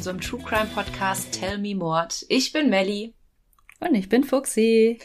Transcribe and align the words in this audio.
unserem 0.00 0.22
True 0.22 0.40
Crime 0.42 0.70
Podcast 0.74 1.30
Tell 1.30 1.58
Me 1.58 1.74
Mord. 1.74 2.24
Ich 2.30 2.54
bin 2.54 2.70
Melly. 2.70 3.12
Und 3.80 3.94
ich 3.94 4.08
bin 4.08 4.24
Fuxi. 4.24 4.98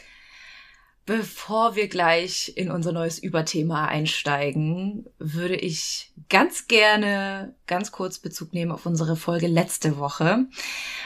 Bevor 1.04 1.76
wir 1.76 1.88
gleich 1.88 2.54
in 2.56 2.70
unser 2.70 2.92
neues 2.92 3.18
Überthema 3.18 3.88
einsteigen, 3.88 5.04
würde 5.18 5.54
ich 5.54 6.12
ganz 6.30 6.66
gerne 6.66 7.54
ganz 7.66 7.92
kurz 7.92 8.18
Bezug 8.18 8.54
nehmen 8.54 8.72
auf 8.72 8.86
unsere 8.86 9.16
Folge 9.16 9.48
letzte 9.48 9.98
Woche, 9.98 10.46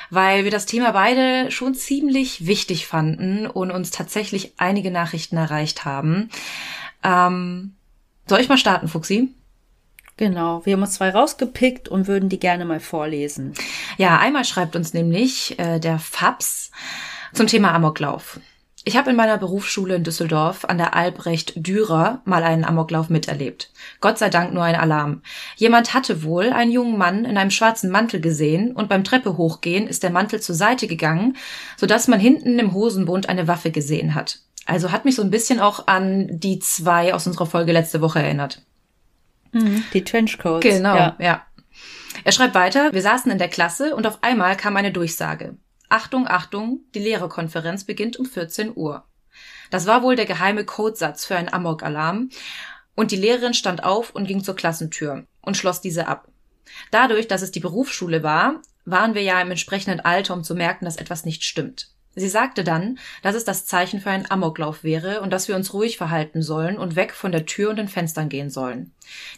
weil 0.08 0.44
wir 0.44 0.52
das 0.52 0.66
Thema 0.66 0.92
beide 0.92 1.50
schon 1.50 1.74
ziemlich 1.74 2.46
wichtig 2.46 2.86
fanden 2.86 3.48
und 3.48 3.72
uns 3.72 3.90
tatsächlich 3.90 4.52
einige 4.56 4.92
Nachrichten 4.92 5.36
erreicht 5.36 5.84
haben. 5.84 6.30
Ähm, 7.02 7.74
soll 8.28 8.38
ich 8.38 8.48
mal 8.48 8.56
starten, 8.56 8.86
Fuxi? 8.86 9.34
Genau, 10.20 10.66
wir 10.66 10.74
haben 10.74 10.82
uns 10.82 10.92
zwei 10.92 11.08
rausgepickt 11.08 11.88
und 11.88 12.06
würden 12.06 12.28
die 12.28 12.38
gerne 12.38 12.66
mal 12.66 12.78
vorlesen. 12.78 13.54
Ja, 13.96 14.18
einmal 14.18 14.44
schreibt 14.44 14.76
uns 14.76 14.92
nämlich 14.92 15.58
äh, 15.58 15.78
der 15.78 15.98
Fabs 15.98 16.70
zum 17.32 17.46
Thema 17.46 17.72
Amoklauf. 17.72 18.38
Ich 18.84 18.98
habe 18.98 19.08
in 19.08 19.16
meiner 19.16 19.38
Berufsschule 19.38 19.94
in 19.94 20.04
Düsseldorf 20.04 20.66
an 20.66 20.76
der 20.76 20.94
Albrecht 20.94 21.54
Dürer 21.56 22.20
mal 22.26 22.42
einen 22.42 22.66
Amoklauf 22.66 23.08
miterlebt. 23.08 23.72
Gott 24.02 24.18
sei 24.18 24.28
Dank 24.28 24.52
nur 24.52 24.62
ein 24.62 24.74
Alarm. 24.74 25.22
Jemand 25.56 25.94
hatte 25.94 26.22
wohl 26.22 26.52
einen 26.52 26.70
jungen 26.70 26.98
Mann 26.98 27.24
in 27.24 27.38
einem 27.38 27.50
schwarzen 27.50 27.90
Mantel 27.90 28.20
gesehen 28.20 28.72
und 28.72 28.90
beim 28.90 29.04
Treppe 29.04 29.38
hochgehen 29.38 29.86
ist 29.88 30.02
der 30.02 30.10
Mantel 30.10 30.42
zur 30.42 30.54
Seite 30.54 30.86
gegangen, 30.86 31.38
sodass 31.78 32.08
man 32.08 32.20
hinten 32.20 32.58
im 32.58 32.74
Hosenbund 32.74 33.26
eine 33.30 33.48
Waffe 33.48 33.70
gesehen 33.70 34.14
hat. 34.14 34.40
Also 34.66 34.92
hat 34.92 35.06
mich 35.06 35.14
so 35.14 35.22
ein 35.22 35.30
bisschen 35.30 35.60
auch 35.60 35.86
an 35.86 36.28
die 36.30 36.58
zwei 36.58 37.14
aus 37.14 37.26
unserer 37.26 37.46
Folge 37.46 37.72
letzte 37.72 38.02
Woche 38.02 38.18
erinnert. 38.18 38.60
Mhm, 39.52 39.84
die 39.92 40.04
Trenchcoats. 40.04 40.62
Genau, 40.62 40.94
ja. 40.94 41.16
ja. 41.18 41.46
Er 42.24 42.32
schreibt 42.32 42.54
weiter, 42.54 42.92
wir 42.92 43.02
saßen 43.02 43.30
in 43.30 43.38
der 43.38 43.48
Klasse 43.48 43.94
und 43.94 44.06
auf 44.06 44.22
einmal 44.22 44.56
kam 44.56 44.76
eine 44.76 44.92
Durchsage. 44.92 45.56
Achtung, 45.88 46.28
Achtung, 46.28 46.80
die 46.94 47.00
Lehrerkonferenz 47.00 47.84
beginnt 47.84 48.16
um 48.16 48.26
14 48.26 48.72
Uhr. 48.74 49.04
Das 49.70 49.86
war 49.86 50.02
wohl 50.02 50.16
der 50.16 50.26
geheime 50.26 50.64
Codesatz 50.64 51.24
für 51.24 51.36
einen 51.36 51.52
Amok-Alarm 51.52 52.30
und 52.94 53.10
die 53.10 53.16
Lehrerin 53.16 53.54
stand 53.54 53.84
auf 53.84 54.10
und 54.10 54.26
ging 54.26 54.42
zur 54.42 54.56
Klassentür 54.56 55.24
und 55.40 55.56
schloss 55.56 55.80
diese 55.80 56.06
ab. 56.06 56.28
Dadurch, 56.90 57.28
dass 57.28 57.42
es 57.42 57.50
die 57.50 57.60
Berufsschule 57.60 58.22
war, 58.22 58.60
waren 58.84 59.14
wir 59.14 59.22
ja 59.22 59.40
im 59.40 59.50
entsprechenden 59.50 60.00
Alter, 60.00 60.34
um 60.34 60.44
zu 60.44 60.54
merken, 60.54 60.84
dass 60.84 60.96
etwas 60.96 61.24
nicht 61.24 61.44
stimmt. 61.44 61.89
Sie 62.16 62.28
sagte 62.28 62.64
dann, 62.64 62.98
dass 63.22 63.36
es 63.36 63.44
das 63.44 63.66
Zeichen 63.66 64.00
für 64.00 64.10
einen 64.10 64.30
Amoklauf 64.30 64.82
wäre 64.82 65.20
und 65.20 65.32
dass 65.32 65.46
wir 65.46 65.54
uns 65.54 65.72
ruhig 65.72 65.96
verhalten 65.96 66.42
sollen 66.42 66.76
und 66.76 66.96
weg 66.96 67.12
von 67.12 67.30
der 67.30 67.46
Tür 67.46 67.70
und 67.70 67.76
den 67.76 67.88
Fenstern 67.88 68.28
gehen 68.28 68.50
sollen. 68.50 68.92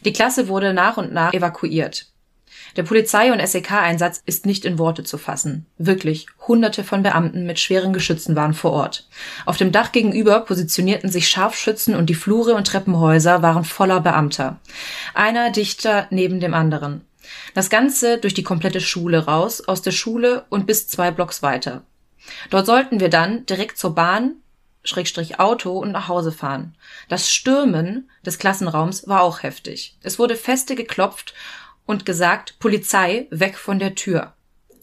Die 0.05 0.13
Klasse 0.13 0.47
wurde 0.47 0.73
nach 0.73 0.97
und 0.97 1.13
nach 1.13 1.33
evakuiert. 1.33 2.07
Der 2.75 2.83
Polizei- 2.83 3.31
und 3.31 3.45
SEK-Einsatz 3.45 4.23
ist 4.25 4.47
nicht 4.47 4.65
in 4.65 4.79
Worte 4.79 5.03
zu 5.03 5.19
fassen. 5.19 5.67
Wirklich, 5.77 6.25
hunderte 6.47 6.83
von 6.83 7.03
Beamten 7.03 7.45
mit 7.45 7.59
schweren 7.59 7.93
Geschützen 7.93 8.35
waren 8.35 8.53
vor 8.53 8.71
Ort. 8.71 9.07
Auf 9.45 9.57
dem 9.57 9.71
Dach 9.71 9.91
gegenüber 9.91 10.39
positionierten 10.39 11.11
sich 11.11 11.27
Scharfschützen 11.29 11.95
und 11.95 12.09
die 12.09 12.15
Flure 12.15 12.55
und 12.55 12.65
Treppenhäuser 12.65 13.43
waren 13.43 13.63
voller 13.63 13.99
Beamter. 13.99 14.59
Einer 15.13 15.51
dichter 15.51 16.07
neben 16.09 16.39
dem 16.39 16.55
anderen. 16.55 17.01
Das 17.53 17.69
Ganze 17.69 18.17
durch 18.17 18.33
die 18.33 18.43
komplette 18.43 18.81
Schule 18.81 19.25
raus, 19.25 19.61
aus 19.61 19.81
der 19.81 19.91
Schule 19.91 20.45
und 20.49 20.65
bis 20.65 20.87
zwei 20.87 21.11
Blocks 21.11 21.43
weiter. 21.43 21.83
Dort 22.49 22.65
sollten 22.65 22.99
wir 22.99 23.09
dann 23.09 23.45
direkt 23.45 23.77
zur 23.77 23.95
Bahn, 23.95 24.35
Schrägstrich 24.83 25.39
Auto 25.39 25.77
und 25.77 25.91
nach 25.91 26.07
Hause 26.07 26.31
fahren. 26.31 26.75
Das 27.07 27.31
Stürmen 27.31 28.09
des 28.25 28.37
Klassenraums 28.37 29.07
war 29.07 29.21
auch 29.21 29.43
heftig. 29.43 29.97
Es 30.03 30.19
wurde 30.19 30.35
feste 30.35 30.75
geklopft 30.75 31.33
und 31.85 32.05
gesagt, 32.05 32.59
Polizei, 32.59 33.27
weg 33.29 33.57
von 33.57 33.79
der 33.79 33.95
Tür. 33.95 34.33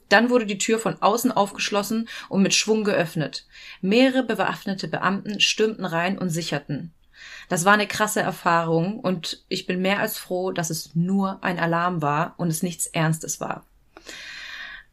Dann 0.09 0.29
wurde 0.29 0.47
die 0.47 0.59
Tür 0.59 0.79
von 0.79 1.01
außen 1.01 1.31
aufgeschlossen 1.31 2.09
und 2.29 2.43
mit 2.43 2.55
Schwung 2.55 2.83
geöffnet. 2.85 3.47
Mehrere 3.81 4.25
bewaffnete 4.25 4.89
Beamten 4.89 5.41
stürmten 5.41 5.85
rein 5.85 6.19
und 6.19 6.31
sicherten. 6.31 6.93
Das 7.49 7.65
war 7.65 7.75
eine 7.75 7.87
krasse 7.87 8.21
Erfahrung 8.21 9.01
und 9.01 9.45
ich 9.49 9.67
bin 9.67 9.83
mehr 9.83 10.01
als 10.01 10.19
froh, 10.19 10.53
dass 10.53 10.71
es 10.71 10.95
nur 10.95 11.43
ein 11.43 11.59
Alarm 11.59 12.03
war 12.03 12.35
und 12.39 12.49
es 12.49 12.63
nichts 12.63 12.87
Ernstes 12.87 13.41
war. 13.41 13.65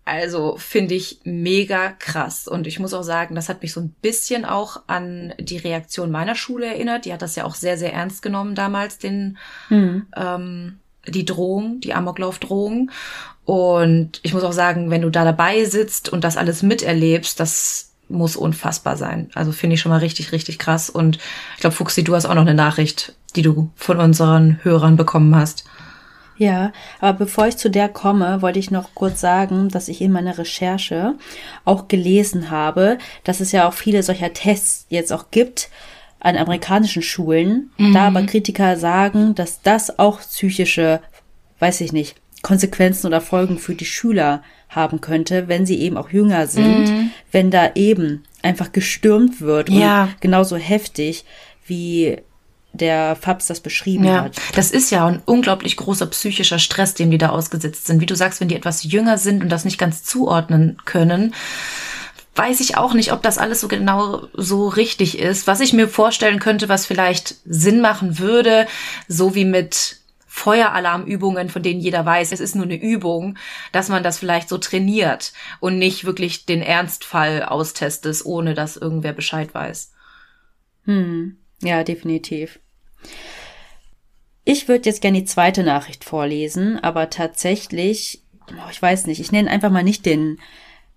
Also 0.07 0.55
finde 0.57 0.95
ich 0.95 1.19
mega 1.25 1.89
krass. 1.89 2.47
Und 2.47 2.65
ich 2.65 2.79
muss 2.79 2.93
auch 2.93 3.03
sagen, 3.03 3.35
das 3.35 3.49
hat 3.49 3.61
mich 3.61 3.73
so 3.73 3.81
ein 3.81 3.93
bisschen 4.01 4.45
auch 4.45 4.81
an 4.87 5.33
die 5.37 5.57
Reaktion 5.57 6.11
meiner 6.11 6.35
Schule 6.35 6.65
erinnert. 6.67 7.03
Die 7.03 7.11
hat 7.11 7.21
das 7.21 7.35
ja 7.35 7.43
auch 7.43 7.55
sehr, 7.55 7.77
sehr 7.77 7.93
ernst 7.93 8.21
genommen 8.21 8.55
damals, 8.55 8.99
den, 8.99 9.37
mhm. 9.69 10.07
ähm, 10.15 10.79
die 11.05 11.25
Drohung, 11.25 11.81
die 11.81 11.93
Amoklaufdrohung. 11.93 12.89
Und 13.43 14.21
ich 14.23 14.33
muss 14.33 14.43
auch 14.43 14.53
sagen, 14.53 14.89
wenn 14.89 15.01
du 15.01 15.09
da 15.09 15.25
dabei 15.25 15.65
sitzt 15.65 16.07
und 16.07 16.23
das 16.23 16.37
alles 16.37 16.63
miterlebst, 16.63 17.37
das 17.37 17.91
muss 18.07 18.37
unfassbar 18.37 18.95
sein. 18.95 19.29
Also 19.33 19.51
finde 19.51 19.73
ich 19.73 19.81
schon 19.81 19.91
mal 19.91 19.99
richtig, 19.99 20.31
richtig 20.31 20.57
krass. 20.57 20.89
Und 20.89 21.17
ich 21.55 21.61
glaube, 21.61 21.75
Fuxi, 21.75 22.05
du 22.05 22.15
hast 22.15 22.25
auch 22.25 22.33
noch 22.33 22.43
eine 22.43 22.53
Nachricht, 22.53 23.13
die 23.35 23.41
du 23.41 23.71
von 23.75 23.99
unseren 23.99 24.59
Hörern 24.63 24.95
bekommen 24.95 25.35
hast. 25.35 25.65
Ja, 26.37 26.71
aber 26.99 27.17
bevor 27.17 27.47
ich 27.47 27.57
zu 27.57 27.69
der 27.69 27.89
komme, 27.89 28.41
wollte 28.41 28.59
ich 28.59 28.71
noch 28.71 28.93
kurz 28.93 29.19
sagen, 29.19 29.69
dass 29.69 29.87
ich 29.87 30.01
in 30.01 30.11
meiner 30.11 30.37
Recherche 30.37 31.15
auch 31.65 31.87
gelesen 31.87 32.51
habe, 32.51 32.97
dass 33.23 33.39
es 33.39 33.51
ja 33.51 33.67
auch 33.67 33.73
viele 33.73 34.03
solcher 34.03 34.33
Tests 34.33 34.85
jetzt 34.89 35.11
auch 35.11 35.31
gibt 35.31 35.69
an 36.19 36.37
amerikanischen 36.37 37.01
Schulen. 37.01 37.71
Mhm. 37.77 37.93
Da 37.93 38.07
aber 38.07 38.23
Kritiker 38.23 38.77
sagen, 38.77 39.35
dass 39.35 39.61
das 39.61 39.97
auch 39.99 40.19
psychische, 40.19 41.01
weiß 41.59 41.81
ich 41.81 41.91
nicht, 41.91 42.15
Konsequenzen 42.43 43.07
oder 43.07 43.21
Folgen 43.21 43.57
für 43.57 43.75
die 43.75 43.85
Schüler 43.85 44.43
haben 44.69 45.01
könnte, 45.01 45.47
wenn 45.47 45.65
sie 45.65 45.79
eben 45.79 45.97
auch 45.97 46.09
jünger 46.09 46.47
sind, 46.47 46.89
mhm. 46.89 47.11
wenn 47.31 47.51
da 47.51 47.71
eben 47.75 48.23
einfach 48.41 48.71
gestürmt 48.71 49.41
wird 49.41 49.69
ja. 49.69 50.03
und 50.03 50.21
genauso 50.21 50.55
heftig 50.55 51.25
wie 51.65 52.17
der 52.77 53.15
Fabs 53.15 53.47
das 53.47 53.59
beschrieben 53.59 54.05
ja, 54.05 54.23
hat. 54.23 54.37
Das 54.55 54.71
ist 54.71 54.91
ja 54.91 55.05
ein 55.05 55.21
unglaublich 55.25 55.77
großer 55.77 56.07
psychischer 56.07 56.59
Stress, 56.59 56.93
dem 56.93 57.11
die 57.11 57.17
da 57.17 57.29
ausgesetzt 57.29 57.87
sind. 57.87 58.01
Wie 58.01 58.05
du 58.05 58.15
sagst, 58.15 58.39
wenn 58.39 58.47
die 58.47 58.55
etwas 58.55 58.83
jünger 58.83 59.17
sind 59.17 59.43
und 59.43 59.49
das 59.49 59.65
nicht 59.65 59.77
ganz 59.77 60.03
zuordnen 60.03 60.77
können, 60.85 61.33
weiß 62.35 62.59
ich 62.59 62.77
auch 62.77 62.93
nicht, 62.93 63.11
ob 63.11 63.21
das 63.23 63.37
alles 63.37 63.61
so 63.61 63.67
genau 63.67 64.27
so 64.33 64.67
richtig 64.67 65.17
ist. 65.17 65.47
Was 65.47 65.59
ich 65.59 65.73
mir 65.73 65.87
vorstellen 65.87 66.39
könnte, 66.39 66.69
was 66.69 66.85
vielleicht 66.85 67.35
Sinn 67.45 67.81
machen 67.81 68.19
würde, 68.19 68.67
so 69.07 69.35
wie 69.35 69.45
mit 69.45 69.97
Feueralarmübungen, 70.27 71.49
von 71.49 71.63
denen 71.63 71.79
jeder 71.79 72.05
weiß, 72.05 72.31
es 72.31 72.39
ist 72.39 72.55
nur 72.55 72.65
eine 72.65 72.79
Übung, 72.79 73.37
dass 73.71 73.89
man 73.89 74.03
das 74.03 74.19
vielleicht 74.19 74.49
so 74.49 74.59
trainiert 74.59 75.33
und 75.59 75.79
nicht 75.79 76.05
wirklich 76.05 76.45
den 76.45 76.61
Ernstfall 76.61 77.43
austestet, 77.43 78.23
ohne 78.23 78.53
dass 78.53 78.77
irgendwer 78.77 79.13
Bescheid 79.13 79.53
weiß. 79.53 79.91
Hm. 80.85 81.37
Ja, 81.63 81.83
definitiv. 81.83 82.59
Ich 84.43 84.67
würde 84.67 84.85
jetzt 84.85 85.01
gerne 85.01 85.19
die 85.19 85.25
zweite 85.25 85.63
Nachricht 85.63 86.03
vorlesen, 86.05 86.79
aber 86.79 87.09
tatsächlich, 87.09 88.23
ich 88.71 88.81
weiß 88.81 89.07
nicht, 89.07 89.19
ich 89.19 89.31
nenne 89.31 89.49
einfach 89.51 89.71
mal 89.71 89.83
nicht 89.83 90.05
den 90.05 90.39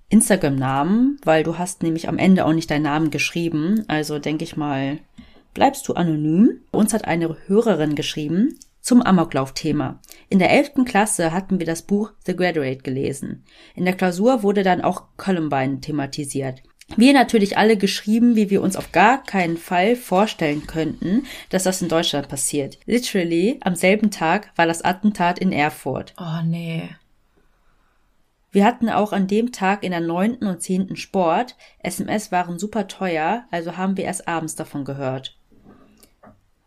Instagram-Namen, 0.09 1.21
weil 1.25 1.43
du 1.43 1.59
hast 1.59 1.83
nämlich 1.83 2.09
am 2.09 2.19
Ende 2.19 2.44
auch 2.44 2.53
nicht 2.53 2.71
deinen 2.71 2.83
Namen 2.83 3.10
geschrieben. 3.10 3.84
Also 3.89 4.19
denke 4.19 4.44
ich 4.44 4.56
mal, 4.56 4.99
bleibst 5.55 5.89
du 5.89 5.94
anonym. 5.94 6.60
Uns 6.72 6.93
hat 6.93 7.06
eine 7.06 7.37
Hörerin 7.47 7.94
geschrieben 7.94 8.59
zum 8.81 9.03
Amoklauf-Thema. 9.03 10.00
In 10.28 10.39
der 10.39 10.50
elften 10.50 10.84
Klasse 10.84 11.33
hatten 11.33 11.59
wir 11.59 11.66
das 11.66 11.83
Buch 11.83 12.13
The 12.27 12.34
Graduate 12.34 12.83
gelesen. 12.83 13.45
In 13.74 13.84
der 13.84 13.95
Klausur 13.95 14.42
wurde 14.42 14.63
dann 14.63 14.80
auch 14.80 15.04
Columbine 15.16 15.80
thematisiert. 15.80 16.63
Wir 16.97 17.13
natürlich 17.13 17.57
alle 17.57 17.77
geschrieben, 17.77 18.37
wie 18.37 18.51
wir 18.51 18.63
uns 18.63 18.77
auf 18.77 18.92
gar 18.92 19.22
keinen 19.22 19.57
Fall 19.57 19.97
vorstellen 19.97 20.66
könnten, 20.66 21.25
dass 21.48 21.63
das 21.63 21.81
in 21.83 21.89
Deutschland 21.89 22.28
passiert. 22.28 22.78
Literally, 22.87 23.59
am 23.63 23.75
selben 23.75 24.10
Tag 24.10 24.51
war 24.57 24.66
das 24.66 24.83
Attentat 24.83 25.39
in 25.39 25.53
Erfurt. 25.53 26.15
Oh 26.19 26.45
nee. 26.45 26.89
Wir 28.53 28.65
hatten 28.65 28.89
auch 28.89 29.13
an 29.13 29.28
dem 29.28 29.53
Tag 29.53 29.84
in 29.84 29.92
der 29.92 30.01
neunten 30.01 30.47
und 30.48 30.60
zehnten 30.60 30.97
Sport. 30.97 31.57
SMS 31.78 32.33
waren 32.33 32.59
super 32.59 32.89
teuer, 32.89 33.45
also 33.51 33.77
haben 33.77 33.97
wir 33.97 34.04
erst 34.04 34.27
abends 34.27 34.57
davon 34.57 34.84
gehört. 34.84 35.40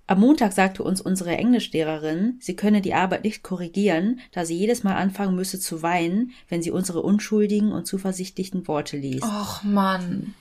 Am 0.06 0.20
Montag 0.20 0.52
sagte 0.52 0.84
uns 0.84 1.00
unsere 1.00 1.38
Englischlehrerin, 1.38 2.38
sie 2.42 2.56
könne 2.56 2.82
die 2.82 2.94
Arbeit 2.94 3.24
nicht 3.24 3.42
korrigieren, 3.42 4.20
da 4.34 4.46
sie 4.46 4.58
jedes 4.58 4.84
Mal 4.84 4.96
anfangen 4.96 5.36
müsse 5.36 5.60
zu 5.60 5.82
weinen, 5.82 6.32
wenn 6.50 6.62
sie 6.62 6.72
unsere 6.72 7.02
unschuldigen 7.02 7.72
und 7.72 7.88
zuversichtlichen 7.88 8.68
Worte 8.68 8.98
liest. 8.98 9.24
Och 9.24 9.64
Mann. 9.64 10.34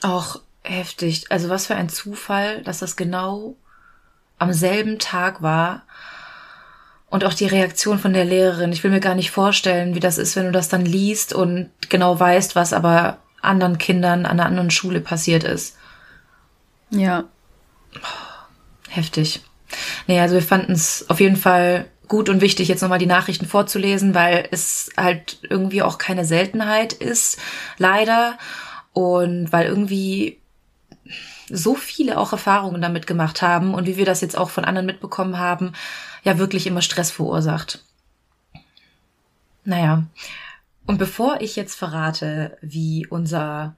Auch 0.00 0.40
heftig. 0.62 1.26
Also 1.30 1.50
was 1.50 1.66
für 1.66 1.74
ein 1.74 1.90
Zufall, 1.90 2.62
dass 2.62 2.78
das 2.78 2.96
genau 2.96 3.56
am 4.38 4.52
selben 4.52 4.98
Tag 4.98 5.42
war. 5.42 5.82
Und 7.10 7.24
auch 7.24 7.34
die 7.34 7.46
Reaktion 7.46 7.98
von 7.98 8.12
der 8.12 8.24
Lehrerin. 8.24 8.72
Ich 8.72 8.82
will 8.82 8.90
mir 8.90 9.00
gar 9.00 9.14
nicht 9.14 9.30
vorstellen, 9.30 9.94
wie 9.94 10.00
das 10.00 10.18
ist, 10.18 10.34
wenn 10.34 10.46
du 10.46 10.52
das 10.52 10.68
dann 10.68 10.84
liest 10.84 11.32
und 11.32 11.70
genau 11.88 12.18
weißt, 12.18 12.56
was 12.56 12.72
aber 12.72 13.18
anderen 13.40 13.78
Kindern 13.78 14.26
an 14.26 14.40
einer 14.40 14.46
anderen 14.46 14.70
Schule 14.70 15.00
passiert 15.00 15.44
ist. 15.44 15.76
Ja. 16.90 17.24
Heftig. 18.94 19.42
Nee, 20.06 20.20
also 20.20 20.34
wir 20.34 20.42
fanden 20.42 20.72
es 20.72 21.10
auf 21.10 21.18
jeden 21.18 21.36
Fall 21.36 21.86
gut 22.06 22.28
und 22.28 22.40
wichtig, 22.40 22.68
jetzt 22.68 22.80
nochmal 22.80 23.00
die 23.00 23.06
Nachrichten 23.06 23.46
vorzulesen, 23.46 24.14
weil 24.14 24.46
es 24.52 24.90
halt 24.96 25.38
irgendwie 25.42 25.82
auch 25.82 25.98
keine 25.98 26.24
Seltenheit 26.24 26.92
ist, 26.92 27.40
leider. 27.76 28.38
Und 28.92 29.52
weil 29.52 29.66
irgendwie 29.66 30.38
so 31.50 31.74
viele 31.74 32.18
auch 32.18 32.30
Erfahrungen 32.30 32.80
damit 32.80 33.08
gemacht 33.08 33.42
haben 33.42 33.74
und 33.74 33.86
wie 33.86 33.96
wir 33.96 34.06
das 34.06 34.20
jetzt 34.20 34.38
auch 34.38 34.50
von 34.50 34.64
anderen 34.64 34.86
mitbekommen 34.86 35.38
haben, 35.38 35.72
ja 36.22 36.38
wirklich 36.38 36.68
immer 36.68 36.80
Stress 36.80 37.10
verursacht. 37.10 37.84
Naja, 39.64 40.04
und 40.86 40.98
bevor 40.98 41.40
ich 41.40 41.56
jetzt 41.56 41.74
verrate, 41.74 42.56
wie 42.60 43.08
unser 43.08 43.74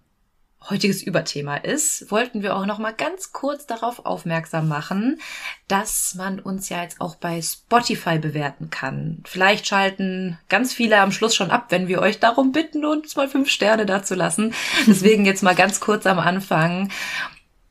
heutiges 0.70 1.02
Überthema 1.02 1.56
ist, 1.56 2.10
wollten 2.10 2.42
wir 2.42 2.56
auch 2.56 2.66
noch 2.66 2.78
mal 2.78 2.92
ganz 2.92 3.32
kurz 3.32 3.66
darauf 3.66 4.04
aufmerksam 4.04 4.68
machen, 4.68 5.20
dass 5.68 6.14
man 6.14 6.40
uns 6.40 6.68
ja 6.68 6.82
jetzt 6.82 7.00
auch 7.00 7.16
bei 7.16 7.40
Spotify 7.42 8.18
bewerten 8.18 8.70
kann. 8.70 9.22
Vielleicht 9.26 9.66
schalten 9.66 10.38
ganz 10.48 10.72
viele 10.72 11.00
am 11.00 11.12
Schluss 11.12 11.34
schon 11.34 11.50
ab, 11.50 11.66
wenn 11.70 11.88
wir 11.88 12.00
euch 12.00 12.18
darum 12.20 12.52
bitten, 12.52 12.84
uns 12.84 13.16
mal 13.16 13.28
fünf 13.28 13.50
Sterne 13.50 13.86
dazu 13.86 14.14
lassen. 14.14 14.54
Deswegen 14.86 15.24
jetzt 15.24 15.42
mal 15.42 15.54
ganz 15.54 15.80
kurz 15.80 16.06
am 16.06 16.18
Anfang 16.18 16.90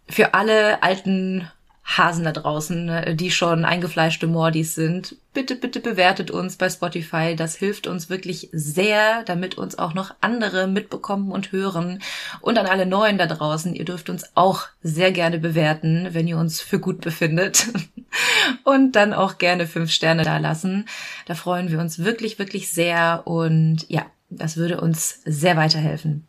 für 0.07 0.33
alle 0.33 0.83
alten 0.83 1.49
Hasen 1.85 2.23
da 2.23 2.31
draußen, 2.31 2.85
ne, 2.85 3.15
die 3.15 3.29
schon 3.29 3.63
eingefleischte 3.63 4.25
Mordis 4.25 4.73
sind, 4.73 5.15
bitte, 5.33 5.55
bitte 5.55 5.79
bewertet 5.79 6.31
uns 6.31 6.55
bei 6.55 6.67
Spotify. 6.67 7.35
Das 7.35 7.55
hilft 7.55 7.85
uns 7.85 8.09
wirklich 8.09 8.49
sehr, 8.51 9.23
damit 9.23 9.59
uns 9.59 9.77
auch 9.77 9.93
noch 9.93 10.15
andere 10.19 10.65
mitbekommen 10.67 11.31
und 11.31 11.51
hören. 11.51 12.01
Und 12.41 12.57
an 12.57 12.65
alle 12.65 12.87
Neuen 12.87 13.19
da 13.19 13.27
draußen, 13.27 13.75
ihr 13.75 13.85
dürft 13.85 14.09
uns 14.09 14.25
auch 14.33 14.63
sehr 14.81 15.11
gerne 15.11 15.37
bewerten, 15.37 16.09
wenn 16.11 16.27
ihr 16.27 16.39
uns 16.39 16.59
für 16.59 16.79
gut 16.79 17.01
befindet. 17.01 17.67
Und 18.63 18.93
dann 18.93 19.13
auch 19.13 19.37
gerne 19.37 19.67
fünf 19.67 19.91
Sterne 19.91 20.23
da 20.23 20.37
lassen. 20.37 20.85
Da 21.25 21.35
freuen 21.35 21.69
wir 21.69 21.79
uns 21.79 21.99
wirklich, 21.99 22.39
wirklich 22.39 22.71
sehr. 22.71 23.23
Und 23.25 23.85
ja, 23.89 24.05
das 24.29 24.55
würde 24.55 24.79
uns 24.79 25.21
sehr 25.25 25.57
weiterhelfen. 25.57 26.25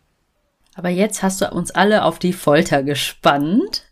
Aber 0.75 0.89
jetzt 0.89 1.23
hast 1.23 1.41
du 1.41 1.51
uns 1.51 1.71
alle 1.71 2.03
auf 2.03 2.19
die 2.19 2.33
Folter 2.33 2.83
gespannt. 2.83 3.86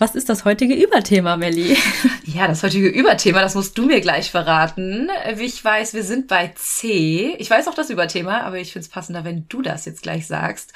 Was 0.00 0.14
ist 0.14 0.30
das 0.30 0.46
heutige 0.46 0.74
Überthema, 0.74 1.36
Melli? 1.36 1.76
Ja, 2.24 2.46
das 2.48 2.62
heutige 2.62 2.88
Überthema, 2.88 3.40
das 3.42 3.54
musst 3.54 3.76
du 3.76 3.84
mir 3.84 4.00
gleich 4.00 4.30
verraten. 4.30 5.10
Wie 5.34 5.44
ich 5.44 5.62
weiß, 5.62 5.92
wir 5.94 6.04
sind 6.04 6.26
bei 6.26 6.52
C. 6.54 7.34
Ich 7.38 7.50
weiß 7.50 7.68
auch 7.68 7.74
das 7.74 7.90
Überthema, 7.90 8.42
aber 8.42 8.58
ich 8.58 8.72
finde 8.72 8.84
es 8.84 8.90
passender, 8.90 9.24
wenn 9.24 9.46
du 9.48 9.60
das 9.60 9.84
jetzt 9.84 10.02
gleich 10.02 10.26
sagst. 10.26 10.72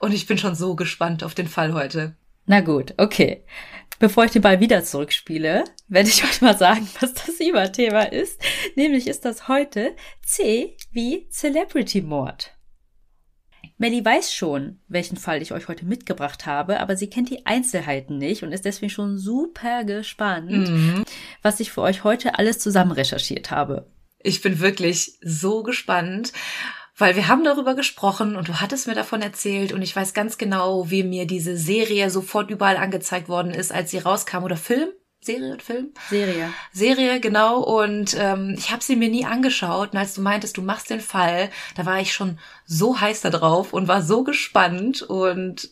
Und 0.00 0.12
ich 0.12 0.26
bin 0.26 0.38
schon 0.38 0.56
so 0.56 0.74
gespannt 0.74 1.22
auf 1.22 1.34
den 1.34 1.46
Fall 1.46 1.72
heute. 1.72 2.16
Na 2.46 2.62
gut, 2.62 2.94
okay. 2.96 3.44
Bevor 4.00 4.24
ich 4.24 4.32
den 4.32 4.42
Ball 4.42 4.58
wieder 4.58 4.82
zurückspiele, 4.82 5.64
werde 5.86 6.08
ich 6.08 6.24
euch 6.24 6.40
mal 6.40 6.58
sagen, 6.58 6.88
was 7.00 7.14
das 7.14 7.38
Überthema 7.38 8.02
ist. 8.02 8.40
Nämlich 8.74 9.06
ist 9.06 9.24
das 9.24 9.46
heute 9.46 9.94
C 10.24 10.76
wie 10.90 11.28
Celebrity 11.28 12.00
Mord. 12.00 12.53
Melly 13.76 14.04
weiß 14.04 14.32
schon, 14.32 14.80
welchen 14.86 15.16
Fall 15.16 15.42
ich 15.42 15.52
euch 15.52 15.66
heute 15.68 15.84
mitgebracht 15.84 16.46
habe, 16.46 16.80
aber 16.80 16.96
sie 16.96 17.10
kennt 17.10 17.30
die 17.30 17.44
Einzelheiten 17.44 18.18
nicht 18.18 18.42
und 18.42 18.52
ist 18.52 18.64
deswegen 18.64 18.90
schon 18.90 19.18
super 19.18 19.84
gespannt, 19.84 20.68
mhm. 20.68 21.04
was 21.42 21.58
ich 21.58 21.72
für 21.72 21.82
euch 21.82 22.04
heute 22.04 22.38
alles 22.38 22.60
zusammen 22.60 22.92
recherchiert 22.92 23.50
habe. 23.50 23.90
Ich 24.20 24.40
bin 24.40 24.60
wirklich 24.60 25.18
so 25.22 25.62
gespannt, 25.64 26.32
weil 26.96 27.16
wir 27.16 27.26
haben 27.26 27.42
darüber 27.42 27.74
gesprochen 27.74 28.36
und 28.36 28.48
du 28.48 28.60
hattest 28.60 28.86
mir 28.86 28.94
davon 28.94 29.20
erzählt 29.20 29.72
und 29.72 29.82
ich 29.82 29.94
weiß 29.94 30.14
ganz 30.14 30.38
genau, 30.38 30.90
wie 30.90 31.02
mir 31.02 31.26
diese 31.26 31.56
Serie 31.56 32.08
sofort 32.10 32.50
überall 32.50 32.76
angezeigt 32.76 33.28
worden 33.28 33.52
ist, 33.52 33.72
als 33.72 33.90
sie 33.90 33.98
rauskam 33.98 34.44
oder 34.44 34.56
Film. 34.56 34.88
Serie 35.24 35.52
und 35.52 35.62
Film? 35.62 35.92
Serie. 36.10 36.52
Serie, 36.72 37.18
genau. 37.18 37.60
Und 37.60 38.14
ähm, 38.18 38.54
ich 38.58 38.70
habe 38.70 38.82
sie 38.82 38.94
mir 38.94 39.08
nie 39.08 39.24
angeschaut. 39.24 39.92
Und 39.92 39.98
als 39.98 40.14
du 40.14 40.20
meintest, 40.20 40.56
du 40.56 40.62
machst 40.62 40.90
den 40.90 41.00
Fall, 41.00 41.50
da 41.76 41.86
war 41.86 42.00
ich 42.00 42.12
schon 42.12 42.38
so 42.66 43.00
heiß 43.00 43.22
da 43.22 43.30
drauf 43.30 43.72
und 43.72 43.88
war 43.88 44.02
so 44.02 44.22
gespannt. 44.22 45.02
Und 45.02 45.70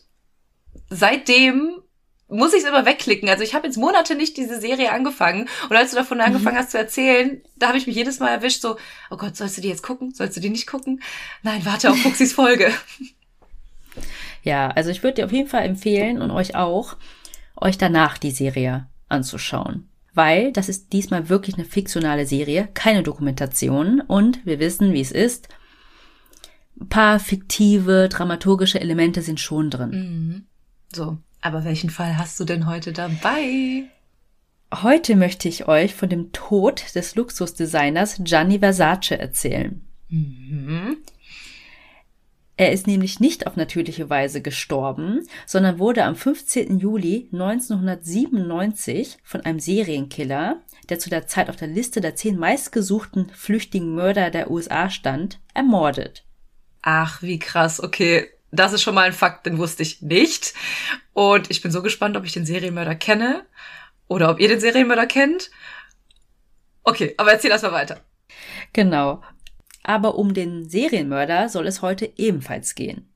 seitdem 0.89 1.81
muss 2.27 2.53
ich 2.53 2.63
es 2.63 2.67
immer 2.67 2.85
wegklicken. 2.85 3.29
Also 3.29 3.43
ich 3.43 3.53
habe 3.53 3.67
jetzt 3.67 3.77
Monate 3.77 4.15
nicht 4.15 4.37
diese 4.37 4.59
Serie 4.59 4.91
angefangen. 4.91 5.47
Und 5.69 5.75
als 5.75 5.91
du 5.91 5.97
davon 5.97 6.17
mhm. 6.17 6.23
angefangen 6.23 6.57
hast 6.57 6.71
zu 6.71 6.79
erzählen, 6.79 7.43
da 7.55 7.67
habe 7.67 7.77
ich 7.77 7.85
mich 7.85 7.95
jedes 7.95 8.19
Mal 8.19 8.29
erwischt, 8.29 8.61
so, 8.61 8.77
oh 9.11 9.17
Gott, 9.17 9.37
sollst 9.37 9.57
du 9.57 9.61
die 9.61 9.69
jetzt 9.69 9.83
gucken? 9.83 10.15
Sollst 10.15 10.35
du 10.35 10.41
die 10.41 10.49
nicht 10.49 10.65
gucken? 10.65 11.03
Nein, 11.43 11.63
warte 11.63 11.91
auf 11.91 11.97
Fuchsis 11.99 12.33
Folge. 12.33 12.73
Ja, 14.41 14.69
also 14.69 14.89
ich 14.89 15.03
würde 15.03 15.15
dir 15.15 15.25
auf 15.25 15.31
jeden 15.31 15.47
Fall 15.47 15.63
empfehlen 15.63 16.23
und 16.23 16.31
euch 16.31 16.55
auch, 16.55 16.95
euch 17.55 17.77
danach 17.77 18.17
die 18.17 18.31
Serie 18.31 18.87
anzuschauen. 19.13 19.87
Weil 20.13 20.51
das 20.51 20.69
ist 20.69 20.93
diesmal 20.93 21.29
wirklich 21.29 21.55
eine 21.55 21.65
fiktionale 21.65 22.25
Serie, 22.25 22.67
keine 22.73 23.01
Dokumentation 23.01 24.01
und 24.01 24.45
wir 24.45 24.59
wissen, 24.59 24.93
wie 24.93 25.01
es 25.01 25.11
ist. 25.11 25.47
Ein 26.79 26.89
paar 26.89 27.19
fiktive, 27.19 28.09
dramaturgische 28.09 28.79
Elemente 28.79 29.21
sind 29.21 29.39
schon 29.39 29.69
drin. 29.69 29.89
Mhm. 29.89 30.43
So, 30.93 31.17
aber 31.41 31.63
welchen 31.63 31.89
Fall 31.89 32.17
hast 32.17 32.39
du 32.39 32.45
denn 32.45 32.67
heute 32.67 32.93
dabei? 32.93 33.85
Heute 34.81 35.15
möchte 35.15 35.47
ich 35.47 35.67
euch 35.67 35.93
von 35.93 36.09
dem 36.09 36.31
Tod 36.31 36.95
des 36.95 37.15
Luxusdesigners 37.15 38.21
Gianni 38.23 38.59
Versace 38.59 39.11
erzählen. 39.11 39.81
Mhm. 40.09 40.97
Er 42.55 42.71
ist 42.71 42.85
nämlich 42.85 43.19
nicht 43.19 43.47
auf 43.47 43.55
natürliche 43.55 44.11
Weise 44.11 44.41
gestorben, 44.41 45.27
sondern 45.47 45.79
wurde 45.79 46.03
am 46.03 46.15
15. 46.15 46.77
Juli 46.77 47.27
1997 47.33 49.17
von 49.23 49.41
einem 49.41 49.59
Serienkiller, 49.59 50.61
der 50.87 50.99
zu 50.99 51.09
der 51.09 51.25
Zeit 51.25 51.49
auf 51.49 51.55
der 51.55 51.67
Liste 51.67 51.99
der 51.99 52.15
zehn 52.15 52.37
meistgesuchten 52.37 53.31
flüchtigen 53.31 53.95
Mörder 53.95 54.29
der 54.29 54.51
USA 54.51 54.91
stand, 54.91 55.39
ermordet. 55.55 56.25
Ach, 56.83 57.23
wie 57.23 57.39
krass. 57.39 57.81
Okay, 57.81 58.29
das 58.51 58.73
ist 58.73 58.83
schon 58.83 58.93
mal 58.93 59.07
ein 59.07 59.13
Fakt, 59.13 59.47
den 59.47 59.57
wusste 59.57 59.81
ich 59.81 60.03
nicht. 60.03 60.53
Und 61.13 61.49
ich 61.49 61.63
bin 61.63 61.71
so 61.71 61.81
gespannt, 61.81 62.15
ob 62.17 62.25
ich 62.25 62.33
den 62.33 62.45
Serienmörder 62.45 62.93
kenne 62.93 63.47
oder 64.07 64.29
ob 64.29 64.39
ihr 64.39 64.47
den 64.47 64.59
Serienmörder 64.59 65.07
kennt. 65.07 65.49
Okay, 66.83 67.15
aber 67.17 67.31
erzähl 67.31 67.49
erst 67.49 67.63
mal 67.63 67.71
weiter. 67.71 68.01
Genau 68.73 69.23
aber 69.83 70.15
um 70.15 70.33
den 70.33 70.67
Serienmörder 70.67 71.49
soll 71.49 71.67
es 71.67 71.81
heute 71.81 72.11
ebenfalls 72.17 72.75
gehen. 72.75 73.09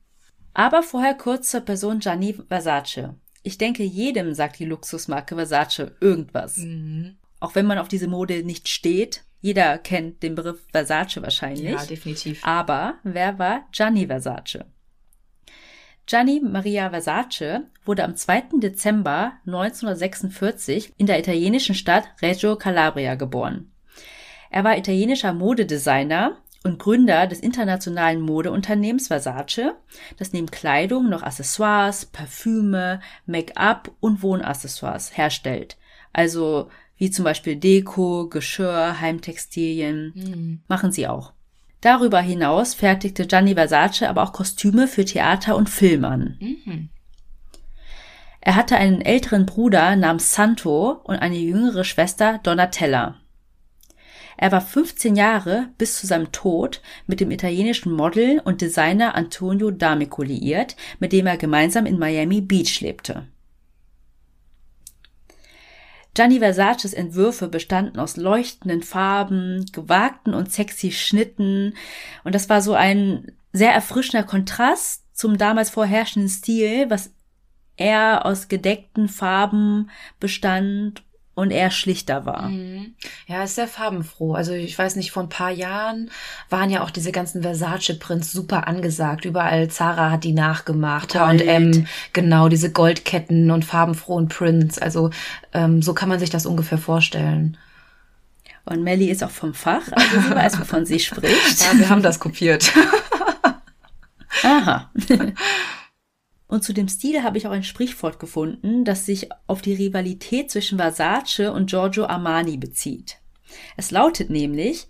Aber 0.54 0.82
vorher 0.82 1.14
kurz 1.14 1.50
zur 1.50 1.60
Person 1.60 2.00
Gianni 2.00 2.34
Versace. 2.34 3.14
Ich 3.42 3.58
denke, 3.58 3.82
jedem 3.82 4.34
sagt 4.34 4.58
die 4.58 4.64
Luxusmarke 4.64 5.34
Versace 5.34 5.92
irgendwas. 6.00 6.58
Mhm. 6.58 7.16
Auch 7.40 7.54
wenn 7.54 7.66
man 7.66 7.78
auf 7.78 7.88
diese 7.88 8.08
Mode 8.08 8.42
nicht 8.42 8.68
steht. 8.68 9.24
Jeder 9.40 9.78
kennt 9.78 10.22
den 10.22 10.34
Begriff 10.34 10.60
Versace 10.72 11.22
wahrscheinlich. 11.22 11.70
Ja, 11.70 11.84
definitiv. 11.84 12.44
Aber 12.44 12.98
wer 13.04 13.38
war 13.38 13.66
Gianni 13.70 14.06
Versace? 14.06 14.64
Gianni 16.06 16.40
Maria 16.40 16.90
Versace 16.90 17.60
wurde 17.84 18.02
am 18.02 18.16
2. 18.16 18.58
Dezember 18.60 19.34
1946 19.46 20.94
in 20.96 21.06
der 21.06 21.18
italienischen 21.18 21.74
Stadt 21.74 22.08
Reggio 22.20 22.56
Calabria 22.56 23.14
geboren. 23.14 23.70
Er 24.50 24.64
war 24.64 24.78
italienischer 24.78 25.34
Modedesigner 25.34 26.38
und 26.64 26.78
Gründer 26.78 27.26
des 27.26 27.40
internationalen 27.40 28.20
Modeunternehmens 28.20 29.08
Versace, 29.08 29.74
das 30.16 30.32
neben 30.32 30.50
Kleidung 30.50 31.08
noch 31.08 31.22
Accessoires, 31.22 32.06
Parfüme, 32.06 33.00
Make-up 33.26 33.90
und 34.00 34.22
Wohnaccessoires 34.22 35.16
herstellt. 35.16 35.76
Also 36.12 36.68
wie 36.96 37.10
zum 37.10 37.24
Beispiel 37.24 37.56
Deko, 37.56 38.28
Geschirr, 38.28 39.00
Heimtextilien, 39.00 40.12
mhm. 40.14 40.60
machen 40.66 40.90
sie 40.90 41.06
auch. 41.06 41.32
Darüber 41.80 42.20
hinaus 42.20 42.74
fertigte 42.74 43.26
Gianni 43.26 43.54
Versace 43.54 44.02
aber 44.02 44.24
auch 44.24 44.32
Kostüme 44.32 44.88
für 44.88 45.04
Theater 45.04 45.56
und 45.56 45.70
Film 45.70 46.04
an. 46.04 46.36
Mhm. 46.40 46.88
Er 48.40 48.56
hatte 48.56 48.76
einen 48.76 49.00
älteren 49.00 49.46
Bruder 49.46 49.94
namens 49.94 50.34
Santo 50.34 51.00
und 51.04 51.16
eine 51.16 51.36
jüngere 51.36 51.84
Schwester 51.84 52.40
Donatella. 52.42 53.16
Er 54.40 54.52
war 54.52 54.60
15 54.60 55.16
Jahre 55.16 55.68
bis 55.78 55.98
zu 55.98 56.06
seinem 56.06 56.30
Tod 56.30 56.80
mit 57.08 57.18
dem 57.18 57.32
italienischen 57.32 57.92
Model 57.92 58.40
und 58.44 58.60
Designer 58.60 59.16
Antonio 59.16 59.68
D'Amico 59.68 60.24
liiert, 60.24 60.76
mit 61.00 61.12
dem 61.12 61.26
er 61.26 61.36
gemeinsam 61.36 61.86
in 61.86 61.98
Miami 61.98 62.40
Beach 62.40 62.80
lebte. 62.80 63.26
Gianni 66.14 66.38
Versaces 66.38 66.94
Entwürfe 66.94 67.48
bestanden 67.48 67.98
aus 67.98 68.16
leuchtenden 68.16 68.82
Farben, 68.82 69.66
gewagten 69.72 70.34
und 70.34 70.52
sexy 70.52 70.92
Schnitten 70.92 71.74
und 72.22 72.34
das 72.34 72.48
war 72.48 72.62
so 72.62 72.74
ein 72.74 73.32
sehr 73.52 73.72
erfrischender 73.72 74.24
Kontrast 74.24 75.04
zum 75.16 75.36
damals 75.36 75.70
vorherrschenden 75.70 76.28
Stil, 76.28 76.88
was 76.90 77.12
eher 77.76 78.24
aus 78.24 78.46
gedeckten 78.46 79.08
Farben 79.08 79.90
bestand 80.20 81.02
und 81.38 81.52
er 81.52 81.70
schlichter 81.70 82.26
war. 82.26 82.48
Mhm. 82.48 82.94
Ja, 83.28 83.44
ist 83.44 83.54
sehr 83.54 83.68
farbenfroh. 83.68 84.34
Also 84.34 84.54
ich 84.54 84.76
weiß 84.76 84.96
nicht, 84.96 85.12
vor 85.12 85.22
ein 85.22 85.28
paar 85.28 85.52
Jahren 85.52 86.10
waren 86.50 86.68
ja 86.68 86.82
auch 86.82 86.90
diese 86.90 87.12
ganzen 87.12 87.42
Versace-Prints 87.42 88.32
super 88.32 88.66
angesagt. 88.66 89.24
Überall 89.24 89.68
Zara 89.68 90.10
hat 90.10 90.24
die 90.24 90.32
nachgemacht, 90.32 91.14
H&M, 91.14 91.86
genau, 92.12 92.48
diese 92.48 92.72
Goldketten 92.72 93.52
und 93.52 93.64
farbenfrohen 93.64 94.26
Prints. 94.26 94.80
Also 94.80 95.10
ähm, 95.52 95.80
so 95.80 95.94
kann 95.94 96.08
man 96.08 96.18
sich 96.18 96.30
das 96.30 96.44
ungefähr 96.44 96.78
vorstellen. 96.78 97.56
Und 98.64 98.82
Melly 98.82 99.08
ist 99.08 99.22
auch 99.22 99.30
vom 99.30 99.54
Fach, 99.54 99.92
also 99.92 100.20
sie 100.20 100.34
weiß, 100.34 100.58
wovon 100.58 100.86
sie 100.86 100.98
spricht. 100.98 101.60
Ja, 101.60 101.78
wir 101.78 101.88
haben 101.88 102.02
das 102.02 102.18
kopiert. 102.18 102.72
Aha. 104.42 104.90
Und 106.48 106.64
zu 106.64 106.72
dem 106.72 106.88
Stil 106.88 107.22
habe 107.22 107.36
ich 107.36 107.46
auch 107.46 107.52
ein 107.52 107.62
Sprichwort 107.62 108.18
gefunden, 108.18 108.84
das 108.84 109.04
sich 109.04 109.28
auf 109.46 109.60
die 109.60 109.74
Rivalität 109.74 110.50
zwischen 110.50 110.78
Versace 110.78 111.52
und 111.52 111.68
Giorgio 111.68 112.06
Armani 112.06 112.56
bezieht. 112.56 113.18
Es 113.76 113.90
lautet 113.90 114.30
nämlich, 114.30 114.88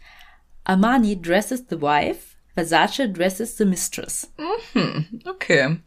Armani 0.62 1.20
dresses 1.20 1.64
the 1.68 1.80
wife, 1.80 2.36
Versace 2.54 3.12
dresses 3.12 3.56
the 3.56 3.64
mistress. 3.64 4.32
Mhm, 4.72 5.20
okay. 5.28 5.78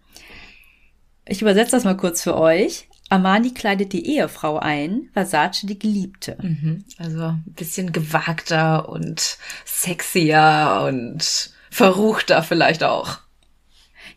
Ich 1.26 1.42
übersetze 1.42 1.72
das 1.72 1.86
mal 1.86 1.98
kurz 1.98 2.22
für 2.22 2.36
euch. 2.36 2.90
Armani 3.10 3.54
kleidet 3.54 3.94
die 3.94 4.08
Ehefrau 4.08 4.58
ein, 4.58 5.10
Versace 5.14 5.62
die 5.64 5.80
Geliebte. 5.80 6.38
Mhm, 6.42 6.84
also 6.98 7.24
ein 7.24 7.44
bisschen 7.46 7.94
gewagter 7.94 8.90
und 8.90 9.38
sexier 9.66 10.86
und 10.88 11.54
verruchter 11.70 12.44
vielleicht 12.44 12.84
auch. 12.84 13.20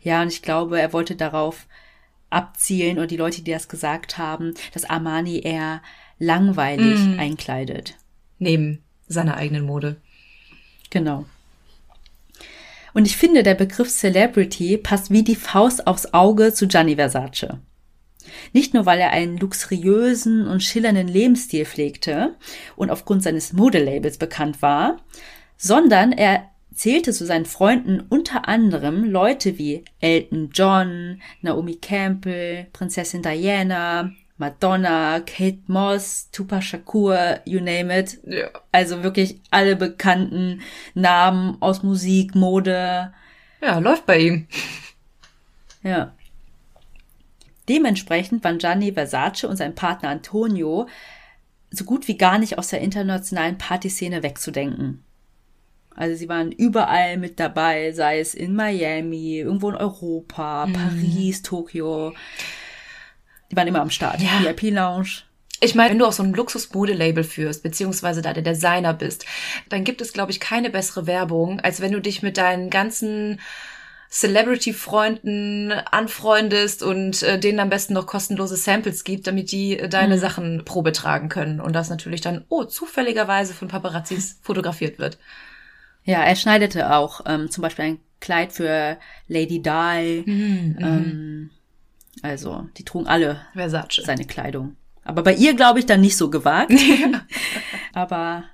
Ja, 0.05 0.21
und 0.21 0.27
ich 0.27 0.43
glaube, 0.43 0.79
er 0.79 0.93
wollte 0.93 1.15
darauf 1.15 1.65
abzielen 2.29 2.97
oder 2.99 3.07
die 3.07 3.17
Leute, 3.17 3.41
die 3.41 3.51
das 3.51 3.67
gesagt 3.67 4.19
haben, 4.19 4.53
dass 4.71 4.85
Armani 4.85 5.39
eher 5.39 5.81
langweilig 6.19 6.99
mm. 6.99 7.19
einkleidet. 7.19 7.95
Neben 8.37 8.83
seiner 9.07 9.35
eigenen 9.35 9.65
Mode. 9.65 9.97
Genau. 10.91 11.25
Und 12.93 13.07
ich 13.07 13.17
finde, 13.17 13.41
der 13.41 13.55
Begriff 13.55 13.89
Celebrity 13.89 14.77
passt 14.77 15.09
wie 15.09 15.23
die 15.23 15.35
Faust 15.35 15.87
aufs 15.87 16.13
Auge 16.13 16.53
zu 16.53 16.67
Gianni 16.67 16.97
Versace. 16.97 17.57
Nicht 18.53 18.75
nur, 18.75 18.85
weil 18.85 18.99
er 18.99 19.09
einen 19.09 19.37
luxuriösen 19.37 20.45
und 20.45 20.61
schillernden 20.61 21.07
Lebensstil 21.07 21.65
pflegte 21.65 22.35
und 22.75 22.91
aufgrund 22.91 23.23
seines 23.23 23.53
Modelabels 23.53 24.19
bekannt 24.19 24.61
war, 24.61 24.97
sondern 25.57 26.11
er 26.11 26.51
zählte 26.75 27.13
zu 27.13 27.25
seinen 27.25 27.45
Freunden 27.45 28.01
unter 28.09 28.47
anderem 28.47 29.03
Leute 29.05 29.57
wie 29.57 29.83
Elton 29.99 30.49
John, 30.53 31.21
Naomi 31.41 31.75
Campbell, 31.75 32.67
Prinzessin 32.73 33.23
Diana, 33.23 34.11
Madonna, 34.37 35.21
Kate 35.21 35.59
Moss, 35.67 36.29
Tupac 36.31 36.61
Shakur, 36.61 37.39
you 37.45 37.59
name 37.59 37.97
it. 37.97 38.19
Ja. 38.25 38.49
Also 38.71 39.01
wirklich 39.03 39.39
alle 39.49 39.77
bekannten 39.77 40.61
Namen 40.93 41.57
aus 41.61 41.83
Musik, 41.83 42.35
Mode. 42.35 43.13
Ja, 43.61 43.79
läuft 43.79 44.05
bei 44.05 44.19
ihm. 44.19 44.47
Ja. 45.83 46.13
Dementsprechend 47.69 48.43
waren 48.43 48.57
Gianni 48.57 48.91
Versace 48.91 49.45
und 49.45 49.55
sein 49.55 49.73
Partner 49.73 50.09
Antonio 50.09 50.87
so 51.71 51.85
gut 51.85 52.07
wie 52.07 52.17
gar 52.17 52.37
nicht 52.37 52.57
aus 52.57 52.67
der 52.67 52.81
internationalen 52.81 53.57
Partyszene 53.57 54.21
wegzudenken. 54.21 55.04
Also 55.95 56.15
sie 56.15 56.29
waren 56.29 56.51
überall 56.51 57.17
mit 57.17 57.39
dabei, 57.39 57.91
sei 57.91 58.19
es 58.19 58.33
in 58.33 58.55
Miami, 58.55 59.39
irgendwo 59.39 59.69
in 59.69 59.75
Europa, 59.75 60.65
mhm. 60.65 60.73
Paris, 60.73 61.41
Tokio. 61.41 62.13
Die 63.51 63.55
waren 63.55 63.67
immer 63.67 63.81
am 63.81 63.89
Start. 63.89 64.21
Ja. 64.21 64.41
VIP 64.41 64.73
Lounge. 64.73 65.23
Ich 65.61 65.73
meine, 65.73 65.91
wenn 65.91 65.99
du 65.99 66.05
auch 66.05 66.11
so 66.11 66.21
ein 66.21 66.33
Luxus-Mode-Label 66.33 67.23
führst, 67.23 67.63
beziehungsweise 67.63 68.21
da 68.21 68.33
der 68.33 68.43
Designer 68.43 68.93
bist, 68.93 69.25
dann 69.69 69.85
gibt 69.85 70.01
es, 70.01 70.11
glaube 70.11 70.31
ich, 70.31 70.39
keine 70.39 70.69
bessere 70.69 71.07
Werbung, 71.07 71.61
als 71.61 71.79
wenn 71.79 71.93
du 71.93 72.01
dich 72.01 72.21
mit 72.21 72.37
deinen 72.37 72.69
ganzen 72.69 73.39
Celebrity-Freunden 74.11 75.71
anfreundest 75.71 76.83
und 76.83 77.23
äh, 77.23 77.39
denen 77.39 77.59
am 77.59 77.69
besten 77.69 77.93
noch 77.93 78.05
kostenlose 78.05 78.55
Samples 78.55 79.03
gibt, 79.03 79.27
damit 79.27 79.51
die 79.51 79.79
äh, 79.79 79.89
deine 79.89 80.15
mhm. 80.15 80.19
Sachen 80.19 80.65
Probe 80.65 80.91
tragen 80.91 81.29
können. 81.29 81.59
Und 81.59 81.73
das 81.73 81.89
natürlich 81.89 82.21
dann, 82.21 82.45
oh, 82.49 82.65
zufälligerweise 82.65 83.53
von 83.53 83.67
Paparazzis 83.67 84.39
fotografiert 84.41 84.99
wird. 84.99 85.17
Ja, 86.05 86.23
er 86.23 86.35
schneidete 86.35 86.93
auch 86.93 87.21
ähm, 87.25 87.49
zum 87.49 87.63
Beispiel 87.63 87.85
ein 87.85 87.99
Kleid 88.21 88.53
für 88.53 88.97
Lady 89.27 89.61
Di. 89.61 90.23
Mhm, 90.25 90.77
ähm, 90.79 91.49
also, 92.21 92.67
die 92.77 92.85
trugen 92.85 93.07
alle 93.07 93.41
Versace. 93.53 94.03
seine 94.05 94.25
Kleidung. 94.25 94.77
Aber 95.03 95.23
bei 95.23 95.33
ihr 95.33 95.55
glaube 95.55 95.79
ich 95.79 95.85
dann 95.85 96.01
nicht 96.01 96.15
so 96.17 96.29
gewagt. 96.29 96.73
Aber 97.93 98.45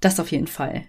das 0.00 0.18
auf 0.18 0.30
jeden 0.32 0.46
Fall. 0.46 0.84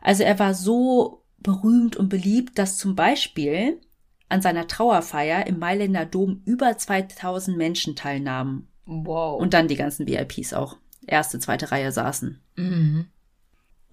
Also 0.00 0.22
er 0.22 0.38
war 0.38 0.54
so 0.54 1.24
berühmt 1.38 1.96
und 1.96 2.08
beliebt, 2.08 2.58
dass 2.58 2.76
zum 2.76 2.94
Beispiel 2.94 3.80
an 4.28 4.42
seiner 4.42 4.66
Trauerfeier 4.66 5.46
im 5.46 5.58
Mailänder 5.58 6.06
Dom 6.06 6.42
über 6.44 6.76
2000 6.76 7.56
Menschen 7.56 7.96
teilnahmen. 7.96 8.68
Wow. 8.84 9.40
Und 9.40 9.54
dann 9.54 9.68
die 9.68 9.76
ganzen 9.76 10.06
VIPs 10.06 10.52
auch. 10.52 10.76
Erste, 11.06 11.38
zweite 11.38 11.70
Reihe 11.70 11.90
saßen. 11.90 12.40
Mhm 12.56 13.06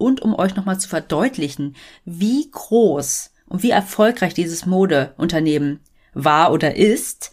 und 0.02 0.20
um 0.20 0.34
euch 0.34 0.56
nochmal 0.56 0.78
zu 0.78 0.88
verdeutlichen, 0.88 1.76
wie 2.04 2.50
groß 2.50 3.32
und 3.46 3.62
wie 3.62 3.70
erfolgreich 3.70 4.34
dieses 4.34 4.66
Modeunternehmen 4.66 5.80
war 6.12 6.52
oder 6.52 6.76
ist, 6.76 7.32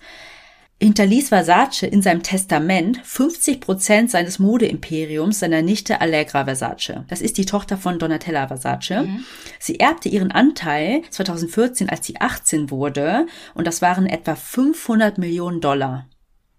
hinterließ 0.81 1.29
Versace 1.29 1.83
in 1.83 2.01
seinem 2.01 2.23
Testament 2.23 3.01
50 3.03 3.59
Prozent 3.59 4.11
seines 4.11 4.39
Modeimperiums 4.39 5.39
seiner 5.39 5.61
Nichte 5.61 5.99
Allegra 5.99 6.45
Versace. 6.45 7.03
Das 7.09 7.21
ist 7.21 7.37
die 7.37 7.45
Tochter 7.45 7.77
von 7.77 7.99
Donatella 7.99 8.47
Versace. 8.47 9.03
Mhm. 9.05 9.25
Sie 9.59 9.79
erbte 9.79 10.07
ihren 10.07 10.31
Anteil 10.31 11.01
2014, 11.09 11.89
als 11.89 12.05
sie 12.05 12.21
18 12.21 12.69
wurde, 12.69 13.27
und 13.55 13.67
das 13.67 13.81
waren 13.81 14.05
etwa 14.05 14.35
500 14.35 15.17
Millionen 15.17 15.59
Dollar. 15.59 16.07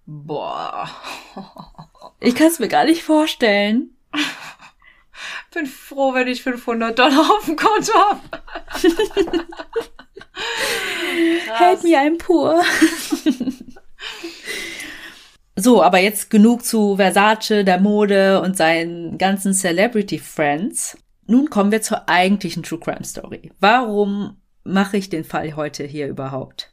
Boah. 0.05 0.91
Ich 2.19 2.35
kann 2.35 2.49
es 2.49 2.59
mir 2.59 2.69
gar 2.69 2.85
nicht 2.85 3.03
vorstellen. 3.03 3.91
bin 5.51 5.67
froh, 5.67 6.15
wenn 6.15 6.29
ich 6.29 6.43
500 6.43 6.99
Dollar 6.99 7.31
auf 7.39 7.45
dem 7.45 7.57
Konto 7.57 7.93
habe. 7.95 8.21
Hält 11.53 11.83
mir 11.83 12.01
ein 12.01 12.19
pur. 12.19 12.63
so, 15.57 15.83
aber 15.83 15.99
jetzt 15.99 16.31
genug 16.31 16.65
zu 16.65 16.97
Versace, 16.97 17.65
der 17.65 17.81
Mode 17.81 18.41
und 18.41 18.57
seinen 18.57 19.19
ganzen 19.19 19.53
Celebrity 19.53 20.19
Friends. 20.19 20.97
Nun 21.27 21.51
kommen 21.51 21.73
wir 21.73 21.83
zur 21.83 22.09
eigentlichen 22.09 22.63
True 22.63 22.81
Crime 22.81 23.05
Story. 23.05 23.53
Warum 23.61 24.37
mache 24.65 24.97
ich 24.97 25.11
den 25.11 25.25
Fall 25.25 25.57
heute 25.57 25.85
hier 25.85 26.09
überhaupt? 26.09 26.73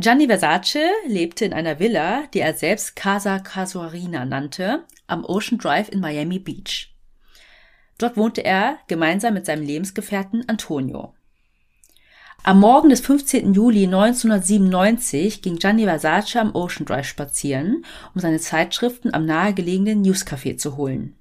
Gianni 0.00 0.28
Versace 0.28 0.88
lebte 1.06 1.44
in 1.44 1.52
einer 1.52 1.78
Villa, 1.78 2.22
die 2.32 2.40
er 2.40 2.54
selbst 2.54 2.96
Casa 2.96 3.38
Casuarina 3.38 4.24
nannte, 4.24 4.84
am 5.06 5.26
Ocean 5.26 5.58
Drive 5.58 5.90
in 5.90 6.00
Miami 6.00 6.38
Beach. 6.38 6.94
Dort 7.98 8.16
wohnte 8.16 8.42
er 8.42 8.78
gemeinsam 8.88 9.34
mit 9.34 9.44
seinem 9.44 9.62
Lebensgefährten 9.62 10.48
Antonio. 10.48 11.12
Am 12.44 12.60
Morgen 12.60 12.88
des 12.88 13.02
15. 13.02 13.52
Juli 13.52 13.84
1997 13.84 15.42
ging 15.42 15.58
Gianni 15.58 15.84
Versace 15.84 16.36
am 16.36 16.54
Ocean 16.54 16.86
Drive 16.86 17.06
spazieren, 17.06 17.84
um 18.14 18.22
seine 18.22 18.38
Zeitschriften 18.38 19.12
am 19.12 19.26
nahegelegenen 19.26 20.02
Newscafé 20.02 20.56
zu 20.56 20.78
holen. 20.78 21.14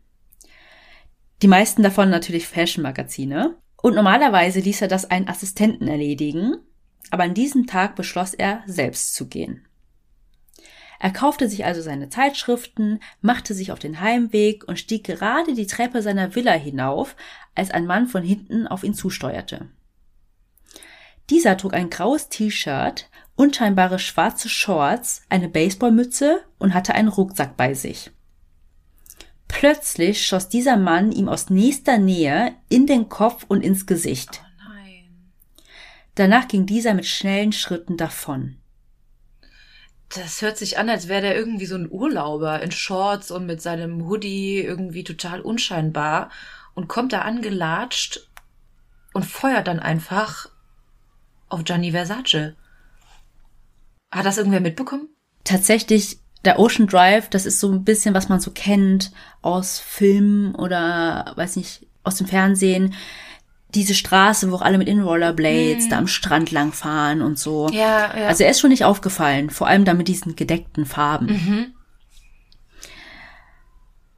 Die 1.42 1.50
meisten 1.50 1.84
davon 1.84 2.10
natürlich 2.10 2.48
Fashion-Magazine. 2.48 3.58
Und 3.82 3.96
normalerweise 3.96 4.62
ließ 4.62 4.82
er 4.84 4.88
das 4.88 5.04
einen 5.10 5.28
Assistenten 5.28 5.90
erledigen, 5.90 6.56
aber 7.12 7.24
an 7.24 7.34
diesem 7.34 7.68
Tag 7.68 7.96
beschloss 7.96 8.34
er, 8.34 8.64
selbst 8.66 9.16
zu 9.16 9.28
gehen. 9.28 9.66
Er 11.00 11.12
kaufte 11.12 11.48
sich 11.48 11.64
also 11.64 11.82
seine 11.82 12.10
Zeitschriften, 12.10 13.00
machte 13.22 13.54
sich 13.54 13.72
auf 13.72 13.80
den 13.80 14.02
Heimweg 14.02 14.68
und 14.68 14.78
stieg 14.78 15.06
gerade 15.06 15.54
die 15.54 15.68
Treppe 15.68 16.02
seiner 16.02 16.36
Villa 16.36 16.52
hinauf, 16.52 17.16
als 17.56 17.72
ein 17.72 17.86
Mann 17.86 18.08
von 18.08 18.22
hinten 18.22 18.68
auf 18.68 18.84
ihn 18.84 18.94
zusteuerte. 18.94 19.70
Dieser 21.30 21.56
trug 21.56 21.74
ein 21.74 21.90
graues 21.90 22.28
T-Shirt, 22.28 23.10
unscheinbare 23.36 24.00
schwarze 24.00 24.50
Shorts, 24.50 25.22
eine 25.30 25.48
Baseballmütze 25.48 26.44
und 26.58 26.74
hatte 26.74 26.96
einen 26.96 27.08
Rucksack 27.08 27.56
bei 27.56 27.74
sich. 27.74 28.12
Plötzlich 29.48 30.26
schoss 30.26 30.50
dieser 30.50 30.76
Mann 30.76 31.12
ihm 31.12 31.30
aus 31.30 31.50
nächster 31.50 31.98
Nähe 31.98 32.54
in 32.68 32.88
den 32.88 33.10
Kopf 33.10 33.46
und 33.48 33.64
ins 33.64 33.86
Gesicht. 33.86 34.42
Danach 36.20 36.50
ging 36.50 36.66
dieser 36.66 36.94
mit 36.96 37.06
schnellen 37.06 37.54
Schritten 37.54 37.96
davon. 37.96 38.58
Das 40.10 40.42
hört 40.42 40.58
sich 40.58 40.78
an, 40.78 40.90
als 40.90 41.08
wäre 41.08 41.22
der 41.22 41.38
irgendwie 41.38 41.66
so 41.66 41.76
ein 41.76 41.90
Urlauber 41.90 42.62
in 42.62 42.72
Shorts 42.72 43.32
und 43.32 43.46
mit 43.46 43.62
seinem 43.62 44.06
Hoodie 44.06 44.60
irgendwie 44.60 45.06
total 45.06 45.40
unscheinbar 45.40 46.30
und 46.74 46.90
kommt 46.90 47.14
da 47.14 47.22
angelatscht 47.22 48.28
und 49.14 49.26
feuert 49.26 49.68
dann 49.68 49.80
einfach 49.80 50.50
auf 51.48 51.64
Gianni 51.64 51.92
Versace. 51.92 52.54
Hat 54.12 54.26
das 54.26 54.38
irgendwer 54.38 54.60
mitbekommen? 54.60 55.08
Tatsächlich, 55.46 56.20
der 56.44 56.60
Ocean 56.60 56.88
Drive, 56.88 57.30
das 57.30 57.46
ist 57.46 57.62
so 57.62 57.72
ein 57.72 57.86
bisschen, 57.86 58.14
was 58.14 58.28
man 58.28 58.42
so 58.42 58.52
kennt 58.52 59.14
aus 59.42 59.80
Filmen 59.80 60.54
oder, 60.56 61.32
weiß 61.38 61.56
nicht, 61.56 61.88
aus 62.04 62.16
dem 62.16 62.28
Fernsehen 62.28 62.94
diese 63.76 63.94
Straße, 63.94 64.52
wo 64.52 64.56
auch 64.56 64.62
alle 64.62 64.78
mit 64.78 64.88
in 64.88 65.02
Rollerblades 65.02 65.84
hm. 65.84 65.90
da 65.90 65.98
am 65.98 66.08
Strand 66.08 66.52
lang 66.52 66.72
fahren 66.74 67.22
und 67.22 67.38
so. 67.38 67.70
Ja, 67.72 68.18
ja. 68.18 68.28
Also 68.28 68.44
er 68.44 68.52
ist 68.52 68.60
schon 68.60 68.72
nicht 68.72 68.86
aufgefallen, 68.86 69.50
vor 69.50 69.68
allem 69.68 69.86
da 69.86 69.94
mit 69.94 70.08
diesen 70.08 70.36
gedeckten 70.36 70.86
Farben. 70.86 71.28
Mhm. 71.28 71.74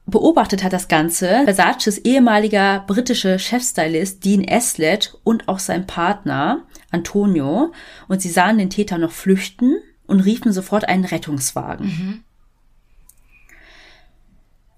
Beobachtet 0.06 0.62
hat 0.64 0.72
das 0.72 0.88
Ganze 0.88 1.44
Versaces 1.44 1.98
ehemaliger 1.98 2.84
britischer 2.86 3.38
Chefstylist 3.38 4.24
Dean 4.24 4.42
Eslett 4.42 5.16
und 5.22 5.48
auch 5.48 5.58
sein 5.58 5.86
Partner 5.86 6.64
Antonio 6.90 7.72
und 8.08 8.20
sie 8.20 8.28
sahen 8.28 8.58
den 8.58 8.68
Täter 8.70 8.98
noch 8.98 9.12
flüchten 9.12 9.76
und 10.06 10.20
riefen 10.20 10.52
sofort 10.52 10.88
einen 10.88 11.04
Rettungswagen. 11.04 11.86
Mhm. 11.86 12.24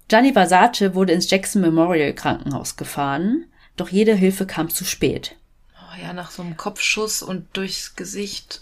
Gianni 0.07 0.33
Versace 0.33 0.93
wurde 0.93 1.13
ins 1.13 1.29
Jackson 1.29 1.61
Memorial 1.61 2.13
Krankenhaus 2.13 2.75
gefahren, 2.75 3.45
doch 3.75 3.89
jede 3.89 4.15
Hilfe 4.15 4.45
kam 4.45 4.69
zu 4.69 4.85
spät. 4.85 5.35
Oh 5.75 6.01
ja, 6.01 6.13
nach 6.13 6.31
so 6.31 6.41
einem 6.41 6.57
Kopfschuss 6.57 7.21
und 7.21 7.55
durchs 7.57 7.95
Gesicht 7.95 8.61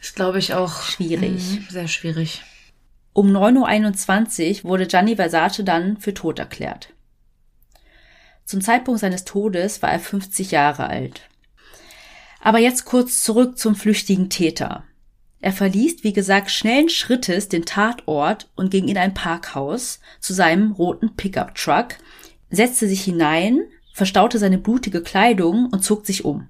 ist, 0.00 0.14
glaube 0.14 0.38
ich, 0.38 0.54
auch 0.54 0.82
schwierig. 0.82 1.60
Mh, 1.60 1.70
sehr 1.70 1.88
schwierig. 1.88 2.42
Um 3.12 3.34
9.21 3.34 4.64
Uhr 4.64 4.70
wurde 4.70 4.86
Gianni 4.86 5.16
Versace 5.16 5.62
dann 5.64 5.96
für 5.96 6.14
tot 6.14 6.38
erklärt. 6.38 6.90
Zum 8.44 8.60
Zeitpunkt 8.60 9.00
seines 9.00 9.24
Todes 9.24 9.82
war 9.82 9.90
er 9.90 9.98
50 9.98 10.50
Jahre 10.52 10.86
alt. 10.86 11.22
Aber 12.40 12.58
jetzt 12.58 12.84
kurz 12.84 13.22
zurück 13.22 13.58
zum 13.58 13.74
flüchtigen 13.74 14.30
Täter. 14.30 14.84
Er 15.40 15.52
verließ, 15.52 16.04
wie 16.04 16.12
gesagt, 16.12 16.50
schnellen 16.50 16.88
Schrittes 16.88 17.48
den 17.48 17.64
Tatort 17.64 18.48
und 18.54 18.70
ging 18.70 18.88
in 18.88 18.98
ein 18.98 19.14
Parkhaus 19.14 20.00
zu 20.20 20.32
seinem 20.32 20.72
roten 20.72 21.16
Pickup-Truck, 21.16 21.96
setzte 22.50 22.88
sich 22.88 23.02
hinein, 23.02 23.60
verstaute 23.92 24.38
seine 24.38 24.58
blutige 24.58 25.02
Kleidung 25.02 25.68
und 25.72 25.82
zog 25.82 26.06
sich 26.06 26.24
um. 26.24 26.48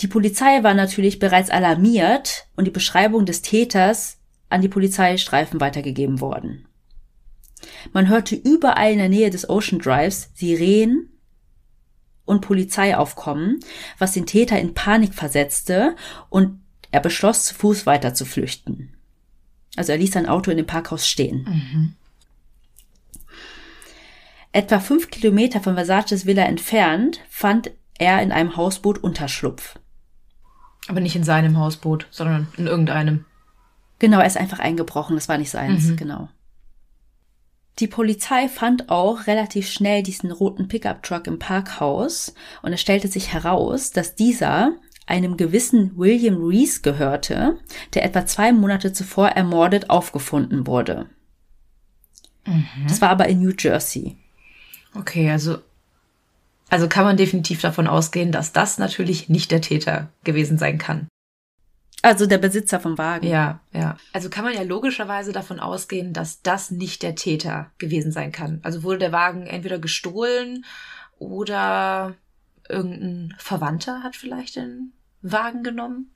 Die 0.00 0.08
Polizei 0.08 0.62
war 0.62 0.74
natürlich 0.74 1.18
bereits 1.18 1.50
alarmiert 1.50 2.46
und 2.56 2.66
die 2.66 2.72
Beschreibung 2.72 3.26
des 3.26 3.42
Täters 3.42 4.18
an 4.48 4.60
die 4.60 4.68
Polizeistreifen 4.68 5.60
weitergegeben 5.60 6.20
worden. 6.20 6.66
Man 7.92 8.08
hörte 8.08 8.34
überall 8.34 8.92
in 8.92 8.98
der 8.98 9.08
Nähe 9.08 9.30
des 9.30 9.48
Ocean 9.48 9.80
Drives 9.80 10.30
Sirenen 10.34 11.10
und 12.24 12.40
Polizei 12.40 12.96
aufkommen, 12.96 13.60
was 13.98 14.12
den 14.12 14.26
Täter 14.26 14.58
in 14.58 14.74
Panik 14.74 15.14
versetzte 15.14 15.94
und 16.28 16.60
er 16.90 17.00
beschloss, 17.00 17.44
zu 17.44 17.54
Fuß 17.54 17.86
weiter 17.86 18.14
zu 18.14 18.24
flüchten. 18.24 18.94
Also 19.76 19.92
er 19.92 19.98
ließ 19.98 20.12
sein 20.12 20.28
Auto 20.28 20.50
in 20.50 20.56
dem 20.56 20.66
Parkhaus 20.66 21.08
stehen. 21.08 21.44
Mhm. 21.44 21.94
Etwa 24.54 24.78
fünf 24.78 25.10
Kilometer 25.10 25.60
von 25.60 25.74
Versaces 25.74 26.26
Villa 26.26 26.44
entfernt 26.44 27.18
fand 27.28 27.72
er 27.98 28.22
in 28.22 28.30
einem 28.30 28.56
Hausboot 28.56 28.98
Unterschlupf. 28.98 29.80
Aber 30.86 31.00
nicht 31.00 31.16
in 31.16 31.24
seinem 31.24 31.58
Hausboot, 31.58 32.06
sondern 32.12 32.46
in 32.56 32.68
irgendeinem. 32.68 33.24
Genau, 33.98 34.20
er 34.20 34.26
ist 34.28 34.36
einfach 34.36 34.60
eingebrochen, 34.60 35.16
das 35.16 35.28
war 35.28 35.38
nicht 35.38 35.50
seins, 35.50 35.86
mhm. 35.86 35.96
genau. 35.96 36.28
Die 37.80 37.88
Polizei 37.88 38.48
fand 38.48 38.90
auch 38.90 39.26
relativ 39.26 39.68
schnell 39.68 40.04
diesen 40.04 40.30
roten 40.30 40.68
Pickup-Truck 40.68 41.26
im 41.26 41.40
Parkhaus 41.40 42.32
und 42.62 42.72
es 42.72 42.80
stellte 42.80 43.08
sich 43.08 43.32
heraus, 43.32 43.90
dass 43.90 44.14
dieser 44.14 44.76
einem 45.06 45.36
gewissen 45.36 45.98
William 45.98 46.36
Reese 46.36 46.80
gehörte, 46.80 47.58
der 47.94 48.04
etwa 48.04 48.24
zwei 48.24 48.52
Monate 48.52 48.92
zuvor 48.92 49.30
ermordet 49.30 49.90
aufgefunden 49.90 50.68
wurde. 50.68 51.10
Mhm. 52.46 52.86
Das 52.86 53.00
war 53.00 53.08
aber 53.08 53.26
in 53.26 53.40
New 53.40 53.52
Jersey. 53.58 54.16
Okay, 54.94 55.30
also, 55.30 55.58
also 56.70 56.88
kann 56.88 57.04
man 57.04 57.16
definitiv 57.16 57.60
davon 57.60 57.86
ausgehen, 57.86 58.32
dass 58.32 58.52
das 58.52 58.78
natürlich 58.78 59.28
nicht 59.28 59.50
der 59.50 59.60
Täter 59.60 60.08
gewesen 60.22 60.58
sein 60.58 60.78
kann. 60.78 61.08
Also 62.02 62.26
der 62.26 62.36
Besitzer 62.36 62.80
vom 62.80 62.98
Wagen. 62.98 63.26
Ja, 63.26 63.60
ja. 63.72 63.96
Also 64.12 64.28
kann 64.28 64.44
man 64.44 64.52
ja 64.52 64.62
logischerweise 64.62 65.32
davon 65.32 65.58
ausgehen, 65.58 66.12
dass 66.12 66.42
das 66.42 66.70
nicht 66.70 67.02
der 67.02 67.14
Täter 67.14 67.70
gewesen 67.78 68.12
sein 68.12 68.30
kann. 68.30 68.60
Also 68.62 68.82
wurde 68.82 68.98
der 68.98 69.12
Wagen 69.12 69.46
entweder 69.46 69.78
gestohlen 69.78 70.66
oder 71.18 72.14
irgendein 72.68 73.34
Verwandter 73.38 74.02
hat 74.02 74.16
vielleicht 74.16 74.56
den 74.56 74.92
Wagen 75.22 75.62
genommen. 75.62 76.10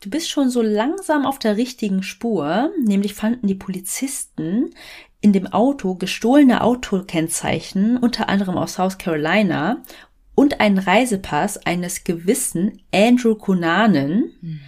Du 0.00 0.10
bist 0.10 0.28
schon 0.28 0.50
so 0.50 0.60
langsam 0.60 1.24
auf 1.24 1.38
der 1.38 1.56
richtigen 1.56 2.02
Spur, 2.02 2.70
nämlich 2.84 3.14
fanden 3.14 3.46
die 3.46 3.54
Polizisten 3.54 4.74
in 5.26 5.32
dem 5.32 5.48
Auto 5.48 5.96
gestohlene 5.96 6.60
Autokennzeichen, 6.60 7.96
unter 7.96 8.28
anderem 8.28 8.56
aus 8.56 8.74
South 8.74 8.96
Carolina, 8.96 9.82
und 10.36 10.60
einen 10.60 10.78
Reisepass 10.78 11.66
eines 11.66 12.04
gewissen 12.04 12.80
Andrew 12.94 13.34
Cunanan 13.34 14.30
mhm. 14.40 14.60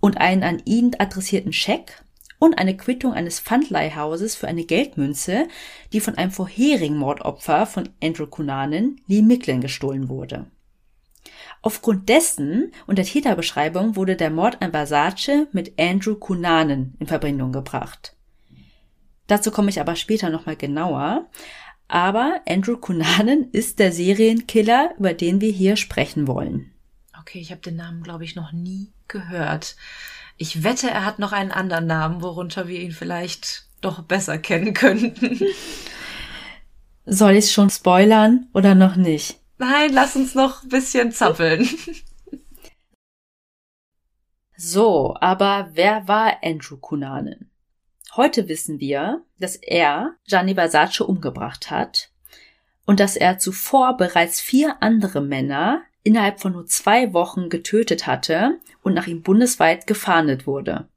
und 0.00 0.18
einen 0.18 0.42
an 0.42 0.60
ihn 0.66 0.94
adressierten 0.98 1.54
Scheck 1.54 2.02
und 2.38 2.58
eine 2.58 2.76
Quittung 2.76 3.14
eines 3.14 3.40
Pfandleihhauses 3.40 4.36
für 4.36 4.48
eine 4.48 4.64
Geldmünze, 4.64 5.48
die 5.94 6.00
von 6.00 6.18
einem 6.18 6.30
vorherigen 6.30 6.98
Mordopfer 6.98 7.64
von 7.64 7.88
Andrew 8.02 8.26
Cunanan, 8.26 9.00
Lee 9.06 9.22
Micklin, 9.22 9.62
gestohlen 9.62 10.10
wurde. 10.10 10.44
Aufgrund 11.62 12.10
dessen 12.10 12.70
und 12.86 12.98
der 12.98 13.06
Täterbeschreibung 13.06 13.96
wurde 13.96 14.16
der 14.16 14.28
Mord 14.28 14.60
an 14.60 14.72
Versace 14.72 15.46
mit 15.52 15.80
Andrew 15.80 16.16
Cunanan 16.16 16.92
in 16.98 17.06
Verbindung 17.06 17.52
gebracht. 17.52 18.12
Dazu 19.26 19.50
komme 19.50 19.70
ich 19.70 19.80
aber 19.80 19.96
später 19.96 20.30
nochmal 20.30 20.56
genauer. 20.56 21.26
Aber 21.88 22.40
Andrew 22.48 22.76
Cunanan 22.76 23.48
ist 23.52 23.78
der 23.78 23.92
Serienkiller, 23.92 24.94
über 24.98 25.14
den 25.14 25.40
wir 25.40 25.52
hier 25.52 25.76
sprechen 25.76 26.26
wollen. 26.26 26.72
Okay, 27.20 27.40
ich 27.40 27.50
habe 27.50 27.60
den 27.60 27.76
Namen, 27.76 28.02
glaube 28.02 28.24
ich, 28.24 28.36
noch 28.36 28.52
nie 28.52 28.92
gehört. 29.08 29.76
Ich 30.36 30.62
wette, 30.62 30.90
er 30.90 31.04
hat 31.04 31.18
noch 31.18 31.32
einen 31.32 31.52
anderen 31.52 31.86
Namen, 31.86 32.22
worunter 32.22 32.68
wir 32.68 32.80
ihn 32.80 32.92
vielleicht 32.92 33.66
doch 33.80 34.02
besser 34.02 34.38
kennen 34.38 34.74
könnten. 34.74 35.40
Soll 37.06 37.36
ich 37.36 37.52
schon 37.52 37.70
spoilern 37.70 38.48
oder 38.52 38.74
noch 38.74 38.96
nicht? 38.96 39.38
Nein, 39.58 39.92
lass 39.92 40.16
uns 40.16 40.34
noch 40.34 40.62
ein 40.62 40.68
bisschen 40.68 41.12
zappeln. 41.12 41.68
So, 44.58 45.14
aber 45.20 45.68
wer 45.74 46.08
war 46.08 46.42
Andrew 46.42 46.78
Cunanan? 46.78 47.50
Heute 48.16 48.48
wissen 48.48 48.80
wir, 48.80 49.22
dass 49.38 49.56
er 49.56 50.14
Gianni 50.26 50.54
Versace 50.54 51.02
umgebracht 51.02 51.70
hat 51.70 52.10
und 52.86 52.98
dass 52.98 53.14
er 53.14 53.38
zuvor 53.38 53.98
bereits 53.98 54.40
vier 54.40 54.76
andere 54.80 55.20
Männer 55.20 55.82
innerhalb 56.02 56.40
von 56.40 56.52
nur 56.52 56.64
zwei 56.66 57.12
Wochen 57.12 57.50
getötet 57.50 58.06
hatte 58.06 58.58
und 58.82 58.94
nach 58.94 59.06
ihm 59.06 59.22
bundesweit 59.22 59.86
gefahndet 59.86 60.46
wurde. 60.46 60.88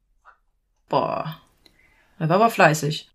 Boah. 0.88 1.42
Er 2.18 2.28
war 2.30 2.36
aber 2.36 2.50
fleißig. 2.50 3.10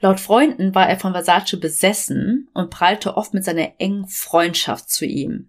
Laut 0.00 0.20
Freunden 0.20 0.74
war 0.74 0.88
er 0.88 0.98
von 0.98 1.12
Versace 1.12 1.58
besessen 1.58 2.50
und 2.52 2.68
prallte 2.68 3.16
oft 3.16 3.32
mit 3.32 3.44
seiner 3.44 3.72
engen 3.78 4.06
Freundschaft 4.06 4.90
zu 4.90 5.06
ihm. 5.06 5.48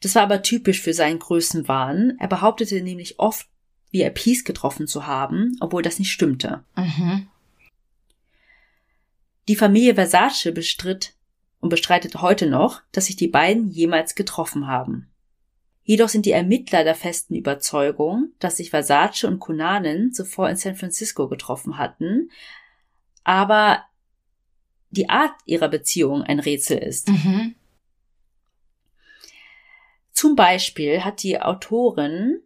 Das 0.00 0.16
war 0.16 0.22
aber 0.22 0.42
typisch 0.42 0.80
für 0.80 0.92
seinen 0.92 1.20
Größenwahn. 1.20 2.16
Er 2.18 2.26
behauptete 2.26 2.82
nämlich 2.82 3.20
oft, 3.20 3.46
VIPs 3.94 4.44
getroffen 4.44 4.86
zu 4.86 5.06
haben, 5.06 5.56
obwohl 5.60 5.82
das 5.82 5.98
nicht 5.98 6.10
stimmte. 6.10 6.64
Mhm. 6.76 7.28
Die 9.48 9.56
Familie 9.56 9.94
Versace 9.94 10.52
bestritt 10.52 11.14
und 11.60 11.68
bestreitet 11.68 12.20
heute 12.20 12.46
noch, 12.46 12.82
dass 12.92 13.06
sich 13.06 13.16
die 13.16 13.28
beiden 13.28 13.70
jemals 13.70 14.14
getroffen 14.14 14.66
haben. 14.66 15.08
Jedoch 15.84 16.08
sind 16.08 16.26
die 16.26 16.32
Ermittler 16.32 16.82
der 16.82 16.94
festen 16.94 17.34
Überzeugung, 17.34 18.32
dass 18.38 18.56
sich 18.56 18.70
Versace 18.70 19.24
und 19.24 19.38
Cunanan 19.38 20.12
zuvor 20.12 20.48
in 20.48 20.56
San 20.56 20.76
Francisco 20.76 21.28
getroffen 21.28 21.78
hatten, 21.78 22.30
aber 23.22 23.84
die 24.90 25.08
Art 25.10 25.34
ihrer 25.44 25.68
Beziehung 25.68 26.22
ein 26.22 26.40
Rätsel 26.40 26.78
ist. 26.78 27.08
Mhm. 27.08 27.54
Zum 30.12 30.36
Beispiel 30.36 31.04
hat 31.04 31.22
die 31.22 31.40
Autorin 31.40 32.40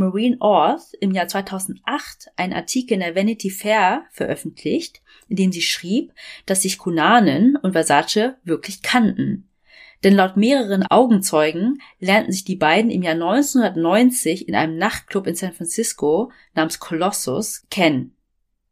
Marine 0.00 0.38
Orth 0.40 0.94
im 0.98 1.12
Jahr 1.12 1.28
2008 1.28 2.32
einen 2.36 2.54
Artikel 2.54 2.94
in 2.94 3.00
der 3.00 3.14
Vanity 3.14 3.50
Fair 3.50 4.06
veröffentlicht, 4.10 5.02
in 5.28 5.36
dem 5.36 5.52
sie 5.52 5.60
schrieb, 5.60 6.12
dass 6.46 6.62
sich 6.62 6.78
Kunanen 6.78 7.56
und 7.56 7.72
Versace 7.72 8.36
wirklich 8.42 8.82
kannten. 8.82 9.48
Denn 10.02 10.14
laut 10.14 10.38
mehreren 10.38 10.86
Augenzeugen 10.86 11.82
lernten 11.98 12.32
sich 12.32 12.44
die 12.44 12.56
beiden 12.56 12.90
im 12.90 13.02
Jahr 13.02 13.12
1990 13.12 14.48
in 14.48 14.54
einem 14.54 14.78
Nachtclub 14.78 15.26
in 15.26 15.34
San 15.34 15.52
Francisco 15.52 16.32
namens 16.54 16.78
Colossus 16.78 17.66
kennen. 17.70 18.16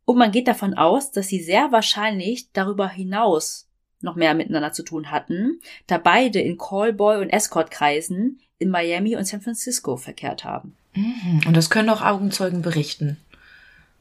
Und 0.07 0.17
man 0.17 0.33
geht 0.33 0.49
davon 0.49 0.73
aus, 0.73 1.13
dass 1.13 1.29
sie 1.29 1.43
sehr 1.43 1.71
wahrscheinlich 1.73 2.51
darüber 2.53 2.89
hinaus 2.89 3.69
noch 4.01 4.17
mehr 4.17 4.33
miteinander 4.33 4.73
zu 4.73 4.83
tun 4.83 5.11
hatten, 5.11 5.61
da 5.87 5.99
beide 5.99 6.41
in 6.41 6.57
Callboy- 6.57 7.21
und 7.21 7.29
Escortkreisen 7.29 8.41
in 8.57 8.71
Miami 8.71 9.15
und 9.15 9.27
San 9.27 9.43
Francisco 9.43 9.99
verkehrt 9.99 10.45
haben. 10.45 10.78
Mhm. 10.95 11.41
Und 11.47 11.57
das 11.57 11.71
können 11.71 11.91
auch 11.91 12.03
Augenzeugen 12.03 12.63
berichten, 12.63 13.19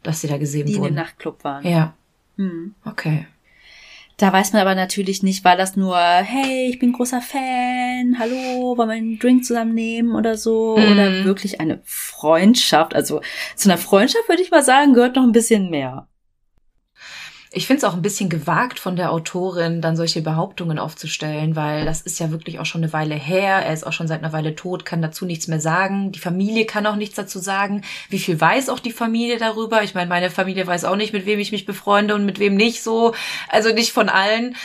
dass 0.04 0.22
sie 0.22 0.28
da 0.28 0.38
gesehen 0.38 0.66
die 0.66 0.74
wurden. 0.74 0.84
Die 0.84 0.88
in 0.90 0.96
dem 0.96 1.04
Nachtclub 1.04 1.44
waren. 1.44 1.66
Ja. 1.66 1.94
Mhm. 2.38 2.76
Okay. 2.86 3.28
Da 4.18 4.34
weiß 4.34 4.54
man 4.54 4.64
aber 4.64 4.74
natürlich 4.74 5.22
nicht, 5.22 5.46
war 5.46 5.56
das 5.56 5.76
nur, 5.76 5.96
hey, 5.96 6.70
ich 6.70 6.80
bin 6.80 6.92
großer 6.92 7.22
Fan, 7.22 8.18
hallo, 8.18 8.76
wollen 8.76 8.90
wir 8.90 8.96
einen 8.96 9.20
Drink 9.20 9.46
zusammen 9.46 9.76
nehmen 9.76 10.16
oder 10.16 10.38
so, 10.38 10.76
mhm. 10.76 10.92
oder 10.92 11.24
wirklich 11.24 11.62
eine 11.62 11.82
Freundschaft. 11.84 12.96
Also 12.96 13.22
zu 13.56 13.70
einer 13.70 13.78
Freundschaft 13.78 14.28
würde 14.28 14.42
ich 14.42 14.50
mal 14.50 14.64
sagen, 14.64 14.94
gehört 14.94 15.16
noch 15.16 15.24
ein 15.24 15.34
bisschen 15.34 15.70
mehr. 15.70 16.08
Ich 17.58 17.66
finde 17.66 17.80
es 17.80 17.84
auch 17.86 17.96
ein 17.96 18.04
bisschen 18.04 18.30
gewagt 18.30 18.78
von 18.78 18.96
der 18.96 19.12
Autorin, 19.12 19.82
dann 19.82 19.96
solche 19.96 20.22
Behauptungen 20.22 20.78
aufzustellen, 20.78 21.56
weil 21.56 21.86
das 21.86 22.02
ist 22.02 22.20
ja 22.20 22.30
wirklich 22.30 22.60
auch 22.60 22.68
schon 22.68 22.84
eine 22.84 22.94
Weile 22.94 23.16
her. 23.16 23.66
Er 23.66 23.74
ist 23.74 23.84
auch 23.84 23.94
schon 23.94 24.08
seit 24.08 24.24
einer 24.24 24.32
Weile 24.32 24.54
tot, 24.54 24.86
kann 24.86 25.02
dazu 25.02 25.26
nichts 25.26 25.48
mehr 25.48 25.60
sagen. 25.60 26.12
Die 26.12 26.20
Familie 26.20 26.68
kann 26.68 26.86
auch 26.86 26.96
nichts 26.96 27.16
dazu 27.16 27.40
sagen. 27.40 27.84
Wie 28.10 28.20
viel 28.20 28.40
weiß 28.40 28.70
auch 28.70 28.78
die 28.78 28.92
Familie 28.92 29.40
darüber? 29.40 29.82
Ich 29.82 29.96
meine, 29.96 30.08
meine 30.08 30.30
Familie 30.30 30.68
weiß 30.68 30.86
auch 30.86 30.96
nicht, 30.96 31.14
mit 31.14 31.26
wem 31.26 31.40
ich 31.40 31.52
mich 31.52 31.66
befreunde 31.66 32.14
und 32.14 32.28
mit 32.28 32.38
wem 32.38 32.54
nicht 32.54 32.84
so. 32.84 33.16
Also 33.50 33.74
nicht 33.74 33.92
von 33.92 34.08
allen. 34.08 34.56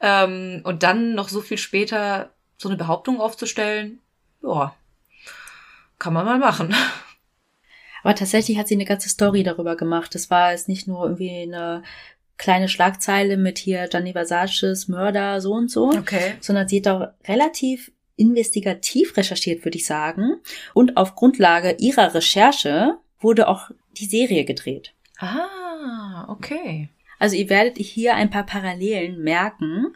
Ähm, 0.00 0.60
und 0.64 0.82
dann 0.82 1.14
noch 1.14 1.30
so 1.30 1.40
viel 1.40 1.56
später 1.56 2.32
so 2.58 2.68
eine 2.68 2.76
Behauptung 2.76 3.18
aufzustellen, 3.18 4.00
ja, 4.42 4.74
kann 5.98 6.12
man 6.12 6.26
mal 6.26 6.38
machen. 6.38 6.74
Aber 8.02 8.14
tatsächlich 8.14 8.58
hat 8.58 8.68
sie 8.68 8.74
eine 8.74 8.84
ganze 8.84 9.08
Story 9.08 9.42
darüber 9.42 9.76
gemacht. 9.76 10.14
Das 10.14 10.30
war 10.30 10.50
jetzt 10.50 10.68
nicht 10.68 10.88
nur 10.88 11.04
irgendwie 11.04 11.42
eine 11.42 11.82
kleine 12.38 12.68
Schlagzeile 12.68 13.36
mit 13.36 13.58
hier 13.58 13.86
Gianni 13.88 14.12
Versaces 14.12 14.88
Mörder 14.88 15.40
so 15.40 15.52
und 15.52 15.70
so, 15.70 15.90
Okay. 15.90 16.34
sondern 16.40 16.66
sie 16.68 16.78
hat 16.78 16.88
auch 16.88 17.08
relativ 17.28 17.92
investigativ 18.16 19.16
recherchiert, 19.16 19.64
würde 19.64 19.78
ich 19.78 19.86
sagen. 19.86 20.36
Und 20.74 20.96
auf 20.96 21.14
Grundlage 21.14 21.76
ihrer 21.78 22.14
Recherche 22.14 22.98
wurde 23.20 23.48
auch 23.48 23.70
die 23.96 24.06
Serie 24.06 24.44
gedreht. 24.44 24.92
Ah, 25.18 26.26
okay. 26.28 26.88
Also 27.18 27.36
ihr 27.36 27.48
werdet 27.48 27.78
hier 27.78 28.14
ein 28.16 28.30
paar 28.30 28.44
Parallelen 28.46 29.22
merken. 29.22 29.94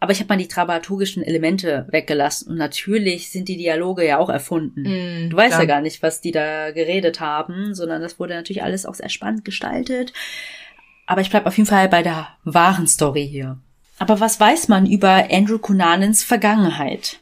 Aber 0.00 0.12
ich 0.12 0.20
habe 0.20 0.28
mal 0.28 0.38
die 0.38 0.46
dramaturgischen 0.46 1.24
Elemente 1.24 1.86
weggelassen. 1.90 2.52
Und 2.52 2.56
natürlich 2.56 3.30
sind 3.32 3.48
die 3.48 3.56
Dialoge 3.56 4.06
ja 4.06 4.18
auch 4.18 4.28
erfunden. 4.28 4.82
Mm, 4.82 5.30
Du 5.30 5.36
weißt 5.36 5.50
klar. 5.54 5.60
ja 5.62 5.66
gar 5.66 5.80
nicht, 5.80 6.02
was 6.04 6.20
die 6.20 6.30
da 6.30 6.70
geredet 6.70 7.18
haben, 7.18 7.74
sondern 7.74 8.00
das 8.00 8.20
wurde 8.20 8.34
natürlich 8.34 8.62
alles 8.62 8.86
auch 8.86 8.94
sehr 8.94 9.08
spannend 9.08 9.44
gestaltet. 9.44 10.12
Aber 11.08 11.22
ich 11.22 11.30
bleib 11.30 11.46
auf 11.46 11.56
jeden 11.56 11.66
Fall 11.66 11.88
bei 11.88 12.02
der 12.02 12.28
wahren 12.44 12.86
Story 12.86 13.26
hier. 13.26 13.58
Aber 13.98 14.20
was 14.20 14.38
weiß 14.38 14.68
man 14.68 14.84
über 14.84 15.28
Andrew 15.30 15.58
Cunanans 15.58 16.22
Vergangenheit? 16.22 17.20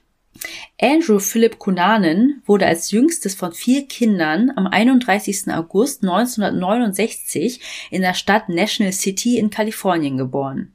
Andrew 0.80 1.20
Philip 1.20 1.60
Cunanan 1.60 2.42
wurde 2.46 2.66
als 2.66 2.90
jüngstes 2.90 3.36
von 3.36 3.52
vier 3.52 3.86
Kindern 3.86 4.50
am 4.56 4.66
31. 4.66 5.52
August 5.52 6.02
1969 6.02 7.60
in 7.92 8.02
der 8.02 8.14
Stadt 8.14 8.48
National 8.48 8.92
City 8.92 9.38
in 9.38 9.50
Kalifornien 9.50 10.18
geboren. 10.18 10.74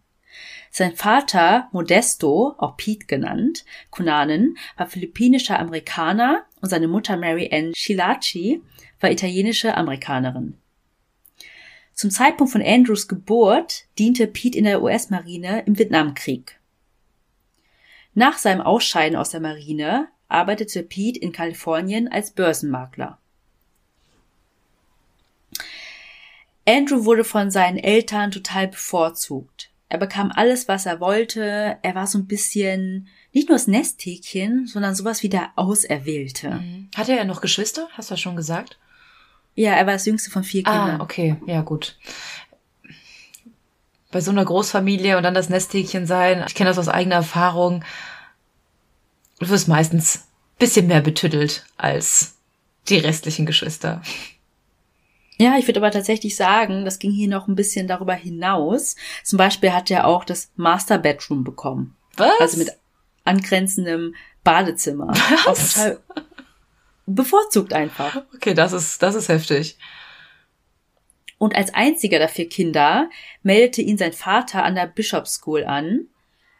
Sein 0.71 0.95
Vater 0.95 1.67
Modesto, 1.73 2.55
auch 2.59 2.77
Pete 2.77 3.07
genannt, 3.07 3.65
Cunanan, 3.89 4.55
war 4.77 4.87
philippinischer 4.87 5.59
Amerikaner 5.59 6.45
und 6.61 6.69
seine 6.69 6.87
Mutter 6.87 7.17
Mary 7.17 7.49
Ann 7.51 7.73
Schillaci 7.75 8.61
war 9.01 9.11
italienische 9.11 9.75
Amerikanerin. 9.75 10.60
Zum 12.01 12.09
Zeitpunkt 12.09 12.51
von 12.51 12.63
Andrews 12.63 13.07
Geburt 13.07 13.85
diente 13.99 14.25
Pete 14.25 14.57
in 14.57 14.63
der 14.63 14.81
US-Marine 14.81 15.61
im 15.67 15.77
Vietnamkrieg. 15.77 16.59
Nach 18.15 18.39
seinem 18.39 18.61
Ausscheiden 18.61 19.15
aus 19.15 19.29
der 19.29 19.39
Marine 19.39 20.07
arbeitete 20.27 20.81
Pete 20.81 21.19
in 21.19 21.31
Kalifornien 21.31 22.07
als 22.07 22.31
Börsenmakler. 22.31 23.19
Andrew 26.67 27.05
wurde 27.05 27.23
von 27.23 27.51
seinen 27.51 27.77
Eltern 27.77 28.31
total 28.31 28.69
bevorzugt. 28.69 29.69
Er 29.87 29.99
bekam 29.99 30.31
alles, 30.33 30.67
was 30.67 30.87
er 30.87 30.99
wollte. 31.01 31.77
Er 31.83 31.93
war 31.93 32.07
so 32.07 32.17
ein 32.17 32.25
bisschen 32.25 33.09
nicht 33.31 33.47
nur 33.47 33.59
das 33.59 33.67
Nesthäkchen, 33.67 34.65
sondern 34.65 34.95
sowas 34.95 35.21
wie 35.21 35.29
der 35.29 35.51
Auserwählte. 35.55 36.49
Mhm. 36.49 36.89
Hatte 36.95 37.15
er 37.15 37.25
noch 37.25 37.41
Geschwister? 37.41 37.89
Hast 37.91 38.09
du 38.09 38.13
das 38.13 38.21
schon 38.21 38.35
gesagt? 38.35 38.79
Ja, 39.55 39.73
er 39.73 39.85
war 39.85 39.93
das 39.93 40.05
jüngste 40.05 40.31
von 40.31 40.43
vier 40.43 40.63
Kindern. 40.63 41.01
Ah, 41.01 41.03
okay, 41.03 41.35
ja 41.45 41.61
gut. 41.61 41.97
Bei 44.11 44.21
so 44.21 44.31
einer 44.31 44.45
Großfamilie 44.45 45.17
und 45.17 45.23
dann 45.23 45.33
das 45.33 45.49
Nesthäkchen 45.49 46.05
sein, 46.05 46.43
ich 46.47 46.55
kenne 46.55 46.69
das 46.69 46.77
aus 46.77 46.89
eigener 46.89 47.15
Erfahrung, 47.15 47.83
du 49.39 49.49
wirst 49.49 49.67
meistens 49.67 50.27
bisschen 50.57 50.87
mehr 50.87 51.01
betüttelt 51.01 51.65
als 51.77 52.35
die 52.87 52.97
restlichen 52.97 53.45
Geschwister. 53.45 54.01
Ja, 55.37 55.57
ich 55.57 55.67
würde 55.67 55.79
aber 55.79 55.91
tatsächlich 55.91 56.35
sagen, 56.35 56.85
das 56.85 56.99
ging 56.99 57.11
hier 57.11 57.27
noch 57.27 57.47
ein 57.47 57.55
bisschen 57.55 57.87
darüber 57.87 58.13
hinaus. 58.13 58.95
Zum 59.23 59.37
Beispiel 59.37 59.73
hat 59.73 59.89
er 59.89 60.05
auch 60.05 60.23
das 60.23 60.51
Master 60.55 60.99
Bedroom 60.99 61.43
bekommen. 61.43 61.95
Was? 62.15 62.39
Also 62.39 62.57
mit 62.59 62.69
angrenzendem 63.25 64.13
Badezimmer. 64.43 65.07
Was? 65.45 65.97
Bevorzugt 67.15 67.73
einfach. 67.73 68.23
Okay, 68.35 68.53
das 68.53 68.73
ist, 68.73 69.01
das 69.01 69.15
ist 69.15 69.29
heftig. 69.29 69.77
Und 71.37 71.55
als 71.55 71.73
einziger 71.73 72.19
der 72.19 72.29
vier 72.29 72.47
Kinder 72.47 73.09
meldete 73.41 73.81
ihn 73.81 73.97
sein 73.97 74.13
Vater 74.13 74.63
an 74.63 74.75
der 74.75 74.85
Bishop 74.85 75.27
School 75.27 75.63
an, 75.63 76.07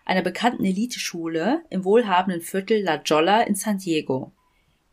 einer 0.05 0.23
bekannten 0.23 0.65
Eliteschule 0.65 1.63
im 1.69 1.85
wohlhabenden 1.85 2.41
Viertel 2.41 2.81
La 2.81 3.01
Jolla 3.05 3.41
in 3.41 3.55
San 3.55 3.77
Diego. 3.77 4.31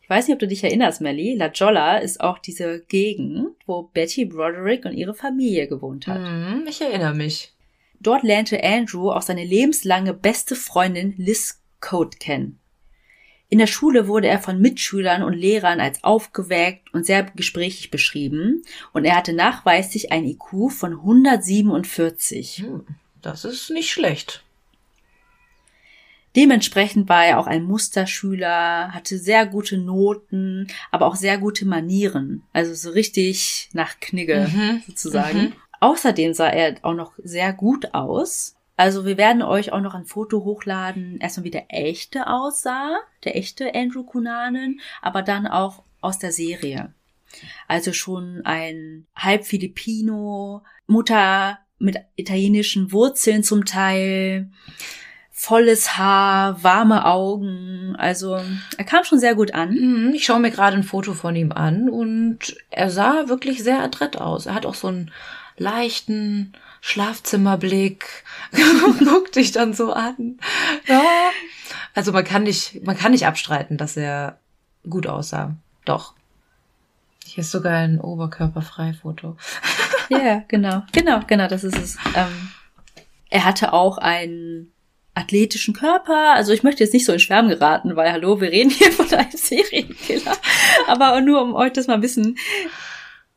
Ich 0.01 0.09
weiß 0.09 0.27
nicht, 0.27 0.33
ob 0.33 0.39
du 0.39 0.47
dich 0.47 0.63
erinnerst, 0.63 1.01
Melly. 1.01 1.35
La 1.35 1.47
Jolla 1.47 1.97
ist 1.97 2.21
auch 2.21 2.39
diese 2.39 2.81
Gegend, 2.87 3.49
wo 3.65 3.83
Betty 3.83 4.25
Broderick 4.25 4.85
und 4.85 4.93
ihre 4.93 5.13
Familie 5.13 5.67
gewohnt 5.67 6.07
hat. 6.07 6.21
Mhm, 6.21 6.65
ich 6.67 6.81
erinnere 6.81 7.13
mich. 7.13 7.53
Dort 7.99 8.23
lernte 8.23 8.63
Andrew 8.63 9.11
auch 9.11 9.21
seine 9.21 9.43
lebenslange 9.43 10.13
beste 10.13 10.55
Freundin 10.55 11.13
Liz 11.17 11.61
Code 11.79 12.17
kennen. 12.17 12.59
In 13.51 13.57
der 13.57 13.67
Schule 13.67 14.07
wurde 14.07 14.27
er 14.27 14.39
von 14.39 14.61
Mitschülern 14.61 15.23
und 15.23 15.33
Lehrern 15.33 15.79
als 15.79 16.03
aufgeweckt 16.03 16.93
und 16.93 17.05
sehr 17.05 17.23
gesprächig 17.23 17.89
beschrieben 17.89 18.61
und 18.93 19.05
er 19.05 19.15
hatte 19.15 19.33
nachweislich 19.33 20.11
ein 20.11 20.23
IQ 20.25 20.71
von 20.71 20.93
147. 20.93 22.59
Hm, 22.59 22.85
das 23.21 23.45
ist 23.45 23.71
nicht 23.71 23.89
schlecht. 23.91 24.43
Dementsprechend 26.35 27.09
war 27.09 27.25
er 27.25 27.39
auch 27.39 27.47
ein 27.47 27.63
Musterschüler, 27.63 28.93
hatte 28.93 29.17
sehr 29.17 29.47
gute 29.47 29.79
Noten, 29.79 30.67
aber 30.91 31.07
auch 31.07 31.15
sehr 31.15 31.39
gute 31.39 31.65
Manieren. 31.65 32.43
Also 32.53 32.75
so 32.75 32.91
richtig 32.91 33.69
nach 33.73 33.99
Knigge 33.99 34.47
Mhm, 34.53 34.83
sozusagen. 34.87 35.39
mhm. 35.39 35.53
Außerdem 35.79 36.33
sah 36.35 36.49
er 36.49 36.75
auch 36.83 36.93
noch 36.93 37.13
sehr 37.23 37.51
gut 37.51 37.95
aus. 37.95 38.55
Also 38.79 39.03
wir 39.03 39.17
werden 39.17 39.41
euch 39.41 39.73
auch 39.73 39.81
noch 39.81 39.93
ein 39.93 40.05
Foto 40.05 40.45
hochladen, 40.45 41.17
erstmal 41.19 41.43
wie 41.43 41.51
der 41.51 41.65
echte 41.67 42.27
aussah, 42.27 42.95
der 43.25 43.35
echte 43.35 43.75
Andrew 43.75 44.03
Cunanan, 44.03 44.79
aber 45.01 45.21
dann 45.21 45.47
auch 45.47 45.83
aus 45.99 46.17
der 46.17 46.31
Serie. 46.31 46.93
Also 47.67 47.91
schon 47.91 48.39
ein 48.45 49.05
halb 49.17 49.43
Filipino, 49.45 50.63
Mutter 50.87 51.59
mit 51.77 51.97
italienischen 52.15 52.93
Wurzeln 52.93 53.43
zum 53.43 53.65
Teil, 53.65 54.49
volles 55.29 55.97
Haar, 55.97 56.63
warme 56.63 57.03
Augen. 57.03 57.97
Also 57.97 58.39
er 58.77 58.85
kam 58.85 59.03
schon 59.03 59.19
sehr 59.19 59.35
gut 59.35 59.53
an. 59.53 59.71
Mhm, 59.71 60.13
Ich 60.13 60.23
schaue 60.23 60.39
mir 60.39 60.51
gerade 60.51 60.77
ein 60.77 60.83
Foto 60.83 61.13
von 61.13 61.35
ihm 61.35 61.51
an 61.51 61.89
und 61.89 62.55
er 62.69 62.89
sah 62.89 63.27
wirklich 63.27 63.61
sehr 63.61 63.83
adrett 63.83 64.15
aus. 64.15 64.45
Er 64.45 64.53
hat 64.53 64.65
auch 64.65 64.75
so 64.75 64.87
einen 64.87 65.11
leichten 65.57 66.53
Schlafzimmerblick, 66.81 68.23
guckt 68.99 69.35
dich 69.35 69.51
dann 69.51 69.73
so 69.73 69.93
an. 69.93 70.39
Ja. 70.87 71.03
Also 71.93 72.11
man 72.11 72.23
kann 72.23 72.43
nicht, 72.43 72.83
man 72.85 72.97
kann 72.97 73.11
nicht 73.11 73.25
abstreiten, 73.25 73.77
dass 73.77 73.97
er 73.97 74.39
gut 74.89 75.07
aussah. 75.07 75.55
Doch. 75.85 76.13
Hier 77.25 77.41
ist 77.41 77.51
sogar 77.51 77.73
ein 77.73 77.99
Oberkörperfrei-Foto. 77.99 79.37
Ja, 80.11 80.43
genau. 80.47 80.81
Genau, 80.91 81.19
genau, 81.27 81.47
das 81.47 81.63
ist 81.63 81.77
es. 81.77 81.97
Ähm, 82.15 82.49
er 83.29 83.45
hatte 83.45 83.73
auch 83.73 83.99
einen 83.99 84.71
athletischen 85.13 85.73
Körper. 85.73 86.33
Also 86.33 86.51
ich 86.51 86.63
möchte 86.63 86.83
jetzt 86.83 86.93
nicht 86.93 87.05
so 87.05 87.13
in 87.13 87.19
Schwärmen 87.19 87.49
geraten, 87.49 87.95
weil 87.95 88.11
hallo, 88.11 88.41
wir 88.41 88.51
reden 88.51 88.71
hier 88.71 88.91
von 88.91 89.07
einem 89.13 89.31
Serienkiller. 89.35 90.35
Aber 90.87 91.21
nur 91.21 91.41
um 91.41 91.53
euch 91.53 91.73
das 91.73 91.87
mal 91.87 91.95
ein 91.95 92.01
bisschen 92.01 92.37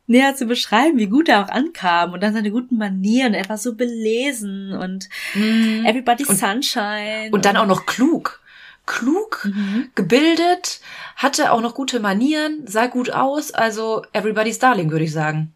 näher 0.07 0.35
zu 0.35 0.47
beschreiben, 0.47 0.99
wie 0.99 1.07
gut 1.07 1.29
er 1.29 1.45
auch 1.45 1.49
ankam 1.49 2.13
und 2.13 2.23
dann 2.23 2.35
seine 2.35 2.51
guten 2.51 2.77
Manieren. 2.77 3.35
Er 3.35 3.49
war 3.49 3.57
so 3.59 3.75
belesen 3.75 4.73
und 4.73 5.09
Everybody's 5.35 6.29
Und- 6.29 6.37
Sunshine. 6.39 7.31
Und 7.33 7.45
dann 7.45 7.57
auch 7.57 7.67
noch 7.67 7.87
klug. 7.87 8.41
Klug, 8.85 9.45
Mhm. 9.45 9.91
gebildet, 9.95 10.81
hatte 11.15 11.53
auch 11.53 11.61
noch 11.61 11.75
gute 11.77 12.01
Manieren, 12.01 12.67
sah 12.67 12.87
gut 12.89 13.11
aus. 13.11 13.53
Also 13.53 14.05
everybody's 14.13 14.59
darling, 14.59 14.91
würde 14.91 15.05
ich 15.05 15.13
sagen. 15.13 15.55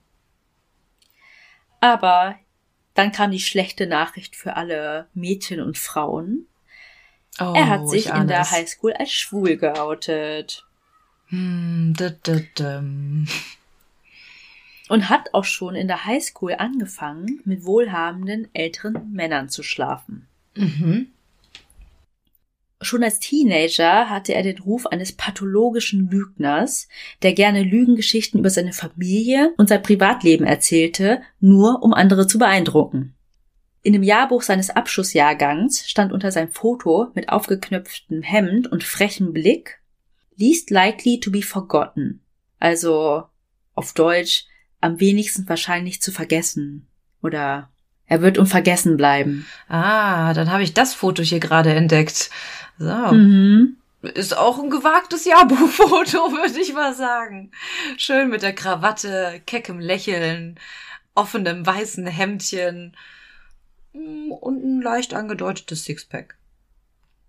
Aber 1.80 2.36
dann 2.94 3.12
kam 3.12 3.30
die 3.32 3.40
schlechte 3.40 3.86
Nachricht 3.86 4.36
für 4.36 4.56
alle 4.56 5.08
Mädchen 5.12 5.60
und 5.60 5.76
Frauen. 5.76 6.46
Oh, 7.40 7.52
Er 7.54 7.68
hat 7.68 7.88
sich 7.88 8.06
ich 8.06 8.12
ahne 8.12 8.22
in 8.22 8.28
der. 8.28 8.50
Highschool 8.50 8.92
als 8.94 9.12
schwul 9.12 9.56
geoutet. 9.56 10.64
Hm, 11.28 11.94
da, 11.96 12.10
da, 12.22 12.36
da. 12.54 12.82
Und 14.88 15.08
hat 15.08 15.34
auch 15.34 15.44
schon 15.44 15.74
in 15.74 15.88
der 15.88 16.04
Highschool 16.04 16.54
angefangen, 16.54 17.40
mit 17.44 17.64
wohlhabenden 17.64 18.48
älteren 18.52 19.12
Männern 19.12 19.48
zu 19.48 19.62
schlafen. 19.62 20.26
Mhm. 20.54 21.08
Schon 22.82 23.02
als 23.02 23.18
Teenager 23.18 24.10
hatte 24.10 24.34
er 24.34 24.42
den 24.42 24.58
Ruf 24.58 24.86
eines 24.86 25.12
pathologischen 25.12 26.10
Lügners, 26.10 26.88
der 27.22 27.32
gerne 27.32 27.62
Lügengeschichten 27.62 28.38
über 28.38 28.50
seine 28.50 28.74
Familie 28.74 29.54
und 29.56 29.68
sein 29.68 29.82
Privatleben 29.82 30.46
erzählte, 30.46 31.22
nur 31.40 31.82
um 31.82 31.94
andere 31.94 32.26
zu 32.26 32.38
beeindrucken. 32.38 33.14
In 33.82 33.92
dem 33.92 34.02
Jahrbuch 34.02 34.42
seines 34.42 34.70
Abschlussjahrgangs 34.70 35.88
stand 35.88 36.12
unter 36.12 36.30
seinem 36.30 36.50
Foto 36.50 37.08
mit 37.14 37.28
aufgeknöpftem 37.28 38.20
Hemd 38.20 38.70
und 38.70 38.84
frechem 38.84 39.32
Blick 39.32 39.80
least 40.36 40.70
likely 40.70 41.18
to 41.18 41.30
be 41.30 41.42
forgotten. 41.42 42.20
Also 42.58 43.24
auf 43.74 43.92
Deutsch 43.94 44.46
am 44.86 45.00
wenigsten 45.00 45.48
wahrscheinlich 45.48 46.00
zu 46.00 46.12
vergessen 46.12 46.86
oder 47.22 47.70
er 48.06 48.22
wird 48.22 48.38
unvergessen 48.38 48.96
bleiben. 48.96 49.46
Ah, 49.68 50.32
dann 50.32 50.50
habe 50.50 50.62
ich 50.62 50.74
das 50.74 50.94
Foto 50.94 51.22
hier 51.22 51.40
gerade 51.40 51.74
entdeckt. 51.74 52.30
So. 52.78 52.94
Mhm. 53.12 53.76
Ist 54.02 54.36
auch 54.36 54.62
ein 54.62 54.70
gewagtes 54.70 55.24
Jahrbuchfoto, 55.24 56.18
würde 56.32 56.60
ich 56.60 56.72
mal 56.72 56.94
sagen. 56.94 57.50
Schön 57.96 58.28
mit 58.30 58.42
der 58.42 58.54
Krawatte, 58.54 59.42
keckem 59.46 59.80
Lächeln, 59.80 60.60
offenem 61.14 61.66
weißen 61.66 62.06
Hemdchen 62.06 62.96
mm, 63.92 64.30
und 64.30 64.64
ein 64.64 64.82
leicht 64.82 65.12
angedeutetes 65.12 65.84
Sixpack. 65.84 66.36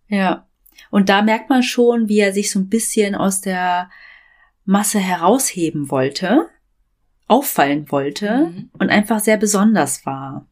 Ja. 0.07 0.45
Und 0.91 1.09
da 1.09 1.23
merkt 1.23 1.49
man 1.49 1.63
schon, 1.63 2.07
wie 2.07 2.19
er 2.19 2.33
sich 2.33 2.51
so 2.51 2.59
ein 2.59 2.69
bisschen 2.69 3.15
aus 3.15 3.41
der 3.41 3.89
Masse 4.65 4.99
herausheben 4.99 5.89
wollte, 5.89 6.49
auffallen 7.27 7.91
wollte 7.91 8.47
mhm. 8.47 8.69
und 8.73 8.89
einfach 8.89 9.19
sehr 9.19 9.37
besonders 9.37 10.05
war. 10.05 10.47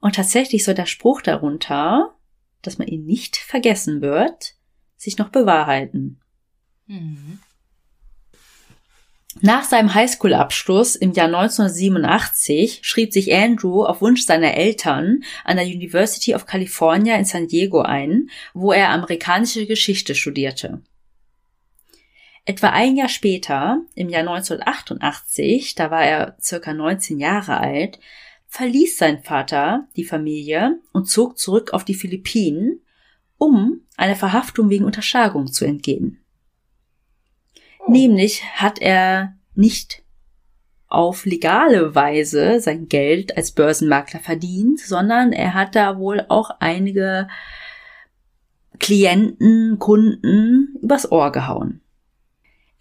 Und 0.00 0.16
tatsächlich 0.16 0.64
soll 0.64 0.74
der 0.74 0.86
Spruch 0.86 1.22
darunter, 1.22 2.14
dass 2.62 2.78
man 2.78 2.88
ihn 2.88 3.04
nicht 3.04 3.36
vergessen 3.36 4.00
wird, 4.00 4.54
sich 4.96 5.18
noch 5.18 5.30
bewahrheiten. 5.30 6.20
Mhm. 6.86 7.38
Nach 9.40 9.64
seinem 9.64 9.92
Highschool-Abschluss 9.94 10.94
im 10.94 11.12
Jahr 11.12 11.26
1987 11.26 12.80
schrieb 12.82 13.12
sich 13.12 13.34
Andrew 13.34 13.84
auf 13.84 14.00
Wunsch 14.00 14.24
seiner 14.24 14.54
Eltern 14.54 15.24
an 15.44 15.56
der 15.56 15.66
University 15.66 16.34
of 16.34 16.46
California 16.46 17.16
in 17.16 17.24
San 17.24 17.48
Diego 17.48 17.80
ein, 17.80 18.30
wo 18.52 18.72
er 18.72 18.90
amerikanische 18.90 19.66
Geschichte 19.66 20.14
studierte. 20.14 20.82
Etwa 22.46 22.68
ein 22.70 22.96
Jahr 22.96 23.08
später, 23.08 23.80
im 23.94 24.10
Jahr 24.10 24.20
1988, 24.20 25.74
da 25.74 25.90
war 25.90 26.04
er 26.04 26.36
circa 26.40 26.74
19 26.74 27.18
Jahre 27.18 27.58
alt, 27.58 27.98
verließ 28.48 28.98
sein 28.98 29.22
Vater 29.22 29.88
die 29.96 30.04
Familie 30.04 30.78
und 30.92 31.08
zog 31.08 31.38
zurück 31.38 31.72
auf 31.72 31.84
die 31.84 31.94
Philippinen, 31.94 32.80
um 33.38 33.80
einer 33.96 34.14
Verhaftung 34.14 34.68
wegen 34.68 34.84
Unterschlagung 34.84 35.50
zu 35.50 35.64
entgehen. 35.64 36.22
Oh. 37.80 37.90
Nämlich 37.90 38.44
hat 38.54 38.78
er 38.78 39.34
nicht 39.54 40.02
auf 40.86 41.24
legale 41.24 41.94
Weise 41.94 42.60
sein 42.60 42.88
Geld 42.88 43.36
als 43.36 43.52
Börsenmakler 43.52 44.20
verdient, 44.20 44.80
sondern 44.80 45.32
er 45.32 45.54
hat 45.54 45.74
da 45.74 45.98
wohl 45.98 46.24
auch 46.28 46.50
einige 46.60 47.26
Klienten, 48.78 49.78
Kunden 49.78 50.76
übers 50.82 51.10
Ohr 51.10 51.32
gehauen. 51.32 51.80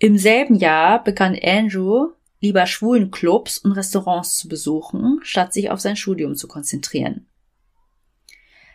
Im 0.03 0.17
selben 0.17 0.55
Jahr 0.55 1.01
begann 1.01 1.39
Andrew 1.41 2.09
lieber 2.41 2.67
schwulen 2.67 3.09
Clubs 3.09 3.57
und 3.57 3.71
Restaurants 3.71 4.35
zu 4.35 4.49
besuchen, 4.49 5.21
statt 5.23 5.53
sich 5.53 5.69
auf 5.69 5.79
sein 5.79 5.95
Studium 5.95 6.35
zu 6.35 6.49
konzentrieren. 6.49 7.25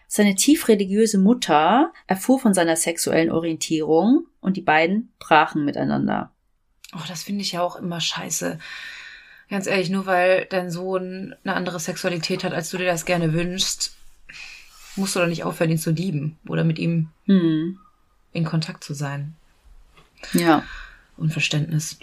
Seine 0.06 0.36
tief 0.36 0.68
religiöse 0.68 1.18
Mutter 1.18 1.92
erfuhr 2.06 2.38
von 2.40 2.54
seiner 2.54 2.76
sexuellen 2.76 3.30
Orientierung 3.30 4.24
und 4.40 4.56
die 4.56 4.62
beiden 4.62 5.12
brachen 5.18 5.66
miteinander. 5.66 6.30
Oh, 6.94 7.04
das 7.06 7.24
finde 7.24 7.42
ich 7.42 7.52
ja 7.52 7.60
auch 7.60 7.76
immer 7.76 8.00
scheiße. 8.00 8.58
Ganz 9.50 9.66
ehrlich, 9.66 9.90
nur 9.90 10.06
weil 10.06 10.46
dein 10.46 10.70
Sohn 10.70 11.34
eine 11.44 11.52
andere 11.54 11.78
Sexualität 11.78 12.42
hat, 12.42 12.54
als 12.54 12.70
du 12.70 12.78
dir 12.78 12.86
das 12.86 13.04
gerne 13.04 13.34
wünschst, 13.34 13.94
musst 14.96 15.14
du 15.14 15.20
doch 15.20 15.26
nicht 15.26 15.44
aufhören, 15.44 15.72
ihn 15.72 15.78
zu 15.78 15.90
lieben 15.90 16.38
oder 16.48 16.64
mit 16.64 16.78
ihm 16.78 17.10
hm. 17.26 17.78
in 18.32 18.44
Kontakt 18.46 18.82
zu 18.82 18.94
sein. 18.94 19.34
Ja. 20.32 20.64
Unverständnis. 21.18 21.98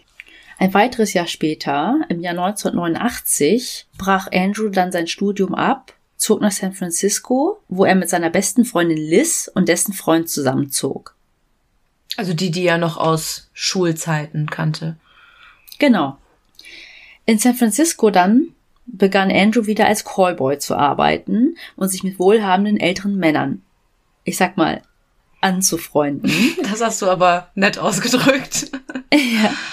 Ein 0.58 0.74
weiteres 0.74 1.14
Jahr 1.14 1.28
später, 1.28 2.00
im 2.10 2.22
Jahr 2.22 2.32
1989, 2.32 3.88
brach 3.98 4.28
Andrew 4.32 4.70
dann 4.70 4.92
sein 4.92 5.08
Studium 5.08 5.54
ab, 5.54 5.94
zog 6.18 6.42
nach 6.42 6.52
San 6.52 6.74
Francisco, 6.74 7.60
wo 7.68 7.84
er 7.84 7.96
mit 7.96 8.10
seiner 8.10 8.30
besten 8.30 8.64
Freundin 8.64 8.98
Liz 8.98 9.52
und 9.54 9.68
dessen 9.68 9.94
Freund 9.94 10.30
zusammenzog. 10.30 11.16
Also 12.18 12.34
die, 12.34 12.52
die 12.52 12.66
er 12.66 12.78
noch 12.78 12.98
aus 12.98 13.50
Schulzeiten 13.54 14.50
kannte. 14.50 14.96
Genau. 15.78 16.18
In 17.26 17.40
San 17.40 17.56
Francisco 17.56 18.10
dann 18.10 18.50
begann 18.86 19.32
Andrew 19.32 19.66
wieder 19.66 19.88
als 19.88 20.06
Callboy 20.06 20.60
zu 20.60 20.76
arbeiten 20.76 21.58
und 21.76 21.90
sich 21.90 22.04
mit 22.04 22.20
wohlhabenden 22.20 22.78
älteren 22.78 23.18
Männern, 23.18 23.62
ich 24.24 24.38
sag 24.38 24.58
mal, 24.58 24.82
anzufreunden. 25.42 26.32
Das 26.64 26.82
hast 26.82 27.02
du 27.02 27.08
aber 27.08 27.50
nett 27.56 27.78
ausgedrückt. 27.78 28.72
Ja. 29.44 29.54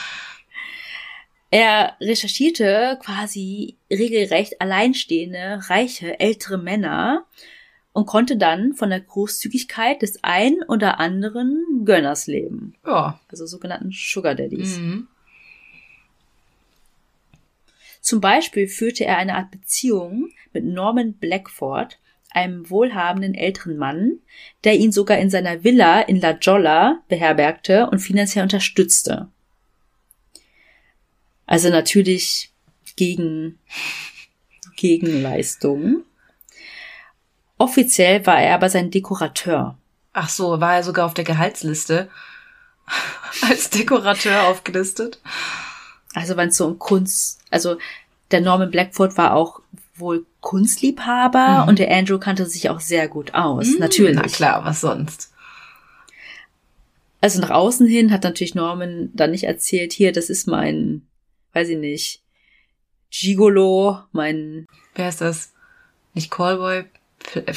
Er 1.54 1.98
recherchierte 2.00 2.98
quasi 3.02 3.76
regelrecht 3.90 4.62
alleinstehende, 4.62 5.60
reiche, 5.68 6.18
ältere 6.18 6.56
Männer 6.56 7.26
und 7.92 8.06
konnte 8.06 8.38
dann 8.38 8.72
von 8.72 8.88
der 8.88 9.00
Großzügigkeit 9.00 10.00
des 10.00 10.24
ein 10.24 10.62
oder 10.66 10.98
anderen 10.98 11.82
Gönners 11.84 12.26
leben. 12.26 12.74
Ja. 12.86 13.20
Also 13.28 13.44
sogenannten 13.44 13.90
Sugar 13.92 14.34
Daddies. 14.34 14.78
Mhm. 14.78 15.08
Zum 18.00 18.22
Beispiel 18.22 18.66
führte 18.66 19.04
er 19.04 19.18
eine 19.18 19.36
Art 19.36 19.50
Beziehung 19.50 20.30
mit 20.54 20.64
Norman 20.64 21.12
Blackford, 21.12 21.98
einem 22.30 22.70
wohlhabenden 22.70 23.34
älteren 23.34 23.76
Mann, 23.76 24.20
der 24.64 24.76
ihn 24.76 24.90
sogar 24.90 25.18
in 25.18 25.28
seiner 25.28 25.62
Villa 25.64 26.00
in 26.00 26.18
La 26.18 26.30
Jolla 26.32 27.02
beherbergte 27.08 27.90
und 27.90 27.98
finanziell 27.98 28.42
unterstützte. 28.42 29.28
Also 31.52 31.68
natürlich 31.68 32.50
gegen 32.96 33.58
Gegenleistungen. 34.74 36.02
Offiziell 37.58 38.24
war 38.24 38.40
er 38.40 38.54
aber 38.54 38.70
sein 38.70 38.90
Dekorateur. 38.90 39.76
Ach 40.14 40.30
so, 40.30 40.62
war 40.62 40.76
er 40.76 40.82
sogar 40.82 41.04
auf 41.04 41.12
der 41.12 41.24
Gehaltsliste 41.24 42.08
als 43.42 43.68
Dekorateur 43.68 44.44
aufgelistet? 44.44 45.20
Also 46.14 46.38
wenn 46.38 46.48
es 46.48 46.56
so 46.56 46.64
um 46.64 46.78
Kunst, 46.78 47.40
also 47.50 47.76
der 48.30 48.40
Norman 48.40 48.70
Blackford 48.70 49.18
war 49.18 49.34
auch 49.34 49.60
wohl 49.96 50.24
Kunstliebhaber 50.40 51.64
mhm. 51.64 51.68
und 51.68 51.78
der 51.78 51.94
Andrew 51.94 52.18
kannte 52.18 52.46
sich 52.46 52.70
auch 52.70 52.80
sehr 52.80 53.08
gut 53.08 53.34
aus, 53.34 53.66
mhm, 53.66 53.78
natürlich. 53.78 54.16
Na 54.16 54.22
klar, 54.22 54.64
was 54.64 54.80
sonst? 54.80 55.30
Also 57.20 57.42
nach 57.42 57.50
außen 57.50 57.86
hin 57.86 58.10
hat 58.10 58.24
natürlich 58.24 58.54
Norman 58.54 59.10
dann 59.12 59.32
nicht 59.32 59.44
erzählt, 59.44 59.92
hier, 59.92 60.12
das 60.12 60.30
ist 60.30 60.48
mein, 60.48 61.02
weiß 61.52 61.68
ich 61.68 61.78
nicht, 61.78 62.22
Gigolo, 63.10 64.00
mein... 64.12 64.66
Wer 64.94 65.08
ist 65.08 65.20
das? 65.20 65.52
Nicht 66.14 66.30
Callboy? 66.30 66.84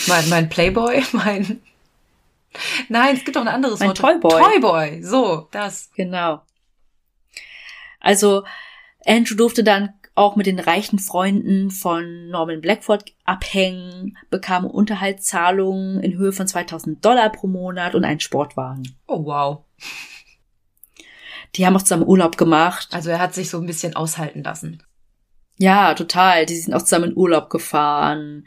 Mein, 0.07 0.29
mein 0.29 0.49
Playboy? 0.49 1.03
Mein... 1.11 1.61
Nein, 2.87 3.15
es 3.15 3.25
gibt 3.25 3.35
auch 3.35 3.41
ein 3.41 3.47
anderes 3.47 3.79
mein 3.79 3.89
Wort. 3.89 3.97
Toyboy. 3.97 4.41
Toyboy, 4.41 5.03
so, 5.03 5.47
das. 5.51 5.91
Genau. 5.95 6.41
Also 7.99 8.43
Andrew 9.05 9.35
durfte 9.35 9.63
dann 9.63 9.93
auch 10.13 10.37
mit 10.37 10.45
den 10.45 10.59
reichen 10.59 10.99
Freunden 10.99 11.71
von 11.71 12.29
Norman 12.29 12.61
Blackford 12.61 13.11
abhängen, 13.25 14.17
bekam 14.29 14.65
Unterhaltszahlungen 14.65 16.01
in 16.01 16.17
Höhe 16.17 16.31
von 16.31 16.47
2000 16.47 17.03
Dollar 17.03 17.29
pro 17.29 17.47
Monat 17.47 17.95
und 17.95 18.05
einen 18.05 18.21
Sportwagen. 18.21 18.95
Oh 19.07 19.25
wow. 19.25 19.63
Die 21.55 21.65
haben 21.65 21.75
auch 21.75 21.81
zusammen 21.81 22.07
Urlaub 22.07 22.37
gemacht. 22.37 22.89
Also 22.91 23.09
er 23.09 23.19
hat 23.19 23.33
sich 23.33 23.49
so 23.49 23.59
ein 23.59 23.65
bisschen 23.65 23.95
aushalten 23.95 24.43
lassen. 24.43 24.83
Ja, 25.57 25.93
total. 25.93 26.45
Die 26.45 26.55
sind 26.55 26.73
auch 26.73 26.81
zusammen 26.81 27.11
in 27.11 27.17
Urlaub 27.17 27.49
gefahren, 27.49 28.45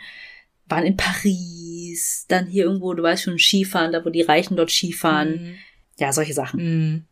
waren 0.67 0.85
in 0.85 0.97
Paris, 0.97 2.27
dann 2.29 2.47
hier 2.47 2.65
irgendwo, 2.65 2.93
du 2.93 3.03
weißt 3.03 3.25
schon, 3.25 3.39
Skifahren, 3.39 3.93
da 3.93 4.05
wo 4.05 4.11
die 4.11 4.23
Reichen 4.23 4.57
dort 4.57 4.71
Skifahren. 4.71 5.31
Mhm. 5.31 5.55
Ja, 5.99 6.13
solche 6.13 6.35
Sachen. 6.35 6.61
Mhm. 6.61 7.05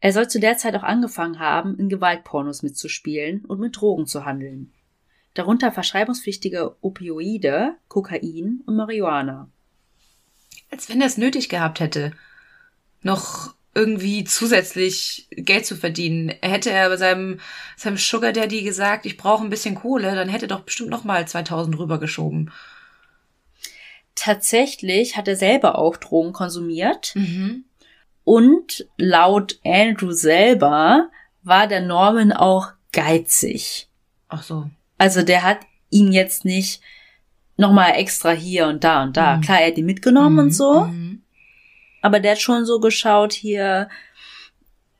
Er 0.00 0.12
soll 0.12 0.28
zu 0.28 0.38
der 0.38 0.56
Zeit 0.56 0.76
auch 0.76 0.84
angefangen 0.84 1.40
haben, 1.40 1.76
in 1.76 1.88
Gewaltpornos 1.88 2.62
mitzuspielen 2.62 3.44
und 3.44 3.58
mit 3.58 3.76
Drogen 3.76 4.06
zu 4.06 4.24
handeln. 4.24 4.72
Darunter 5.34 5.72
verschreibungspflichtige 5.72 6.76
Opioide, 6.80 7.74
Kokain 7.88 8.62
und 8.64 8.76
Marihuana. 8.76 9.50
Als 10.70 10.88
wenn 10.88 11.00
er 11.00 11.08
es 11.08 11.18
nötig 11.18 11.48
gehabt 11.48 11.80
hätte, 11.80 12.12
noch 13.02 13.54
irgendwie 13.78 14.24
zusätzlich 14.24 15.28
Geld 15.30 15.64
zu 15.64 15.76
verdienen. 15.76 16.34
Hätte 16.42 16.70
er 16.70 16.88
bei 16.88 16.96
seinem, 16.96 17.38
seinem 17.76 17.96
Sugar 17.96 18.32
Daddy 18.32 18.62
gesagt, 18.62 19.06
ich 19.06 19.16
brauche 19.16 19.44
ein 19.44 19.50
bisschen 19.50 19.76
Kohle, 19.76 20.14
dann 20.14 20.28
hätte 20.28 20.46
er 20.46 20.48
doch 20.48 20.60
bestimmt 20.60 20.90
noch 20.90 21.04
mal 21.04 21.26
2000 21.26 21.78
rübergeschoben. 21.78 22.50
tatsächlich 24.14 25.16
hat 25.16 25.28
er 25.28 25.36
selber 25.36 25.78
auch 25.78 25.96
Drogen 25.96 26.32
konsumiert. 26.32 27.12
Mhm. 27.14 27.64
Und 28.24 28.86
laut 28.96 29.58
Andrew 29.64 30.10
selber 30.12 31.08
war 31.42 31.66
der 31.68 31.80
Norman 31.80 32.32
auch 32.32 32.72
geizig. 32.92 33.88
Ach 34.28 34.42
so. 34.42 34.68
Also 34.98 35.22
der 35.22 35.44
hat 35.44 35.60
ihn 35.90 36.12
jetzt 36.12 36.44
nicht 36.44 36.82
nochmal 37.56 37.92
extra 37.94 38.30
hier 38.32 38.66
und 38.66 38.82
da 38.84 39.04
und 39.04 39.16
da. 39.16 39.36
Mhm. 39.36 39.40
Klar, 39.42 39.60
er 39.60 39.68
hat 39.68 39.78
ihn 39.78 39.86
mitgenommen 39.86 40.34
Mhm, 40.34 40.38
und 40.40 40.50
so, 40.50 40.84
mhm. 40.86 41.22
Aber 42.08 42.20
der 42.20 42.32
hat 42.32 42.40
schon 42.40 42.64
so 42.64 42.80
geschaut 42.80 43.34
hier, 43.34 43.90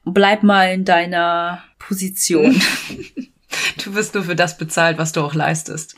bleib 0.05 0.43
mal 0.43 0.75
in 0.75 0.85
deiner 0.85 1.65
Position. 1.79 2.61
Du 3.83 3.95
wirst 3.95 4.15
nur 4.15 4.25
für 4.25 4.37
das 4.37 4.59
bezahlt, 4.59 4.99
was 4.99 5.13
du 5.13 5.23
auch 5.23 5.35
leistest. 5.35 5.97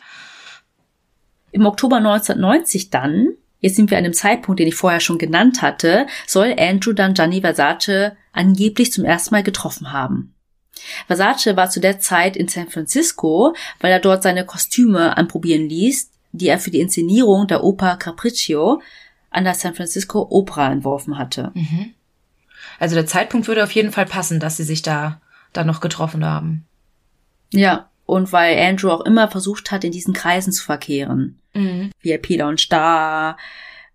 Im 1.50 1.66
Oktober 1.66 1.96
1990 1.96 2.90
dann, 2.90 3.30
jetzt 3.58 3.74
sind 3.74 3.90
wir 3.90 3.98
an 3.98 4.04
dem 4.04 4.12
Zeitpunkt, 4.12 4.60
den 4.60 4.68
ich 4.68 4.76
vorher 4.76 5.00
schon 5.00 5.18
genannt 5.18 5.62
hatte, 5.62 6.06
soll 6.28 6.54
Andrew 6.56 6.92
dann 6.92 7.14
Gianni 7.14 7.40
Versace 7.40 8.12
angeblich 8.32 8.92
zum 8.92 9.04
ersten 9.04 9.34
Mal 9.34 9.42
getroffen 9.42 9.92
haben. 9.92 10.32
Versace 11.08 11.56
war 11.56 11.70
zu 11.70 11.80
der 11.80 11.98
Zeit 11.98 12.36
in 12.36 12.46
San 12.46 12.68
Francisco, 12.68 13.54
weil 13.80 13.90
er 13.90 14.00
dort 14.00 14.22
seine 14.22 14.46
Kostüme 14.46 15.16
anprobieren 15.16 15.68
ließ, 15.68 16.10
die 16.30 16.48
er 16.48 16.60
für 16.60 16.70
die 16.70 16.80
Inszenierung 16.80 17.48
der 17.48 17.64
Oper 17.64 17.96
Capriccio 17.96 18.80
an 19.30 19.44
der 19.44 19.54
San 19.54 19.74
Francisco 19.74 20.26
Opera 20.30 20.70
entworfen 20.70 21.18
hatte. 21.18 21.52
Mhm. 21.54 21.94
Also 22.78 22.94
der 22.94 23.06
Zeitpunkt 23.06 23.48
würde 23.48 23.64
auf 23.64 23.72
jeden 23.72 23.92
Fall 23.92 24.06
passen, 24.06 24.40
dass 24.40 24.56
sie 24.56 24.64
sich 24.64 24.82
da 24.82 25.20
dann 25.52 25.66
noch 25.66 25.80
getroffen 25.80 26.24
haben. 26.24 26.66
Ja, 27.52 27.88
und 28.06 28.32
weil 28.32 28.58
Andrew 28.58 28.90
auch 28.90 29.02
immer 29.02 29.28
versucht 29.28 29.70
hat, 29.70 29.84
in 29.84 29.92
diesen 29.92 30.14
Kreisen 30.14 30.52
zu 30.52 30.64
verkehren. 30.64 31.38
Mhm. 31.54 31.90
VIP 32.00 32.30
Lounge 32.30 32.66
da, 32.68 33.36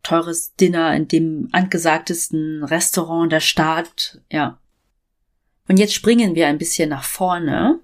teures 0.03 0.55
Dinner 0.55 0.95
in 0.95 1.07
dem 1.07 1.49
angesagtesten 1.51 2.63
Restaurant 2.63 3.31
der 3.31 3.39
Stadt, 3.39 4.19
ja. 4.31 4.59
Und 5.67 5.77
jetzt 5.77 5.93
springen 5.93 6.35
wir 6.35 6.47
ein 6.47 6.59
bisschen 6.59 6.89
nach 6.89 7.03
vorne. 7.03 7.79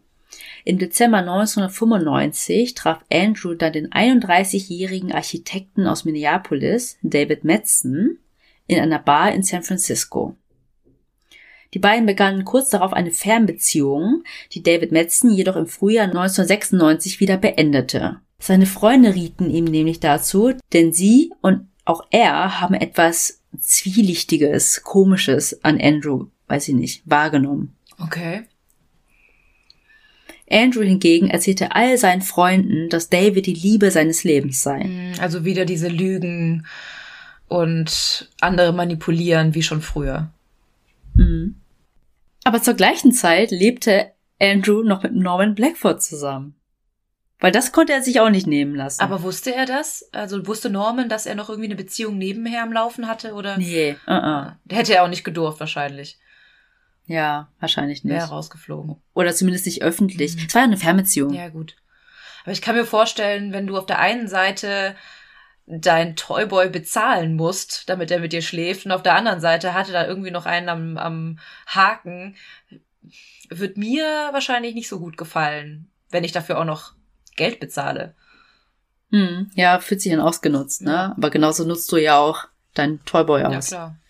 Im 0.63 0.77
Dezember 0.77 1.19
1995 1.19 2.75
traf 2.75 3.03
Andrew 3.11 3.55
dann 3.55 3.73
den 3.73 3.89
31-jährigen 3.89 5.11
Architekten 5.11 5.87
aus 5.87 6.05
Minneapolis, 6.05 6.97
David 7.01 7.43
Metzen, 7.43 8.19
in 8.67 8.79
einer 8.79 8.99
Bar 8.99 9.33
in 9.33 9.43
San 9.43 9.63
Francisco. 9.63 10.35
Die 11.73 11.79
beiden 11.79 12.05
begannen 12.05 12.45
kurz 12.45 12.69
darauf 12.69 12.93
eine 12.93 13.11
Fernbeziehung, 13.11 14.23
die 14.51 14.61
David 14.61 14.91
Metzen 14.91 15.31
jedoch 15.31 15.55
im 15.55 15.67
Frühjahr 15.67 16.05
1996 16.05 17.19
wieder 17.19 17.37
beendete. 17.37 18.19
Seine 18.39 18.65
Freunde 18.65 19.15
rieten 19.15 19.49
ihm 19.49 19.65
nämlich 19.65 19.99
dazu, 19.99 20.51
denn 20.73 20.91
sie 20.91 21.31
und 21.41 21.67
auch 21.85 22.05
er 22.11 22.59
haben 22.59 22.73
etwas 22.73 23.41
Zwielichtiges, 23.59 24.83
Komisches 24.83 25.63
an 25.63 25.79
Andrew, 25.79 26.27
weiß 26.47 26.69
ich 26.69 26.75
nicht, 26.75 27.03
wahrgenommen. 27.05 27.75
Okay. 27.99 28.43
Andrew 30.51 30.81
hingegen 30.81 31.29
erzählte 31.29 31.73
all 31.75 31.97
seinen 31.97 32.21
Freunden, 32.21 32.89
dass 32.89 33.09
David 33.09 33.45
die 33.45 33.53
Liebe 33.53 33.91
seines 33.91 34.23
Lebens 34.23 34.61
sei. 34.61 34.83
Mhm, 34.83 35.13
Also 35.19 35.45
wieder 35.45 35.65
diese 35.65 35.87
Lügen 35.87 36.65
und 37.47 38.29
andere 38.39 38.73
manipulieren 38.73 39.53
wie 39.55 39.63
schon 39.63 39.81
früher. 39.81 40.29
Mhm. 41.13 41.55
Aber 42.43 42.61
zur 42.61 42.73
gleichen 42.73 43.11
Zeit 43.11 43.51
lebte 43.51 44.11
Andrew 44.39 44.83
noch 44.83 45.03
mit 45.03 45.13
Norman 45.13 45.55
Blackford 45.55 46.01
zusammen. 46.01 46.55
Weil 47.39 47.51
das 47.51 47.71
konnte 47.71 47.91
er 47.93 48.03
sich 48.03 48.19
auch 48.19 48.29
nicht 48.29 48.45
nehmen 48.45 48.75
lassen. 48.75 49.01
Aber 49.01 49.23
wusste 49.23 49.53
er 49.53 49.65
das? 49.65 50.07
Also 50.11 50.45
wusste 50.45 50.69
Norman, 50.69 51.09
dass 51.09 51.25
er 51.25 51.33
noch 51.33 51.49
irgendwie 51.49 51.67
eine 51.67 51.75
Beziehung 51.75 52.17
nebenher 52.17 52.61
am 52.61 52.71
Laufen 52.71 53.07
hatte? 53.07 53.33
Oder? 53.33 53.57
nee, 53.57 53.95
uh 54.07 54.11
-uh. 54.11 54.51
Hätte 54.69 54.93
er 54.93 55.03
auch 55.03 55.07
nicht 55.07 55.23
gedurft, 55.23 55.59
wahrscheinlich. 55.59 56.19
Ja, 57.11 57.49
wahrscheinlich 57.59 58.03
nicht. 58.03 58.13
Wäre 58.13 58.29
rausgeflogen. 58.29 58.95
Oder 59.13 59.33
zumindest 59.35 59.65
nicht 59.65 59.83
öffentlich. 59.83 60.35
Mhm. 60.35 60.45
Es 60.47 60.55
war 60.55 60.61
ja 60.61 60.67
eine 60.67 60.77
Fernbeziehung. 60.77 61.33
Ja, 61.33 61.49
gut. 61.49 61.75
Aber 62.43 62.53
ich 62.53 62.61
kann 62.61 62.75
mir 62.75 62.85
vorstellen, 62.85 63.51
wenn 63.51 63.67
du 63.67 63.77
auf 63.77 63.85
der 63.85 63.99
einen 63.99 64.27
Seite 64.27 64.95
dein 65.67 66.15
Toyboy 66.15 66.69
bezahlen 66.69 67.35
musst, 67.35 67.87
damit 67.89 68.11
er 68.11 68.19
mit 68.19 68.33
dir 68.33 68.41
schläft, 68.41 68.85
und 68.85 68.91
auf 68.91 69.03
der 69.03 69.15
anderen 69.15 69.39
Seite 69.39 69.73
hatte 69.73 69.91
da 69.91 70.07
irgendwie 70.07 70.31
noch 70.31 70.45
einen 70.45 70.69
am, 70.69 70.97
am 70.97 71.39
Haken, 71.67 72.35
wird 73.49 73.77
mir 73.77 74.05
wahrscheinlich 74.31 74.73
nicht 74.73 74.89
so 74.89 74.99
gut 74.99 75.17
gefallen, 75.17 75.89
wenn 76.09 76.23
ich 76.23 76.31
dafür 76.31 76.59
auch 76.59 76.65
noch 76.65 76.93
Geld 77.35 77.59
bezahle. 77.59 78.15
Hm, 79.11 79.51
ja, 79.55 79.79
fühlt 79.79 80.01
sich 80.01 80.11
dann 80.11 80.21
ausgenutzt, 80.21 80.81
ne? 80.81 81.13
Aber 81.17 81.29
genauso 81.29 81.65
nutzt 81.65 81.91
du 81.91 81.97
ja 81.97 82.17
auch 82.17 82.47
dein 82.73 83.03
Toyboy 83.05 83.43
aus. 83.43 83.69
Ja, 83.69 83.77
klar. 83.77 84.00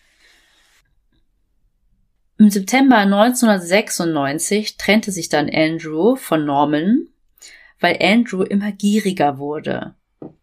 Im 2.42 2.50
September 2.50 2.98
1996 2.98 4.78
trennte 4.78 5.12
sich 5.12 5.30
dann 5.30 5.48
Andrew 5.48 6.16
von 6.16 6.44
Norman, 6.44 7.06
weil 7.80 8.00
Andrew 8.02 8.42
immer 8.42 8.72
gieriger 8.72 9.38
wurde. 9.38 9.94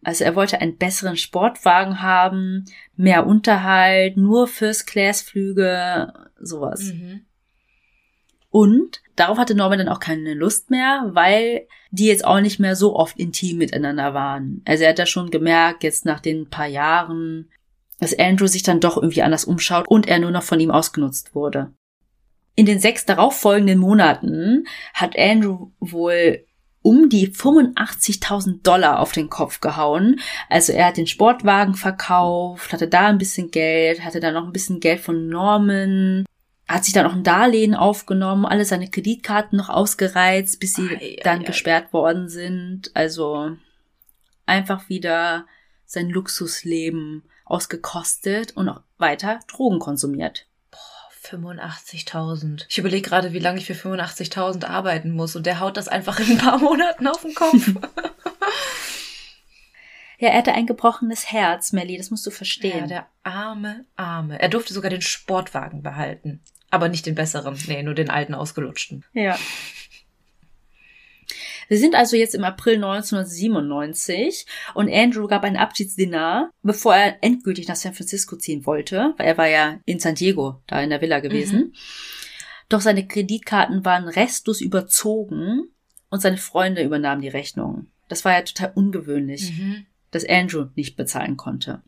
Also 0.05 0.23
er 0.23 0.37
wollte 0.37 0.61
einen 0.61 0.79
besseren 0.79 1.17
Sportwagen 1.17 2.01
haben, 2.01 2.67
mehr 2.95 3.27
Unterhalt, 3.27 4.17
nur 4.17 4.47
First-Class-Flüge, 4.47 6.13
sowas. 6.41 6.83
Mhm. 6.83 7.23
Und 8.49 9.03
darauf 9.17 9.37
hatte 9.37 9.57
Norman 9.57 9.81
dann 9.81 9.89
auch 9.89 9.99
keine 9.99 10.35
Lust 10.35 10.71
mehr, 10.71 11.11
weil 11.15 11.67
die 11.91 12.07
jetzt 12.07 12.25
auch 12.25 12.41
nicht 12.41 12.61
mehr 12.61 12.77
so 12.77 12.95
oft 12.95 13.19
intim 13.19 13.59
miteinander 13.59 14.15
waren. 14.15 14.63
Also 14.67 14.85
er 14.85 14.91
hat 14.91 15.01
da 15.01 15.07
schon 15.07 15.33
gemerkt, 15.33 15.83
jetzt 15.83 16.05
nach 16.05 16.21
den 16.21 16.49
paar 16.49 16.69
Jahren, 16.69 17.51
dass 17.99 18.17
Andrew 18.17 18.47
sich 18.47 18.63
dann 18.63 18.79
doch 18.79 18.97
irgendwie 18.99 19.23
anders 19.23 19.45
umschaut 19.45 19.89
und 19.89 20.07
er 20.07 20.21
nur 20.21 20.31
noch 20.31 20.45
von 20.45 20.61
ihm 20.61 20.71
ausgenutzt 20.71 21.35
wurde. 21.35 21.73
In 22.59 22.67
den 22.67 22.81
sechs 22.81 23.07
darauffolgenden 23.07 23.79
Monaten 23.79 24.67
hat 24.93 25.17
Andrew 25.17 25.71
wohl 25.79 26.45
um 26.83 27.09
die 27.09 27.29
85.000 27.29 28.65
Dollar 28.65 28.99
auf 28.99 29.13
den 29.13 29.31
Kopf 29.31 29.61
gehauen. 29.61 30.19
Also 30.49 30.73
er 30.73 30.87
hat 30.87 30.97
den 30.97 31.07
Sportwagen 31.07 31.75
verkauft, 31.75 32.73
hatte 32.73 32.89
da 32.89 33.07
ein 33.07 33.19
bisschen 33.19 33.53
Geld, 33.53 34.05
hatte 34.05 34.19
dann 34.19 34.35
noch 34.35 34.45
ein 34.45 34.53
bisschen 34.53 34.81
Geld 34.81 34.99
von 34.99 35.29
Norman, 35.29 36.25
hat 36.67 36.85
sich 36.85 36.93
dann 36.93 37.07
auch 37.07 37.13
ein 37.13 37.23
Darlehen 37.23 37.77
aufgenommen, 37.77 38.45
alle 38.45 38.65
seine 38.65 38.91
Kreditkarten 38.91 39.57
noch 39.57 39.69
ausgereizt, 39.69 40.59
bis 40.59 40.75
sie 40.75 40.89
Ei, 40.89 40.97
ei, 40.97 41.17
dann 41.23 41.43
ei. 41.43 41.45
gesperrt 41.45 41.93
worden 41.93 42.29
sind. 42.29 42.91
Also 42.95 43.53
einfach 44.47 44.89
wieder 44.89 45.47
sein 45.87 46.11
Luxusleben 46.11 47.23
ausgekostet 47.45 48.57
und 48.57 48.69
auch 48.69 48.81
weiter 48.99 49.39
Drogen 49.47 49.79
konsumiert. 49.79 50.48
85.000. 51.29 52.65
Ich 52.69 52.79
überlege 52.79 53.09
gerade, 53.09 53.33
wie 53.33 53.39
lange 53.39 53.59
ich 53.59 53.67
für 53.67 53.75
85.000 53.75 54.65
arbeiten 54.65 55.13
muss 55.13 55.37
und 55.37 55.47
der 55.47 55.61
haut 55.61 55.77
das 55.77 55.89
einfach 55.89 56.19
in 56.21 56.33
ein 56.33 56.39
paar 56.39 56.59
Monaten 56.61 57.07
auf 57.07 57.23
den 57.23 57.35
Kopf. 57.35 57.71
Ja, 60.21 60.31
er 60.31 60.39
hatte 60.39 60.53
ein 60.53 60.67
gebrochenes 60.67 61.31
Herz, 61.31 61.73
Melly, 61.73 61.97
das 61.97 62.11
musst 62.11 62.27
du 62.27 62.31
ja, 62.31 62.37
verstehen. 62.37 62.89
der 62.89 63.07
arme, 63.23 63.85
arme. 63.95 64.41
Er 64.41 64.49
durfte 64.49 64.75
sogar 64.75 64.91
den 64.91 65.01
Sportwagen 65.01 65.83
behalten. 65.85 66.41
Aber 66.71 66.89
nicht 66.89 67.07
den 67.07 67.15
besseren. 67.15 67.57
Nee, 67.69 67.83
nur 67.83 67.95
den 67.95 68.11
alten 68.11 68.35
ausgelutschten. 68.35 69.05
Ja. 69.13 69.39
Wir 71.69 71.79
sind 71.79 71.95
also 71.95 72.17
jetzt 72.17 72.35
im 72.35 72.45
April 72.45 72.77
1997 72.77 74.47
und 74.75 74.91
Andrew 74.93 75.27
gab 75.27 75.45
ein 75.45 75.57
Abschiedsdinner, 75.57 76.51
bevor 76.63 76.95
er 76.97 77.23
endgültig 77.23 77.69
nach 77.69 77.77
San 77.77 77.95
Francisco 77.95 78.37
ziehen 78.37 78.67
wollte, 78.67 79.15
weil 79.19 79.27
er 79.27 79.39
war 79.39 79.49
ja 79.49 79.79
in 79.85 79.99
San 79.99 80.15
Diego, 80.15 80.63
da 80.67 80.81
in 80.81 80.91
der 80.91 81.01
Villa 81.01 81.21
gewesen. 81.21 81.75
Doch 82.69 82.81
seine 82.81 83.07
Kreditkarten 83.07 83.85
waren 83.85 84.09
restlos 84.09 84.61
überzogen 84.61 85.69
und 86.11 86.21
seine 86.21 86.37
Freunde 86.39 86.83
übernahmen 86.83 87.23
die 87.23 87.29
Rechnung. 87.29 87.87
Das 88.09 88.25
war 88.25 88.33
ja 88.33 88.43
total 88.43 88.73
ungewöhnlich, 88.75 89.53
Mhm. 89.53 89.87
dass 90.11 90.27
Andrew 90.29 90.67
nicht 90.75 90.97
bezahlen 90.97 91.37
konnte. 91.37 91.83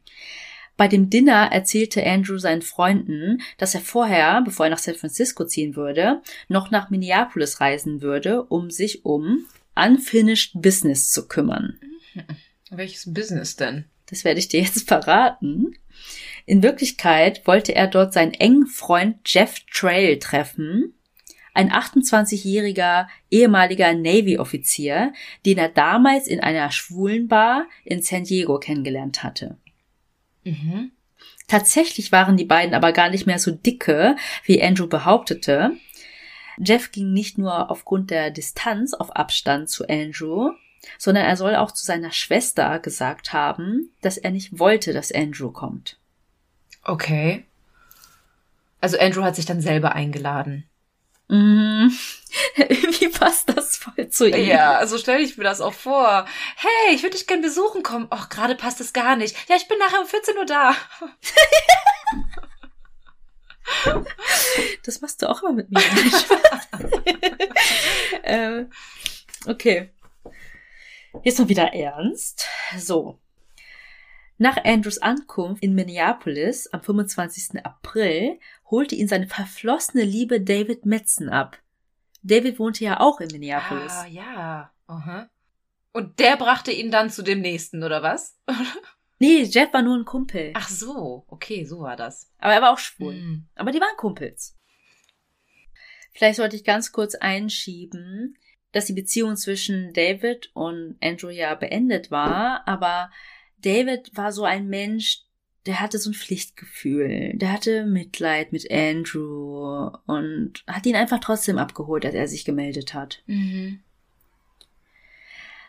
Bei 0.77 0.89
dem 0.89 1.11
Dinner 1.11 1.51
erzählte 1.53 2.05
Andrew 2.07 2.39
seinen 2.39 2.63
Freunden, 2.63 3.43
dass 3.59 3.75
er 3.75 3.83
vorher, 3.83 4.41
bevor 4.43 4.67
er 4.67 4.71
nach 4.71 4.79
San 4.79 4.95
Francisco 4.95 5.45
ziehen 5.45 5.77
würde, 5.77 6.23
noch 6.49 6.71
nach 6.71 6.89
Minneapolis 6.89 7.61
reisen 7.61 8.01
würde, 8.01 8.43
um 8.45 8.71
sich 8.71 9.05
um 9.05 9.45
Unfinished 9.81 10.53
Business 10.61 11.11
zu 11.11 11.29
kümmern. 11.29 11.79
Welches 12.71 13.13
Business 13.13 13.57
denn? 13.57 13.87
Das 14.07 14.25
werde 14.25 14.41
ich 14.41 14.49
dir 14.49 14.61
jetzt 14.61 14.89
verraten. 14.89 15.77
In 16.47 16.63
Wirklichkeit 16.63 17.47
wollte 17.47 17.75
er 17.75 17.87
dort 17.87 18.13
seinen 18.13 18.35
engen 18.35 18.67
Freund 18.67 19.19
Jeff 19.27 19.61
Trail 19.73 20.19
treffen, 20.19 20.95
ein 21.53 21.71
28-jähriger 21.71 23.07
ehemaliger 23.31 23.93
Navy-Offizier, 23.93 25.13
den 25.45 25.59
er 25.59 25.69
damals 25.69 26.27
in 26.27 26.41
einer 26.41 26.71
schwulen 26.71 27.29
Bar 27.29 27.67
in 27.85 28.03
San 28.03 28.25
Diego 28.25 28.59
kennengelernt 28.59 29.23
hatte. 29.23 29.57
Mhm. 30.45 30.93
Tatsächlich 31.49 32.13
waren 32.13 32.37
die 32.37 32.45
beiden 32.45 32.75
aber 32.75 32.93
gar 32.93 33.11
nicht 33.11 33.27
mehr 33.27 33.39
so 33.39 33.51
dicke, 33.51 34.17
wie 34.45 34.63
Andrew 34.63 34.87
behauptete. 34.87 35.73
Jeff 36.59 36.93
ging 36.93 37.13
nicht 37.13 37.39
nur 37.39 37.71
aufgrund 37.71 38.11
der 38.11 38.31
Distanz 38.31 38.95
auf 38.95 39.15
Abstand 39.15 39.71
zu 39.71 39.89
Andrew, 39.89 40.53
sondern 40.99 41.25
er 41.25 41.37
soll 41.37 41.57
auch 41.57 41.73
zu 41.73 41.85
seiner 41.85 42.13
Schwester 42.13 42.79
gesagt 42.79 43.33
haben, 43.33 43.93
dass 44.01 44.17
er 44.17 44.31
nicht 44.31 44.59
wollte, 44.59 44.93
dass 44.93 45.13
Andrew 45.13 45.51
kommt. 45.51 45.99
Okay. 46.83 47.45
Also 48.81 48.99
Andrew 48.99 49.23
hat 49.23 49.37
sich 49.37 49.45
dann 49.45 49.61
selber 49.61 49.93
eingeladen. 49.95 50.67
Mm, 51.29 51.89
irgendwie 52.57 53.09
passt 53.09 53.51
das 53.57 53.77
voll 53.77 54.09
zu 54.09 54.29
ihm. 54.29 54.49
Ja, 54.49 54.77
also 54.77 54.99
stelle 54.99 55.21
ich 55.21 55.37
mir 55.37 55.45
das 55.45 55.61
auch 55.61 55.75
vor. 55.75 56.27
Hey, 56.57 56.95
ich 56.95 57.03
würde 57.03 57.17
dich 57.17 57.27
gern 57.27 57.43
besuchen 57.43 57.83
kommen. 57.83 58.09
Och, 58.11 58.29
gerade 58.31 58.57
passt 58.57 58.81
es 58.81 58.93
gar 58.93 59.17
nicht. 59.17 59.37
Ja, 59.49 59.57
ich 59.57 59.69
bin 59.69 59.79
nachher 59.79 60.01
um 60.01 60.07
14 60.07 60.37
Uhr 60.39 60.47
da. 60.47 60.75
Das 64.85 65.01
machst 65.01 65.23
du 65.23 65.29
auch 65.29 65.43
immer 65.43 65.53
mit 65.53 65.71
mir. 65.71 65.81
äh, 68.23 68.65
okay. 69.47 69.91
Jetzt 71.23 71.39
mal 71.39 71.49
wieder 71.49 71.73
ernst. 71.75 72.49
So. 72.77 73.19
Nach 74.39 74.57
Andrews 74.65 74.99
Ankunft 74.99 75.63
in 75.63 75.75
Minneapolis 75.75 76.67
am 76.69 76.83
25. 76.83 77.65
April 77.65 78.39
holte 78.71 78.95
ihn 78.95 79.07
seine 79.07 79.27
verflossene 79.27 80.03
Liebe 80.03 80.41
David 80.41 80.87
Metzen 80.87 81.29
ab. 81.29 81.59
David 82.23 82.59
wohnte 82.59 82.85
ja 82.85 83.01
auch 83.01 83.21
in 83.21 83.29
Minneapolis. 83.29 83.93
Ah, 83.93 84.07
ja. 84.07 84.73
Aha. 84.87 85.29
Und 85.93 86.19
der 86.21 86.37
brachte 86.37 86.73
ihn 86.73 86.91
dann 86.91 87.11
zu 87.11 87.23
dem 87.23 87.41
nächsten, 87.41 87.83
oder 87.83 88.03
was? 88.03 88.39
Nee, 89.21 89.43
Jeff 89.43 89.73
war 89.75 89.83
nur 89.83 89.99
ein 89.99 90.07
Kumpel. 90.07 90.53
Ach 90.55 90.69
so, 90.71 91.25
okay, 91.29 91.67
so 91.67 91.81
war 91.81 91.95
das. 91.95 92.33
Aber 92.39 92.55
er 92.55 92.63
war 92.63 92.73
auch 92.73 92.79
schwul. 92.79 93.13
Hm. 93.13 93.45
Aber 93.55 93.71
die 93.71 93.81
waren 93.81 93.97
Kumpels. 93.99 94.57
Vielleicht 96.13 96.37
sollte 96.37 96.57
ich 96.57 96.65
ganz 96.65 96.91
kurz 96.91 97.15
einschieben, 97.15 98.39
dass 98.73 98.87
die 98.87 98.95
Beziehung 98.95 99.37
zwischen 99.37 99.93
David 99.93 100.51
und 100.55 100.97
Andrew 101.03 101.29
ja 101.29 101.55
beendet 101.55 102.11
war, 102.11 102.67
aber 102.67 103.11
David 103.59 104.11
war 104.17 104.33
so 104.33 104.45
ein 104.45 104.69
Mensch, 104.69 105.21
der 105.67 105.81
hatte 105.81 105.99
so 105.99 106.11
ein 106.11 106.15
Pflichtgefühl, 106.15 107.33
der 107.35 107.53
hatte 107.53 107.85
Mitleid 107.85 108.53
mit 108.53 108.71
Andrew 108.71 109.91
und 110.07 110.65
hat 110.67 110.87
ihn 110.87 110.97
einfach 110.97 111.21
trotzdem 111.21 111.59
abgeholt, 111.59 112.07
als 112.07 112.15
er 112.15 112.27
sich 112.27 112.47
gemeldet 112.47 112.95
hat. 112.95 113.23
Mhm. 113.27 113.81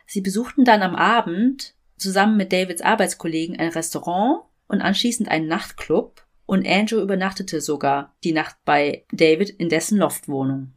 Sie 0.06 0.22
besuchten 0.22 0.64
dann 0.64 0.82
am 0.82 0.96
Abend 0.96 1.74
zusammen 2.02 2.38
mit 2.38 2.52
Davids 2.52 2.82
Arbeitskollegen 2.82 3.60
ein 3.60 3.70
Restaurant 3.70 4.44
und 4.68 4.82
anschließend 4.82 5.30
einen 5.30 5.48
Nachtclub 5.48 6.26
und 6.46 6.68
Andrew 6.68 7.00
übernachtete 7.00 7.62
sogar 7.62 8.16
die 8.24 8.34
Nacht 8.34 8.58
bei 8.66 9.06
David 9.12 9.50
in 9.50 9.70
dessen 9.70 9.98
Loftwohnung. 9.98 10.74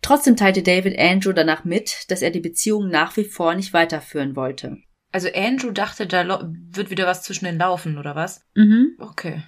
Trotzdem 0.00 0.36
teilte 0.36 0.62
David 0.62 0.98
Andrew 0.98 1.32
danach 1.32 1.64
mit, 1.64 2.10
dass 2.10 2.22
er 2.22 2.30
die 2.30 2.40
Beziehung 2.40 2.88
nach 2.88 3.16
wie 3.16 3.24
vor 3.24 3.54
nicht 3.54 3.72
weiterführen 3.72 4.34
wollte. 4.34 4.78
Also 5.12 5.28
Andrew 5.32 5.70
dachte, 5.70 6.06
da 6.06 6.50
wird 6.70 6.90
wieder 6.90 7.06
was 7.06 7.22
zwischen 7.22 7.44
den 7.44 7.58
laufen, 7.58 7.98
oder 7.98 8.16
was? 8.16 8.44
Mhm. 8.56 8.96
Okay. 8.98 9.42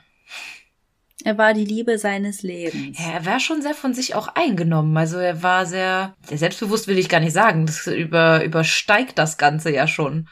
Er 1.25 1.39
war 1.39 1.55
die 1.55 1.65
Liebe 1.65 1.99
seines 1.99 2.43
Lebens. 2.43 2.99
Ja, 2.99 3.13
er 3.13 3.27
war 3.27 3.41
schon 3.41 3.63
sehr 3.63 3.75
von 3.75 3.95
sich 3.95 4.15
auch 4.15 4.29
eingenommen. 4.29 4.97
Also 4.97 5.17
er 5.17 5.43
war 5.43 5.65
sehr, 5.65 6.15
sehr 6.27 6.39
selbstbewusst 6.39 6.87
will 6.87 6.99
ich 6.99 7.09
gar 7.09 7.21
nicht 7.21 7.33
sagen. 7.33 7.67
Das 7.67 7.87
über, 7.87 8.45
übersteigt 8.45 9.19
das 9.19 9.39
Ganze 9.39 9.73
ja 9.73 9.89
schon. 9.89 10.29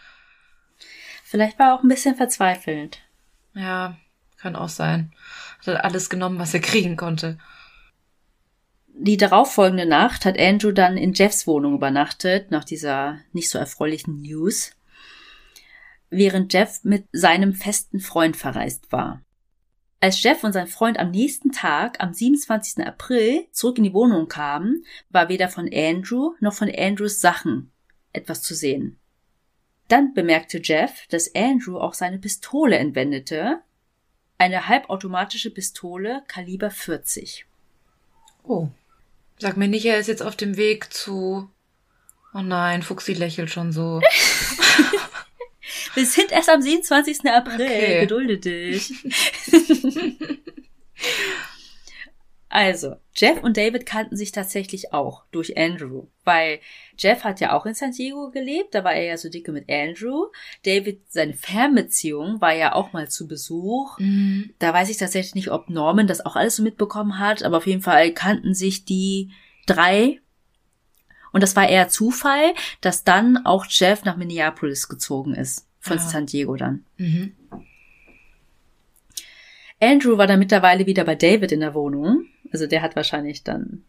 Vielleicht 1.33 1.59
war 1.59 1.69
er 1.69 1.75
auch 1.77 1.83
ein 1.83 1.89
bisschen 1.89 2.15
verzweifelt. 2.15 2.99
Ja, 3.55 3.97
kann 4.37 4.55
auch 4.55 4.69
sein. 4.69 5.15
Hat 5.67 5.83
alles 5.83 6.11
genommen, 6.11 6.39
was 6.39 6.53
er 6.53 6.61
kriegen 6.71 6.95
konnte. 6.95 7.39
Die 8.89 9.17
darauffolgende 9.17 9.87
Nacht 9.87 10.27
hat 10.27 10.39
Andrew 10.39 10.73
dann 10.73 10.99
in 10.99 11.15
Jeffs 11.15 11.47
Wohnung 11.47 11.77
übernachtet, 11.77 12.51
nach 12.51 12.65
dieser 12.65 13.19
nicht 13.33 13.49
so 13.49 13.59
erfreulichen 13.59 14.21
News, 14.21 14.73
während 16.11 16.53
Jeff 16.53 16.85
mit 16.85 17.07
seinem 17.13 17.55
festen 17.55 18.01
Freund 18.01 18.37
verreist 18.37 18.93
war. 18.93 19.23
Als 20.01 20.23
Jeff 20.23 20.45
und 20.45 20.53
sein 20.53 20.67
Freund 20.67 20.99
am 20.99 21.13
nächsten 21.13 21.51
Tag, 21.51 21.97
am 22.03 22.13
27. 22.13 22.87
April, 22.87 23.47
zurück 23.53 23.79
in 23.79 23.85
die 23.85 23.95
Wohnung 23.95 24.29
kamen, 24.29 24.85
war 25.09 25.31
weder 25.31 25.49
von 25.49 25.71
Andrew 25.73 26.35
noch 26.41 26.53
von 26.53 26.71
Andrews 26.71 27.23
Sachen 27.23 27.73
etwas 28.13 28.43
zu 28.43 28.55
sehen. 28.55 28.99
Dann 29.93 30.15
bemerkte 30.15 30.59
Jeff, 30.65 31.07
dass 31.11 31.35
Andrew 31.35 31.77
auch 31.77 31.93
seine 31.93 32.17
Pistole 32.19 32.79
entwendete, 32.79 33.61
eine 34.39 34.67
halbautomatische 34.67 35.51
Pistole 35.51 36.23
Kaliber 36.29 36.71
40. 36.71 37.45
Oh. 38.43 38.69
Sag 39.37 39.59
mir 39.59 39.69
nicht, 39.69 39.85
er 39.85 39.99
ist 39.99 40.07
jetzt 40.07 40.23
auf 40.23 40.35
dem 40.35 40.57
Weg 40.57 40.95
zu. 40.95 41.47
Oh 42.33 42.41
nein, 42.41 42.83
Fuchsi 42.83 43.13
lächelt 43.13 43.51
schon 43.51 43.71
so. 43.71 44.01
Wir 45.95 46.07
sind 46.07 46.33
erst 46.33 46.49
am 46.49 46.63
27. 46.63 47.27
April. 47.27 47.67
Okay. 47.67 48.01
Gedulde 48.01 48.39
dich. 48.39 48.95
also, 52.55 52.97
Jeff 53.15 53.43
und 53.43 53.57
David 53.57 53.87
kannten 53.87 54.15
sich 54.15 54.31
tatsächlich 54.31 54.93
auch 54.93 55.25
durch 55.33 55.57
Andrew, 55.57 56.09
weil 56.25 56.61
Jeff 56.99 57.25
hat 57.25 57.41
ja 57.41 57.55
auch 57.57 57.65
in 57.65 57.73
San 57.73 57.93
Diego 57.93 58.31
gelebt, 58.31 58.75
da 58.75 58.85
war 58.85 58.93
er 58.93 59.05
ja 59.05 59.17
so 59.17 59.31
dicke 59.31 59.53
mit 59.53 59.71
Andrew. 59.71 60.27
David, 60.65 61.01
seine 61.09 61.33
Fernbeziehung 61.33 62.43
war 62.43 62.55
ja 62.55 62.75
auch 62.75 62.93
mal 62.93 63.09
zu 63.09 63.27
Besuch. 63.27 63.99
Mhm. 63.99 64.53
Da 64.59 64.75
weiß 64.75 64.91
ich 64.91 64.99
tatsächlich 64.99 65.35
nicht, 65.35 65.51
ob 65.51 65.71
Norman 65.71 66.07
das 66.07 66.25
auch 66.25 66.37
alles 66.37 66.57
so 66.57 66.63
mitbekommen 66.63 67.19
hat, 67.19 67.43
aber 67.43 67.57
auf 67.57 67.67
jeden 67.67 67.81
Fall 67.83 68.13
kannten 68.13 68.53
sich 68.55 68.85
die 68.85 69.31
drei. 69.67 70.21
Und 71.33 71.43
das 71.43 71.57
war 71.57 71.67
eher 71.67 71.89
Zufall, 71.89 72.53
dass 72.83 73.05
dann 73.05 73.47
auch 73.47 73.65
Jeff 73.67 74.05
nach 74.05 74.19
Minneapolis 74.19 74.89
gezogen 74.89 75.35
ist. 75.35 75.67
Von 75.81 75.97
Ah. 75.97 76.01
San 76.01 76.27
Diego 76.27 76.55
dann. 76.57 76.85
Mhm. 76.99 77.33
Andrew 79.81 80.17
war 80.19 80.27
dann 80.27 80.39
mittlerweile 80.39 80.87
wieder 80.87 81.05
bei 81.05 81.15
David 81.17 81.51
in 81.51 81.61
der 81.61 81.75
Wohnung. 81.75 82.27
Also 82.53 82.67
der 82.67 82.83
hat 82.83 82.97
wahrscheinlich 82.97 83.43
dann 83.45 83.85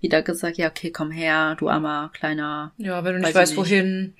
wieder 0.00 0.22
gesagt, 0.22 0.56
ja, 0.58 0.68
okay, 0.68 0.90
komm 0.90 1.10
her, 1.10 1.56
du 1.58 1.68
armer, 1.68 2.10
kleiner. 2.14 2.72
Ja, 2.76 3.02
wenn 3.04 3.14
du 3.14 3.18
nicht 3.20 3.34
Weiß 3.34 3.34
ich 3.34 3.36
weißt, 3.36 3.50
nicht. 3.52 3.58
wohin, 3.58 4.14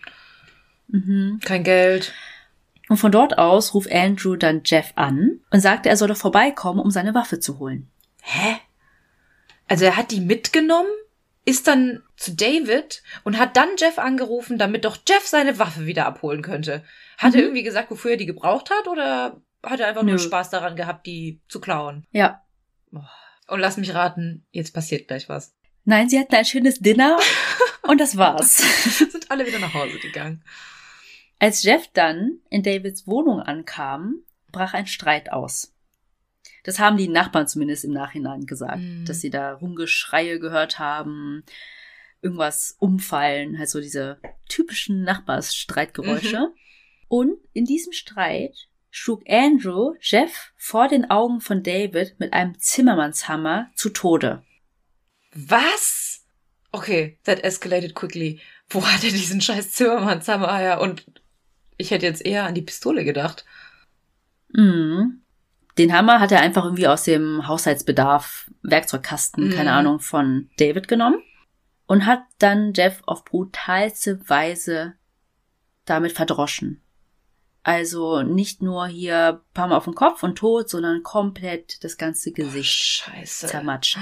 Mhm. 0.88 1.40
kein 1.44 1.64
Geld. 1.64 2.14
Und 2.88 2.96
von 2.96 3.12
dort 3.12 3.36
aus 3.38 3.74
ruft 3.74 3.92
Andrew 3.92 4.36
dann 4.36 4.62
Jeff 4.64 4.92
an 4.96 5.40
und 5.50 5.60
sagte, 5.60 5.88
er 5.90 5.96
solle 5.98 6.14
vorbeikommen, 6.14 6.80
um 6.80 6.90
seine 6.90 7.14
Waffe 7.14 7.38
zu 7.40 7.58
holen. 7.58 7.90
Hä? 8.22 8.56
Also 9.68 9.84
er 9.84 9.96
hat 9.98 10.10
die 10.10 10.20
mitgenommen, 10.20 10.88
ist 11.44 11.66
dann 11.68 12.02
zu 12.16 12.34
David 12.34 13.02
und 13.24 13.38
hat 13.38 13.56
dann 13.58 13.68
Jeff 13.78 13.98
angerufen, 13.98 14.56
damit 14.58 14.86
doch 14.86 14.96
Jeff 15.06 15.26
seine 15.26 15.58
Waffe 15.58 15.84
wieder 15.84 16.06
abholen 16.06 16.40
könnte. 16.40 16.82
Hat 17.18 17.34
er 17.34 17.40
Mhm. 17.40 17.46
irgendwie 17.48 17.62
gesagt, 17.64 17.90
wofür 17.90 18.12
er 18.12 18.16
die 18.16 18.26
gebraucht 18.26 18.70
hat 18.70 18.88
oder 18.88 19.40
hat 19.62 19.80
er 19.80 19.88
einfach 19.88 20.02
Nö. 20.02 20.10
nur 20.12 20.18
Spaß 20.18 20.48
daran 20.50 20.74
gehabt, 20.76 21.04
die 21.06 21.40
zu 21.48 21.60
klauen? 21.60 22.06
Ja. 22.12 22.42
Und 23.48 23.60
lass 23.60 23.76
mich 23.76 23.94
raten, 23.94 24.46
jetzt 24.50 24.72
passiert 24.72 25.08
gleich 25.08 25.28
was. 25.28 25.54
Nein, 25.84 26.08
sie 26.08 26.18
hatten 26.18 26.34
ein 26.34 26.44
schönes 26.44 26.78
Dinner 26.80 27.18
und 27.82 27.98
das 28.00 28.16
war's. 28.16 28.58
Sind 28.98 29.30
alle 29.30 29.46
wieder 29.46 29.58
nach 29.58 29.74
Hause 29.74 29.98
gegangen. 29.98 30.44
Als 31.38 31.62
Jeff 31.62 31.88
dann 31.94 32.38
in 32.50 32.62
Davids 32.62 33.06
Wohnung 33.06 33.40
ankam, 33.40 34.16
brach 34.52 34.74
ein 34.74 34.86
Streit 34.86 35.32
aus. 35.32 35.74
Das 36.64 36.78
haben 36.78 36.96
die 36.98 37.08
Nachbarn 37.08 37.46
zumindest 37.46 37.84
im 37.84 37.92
Nachhinein 37.92 38.44
gesagt, 38.44 38.80
Mhm. 38.80 39.04
dass 39.06 39.20
sie 39.20 39.30
da 39.30 39.54
Rumgeschreie 39.54 40.38
gehört 40.38 40.78
haben, 40.78 41.42
irgendwas 42.20 42.76
umfallen, 42.78 43.58
halt 43.58 43.70
so 43.70 43.80
diese 43.80 44.20
typischen 44.48 45.02
Nachbarsstreitgeräusche. 45.04 46.52
Und 47.06 47.38
in 47.54 47.64
diesem 47.64 47.92
Streit 47.92 48.67
schlug 48.90 49.22
Andrew 49.28 49.94
Jeff 50.00 50.52
vor 50.56 50.88
den 50.88 51.10
Augen 51.10 51.40
von 51.40 51.62
David 51.62 52.18
mit 52.18 52.32
einem 52.32 52.58
Zimmermannshammer 52.58 53.70
zu 53.74 53.90
Tode. 53.90 54.42
Was? 55.34 56.24
Okay, 56.72 57.18
that 57.24 57.42
escalated 57.44 57.94
quickly. 57.94 58.40
Wo 58.68 58.84
hat 58.86 59.04
er 59.04 59.10
diesen 59.10 59.40
scheiß 59.40 59.72
Zimmermannshammer 59.72 60.56
her? 60.56 60.80
Und 60.80 61.06
ich 61.76 61.90
hätte 61.90 62.06
jetzt 62.06 62.24
eher 62.24 62.44
an 62.44 62.54
die 62.54 62.62
Pistole 62.62 63.04
gedacht. 63.04 63.44
Mhm. 64.52 65.22
Den 65.78 65.92
Hammer 65.92 66.18
hat 66.18 66.32
er 66.32 66.40
einfach 66.40 66.64
irgendwie 66.64 66.88
aus 66.88 67.04
dem 67.04 67.46
Haushaltsbedarf, 67.46 68.50
Werkzeugkasten, 68.62 69.48
Mhm. 69.48 69.52
keine 69.52 69.72
Ahnung, 69.72 70.00
von 70.00 70.50
David 70.58 70.88
genommen 70.88 71.22
und 71.86 72.04
hat 72.04 72.22
dann 72.38 72.72
Jeff 72.74 73.00
auf 73.06 73.24
brutalste 73.24 74.28
Weise 74.28 74.94
damit 75.84 76.12
verdroschen. 76.12 76.82
Also 77.68 78.22
nicht 78.22 78.62
nur 78.62 78.86
hier 78.86 79.26
ein 79.44 79.52
paar 79.52 79.68
Mal 79.68 79.76
auf 79.76 79.84
den 79.84 79.94
Kopf 79.94 80.22
und 80.22 80.36
tot, 80.36 80.70
sondern 80.70 81.02
komplett 81.02 81.84
das 81.84 81.98
ganze 81.98 82.32
Gesicht 82.32 83.06
Oh, 83.14 83.24
zermatscht. 83.26 83.98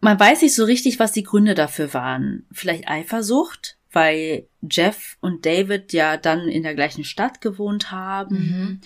Man 0.00 0.18
weiß 0.18 0.40
nicht 0.40 0.54
so 0.54 0.64
richtig, 0.64 0.98
was 0.98 1.12
die 1.12 1.22
Gründe 1.22 1.54
dafür 1.54 1.92
waren. 1.92 2.46
Vielleicht 2.50 2.88
Eifersucht, 2.88 3.76
weil 3.92 4.48
Jeff 4.62 5.18
und 5.20 5.44
David 5.44 5.92
ja 5.92 6.16
dann 6.16 6.48
in 6.48 6.62
der 6.62 6.74
gleichen 6.74 7.04
Stadt 7.04 7.42
gewohnt 7.42 7.90
haben, 7.90 8.36
Mhm. 8.36 8.80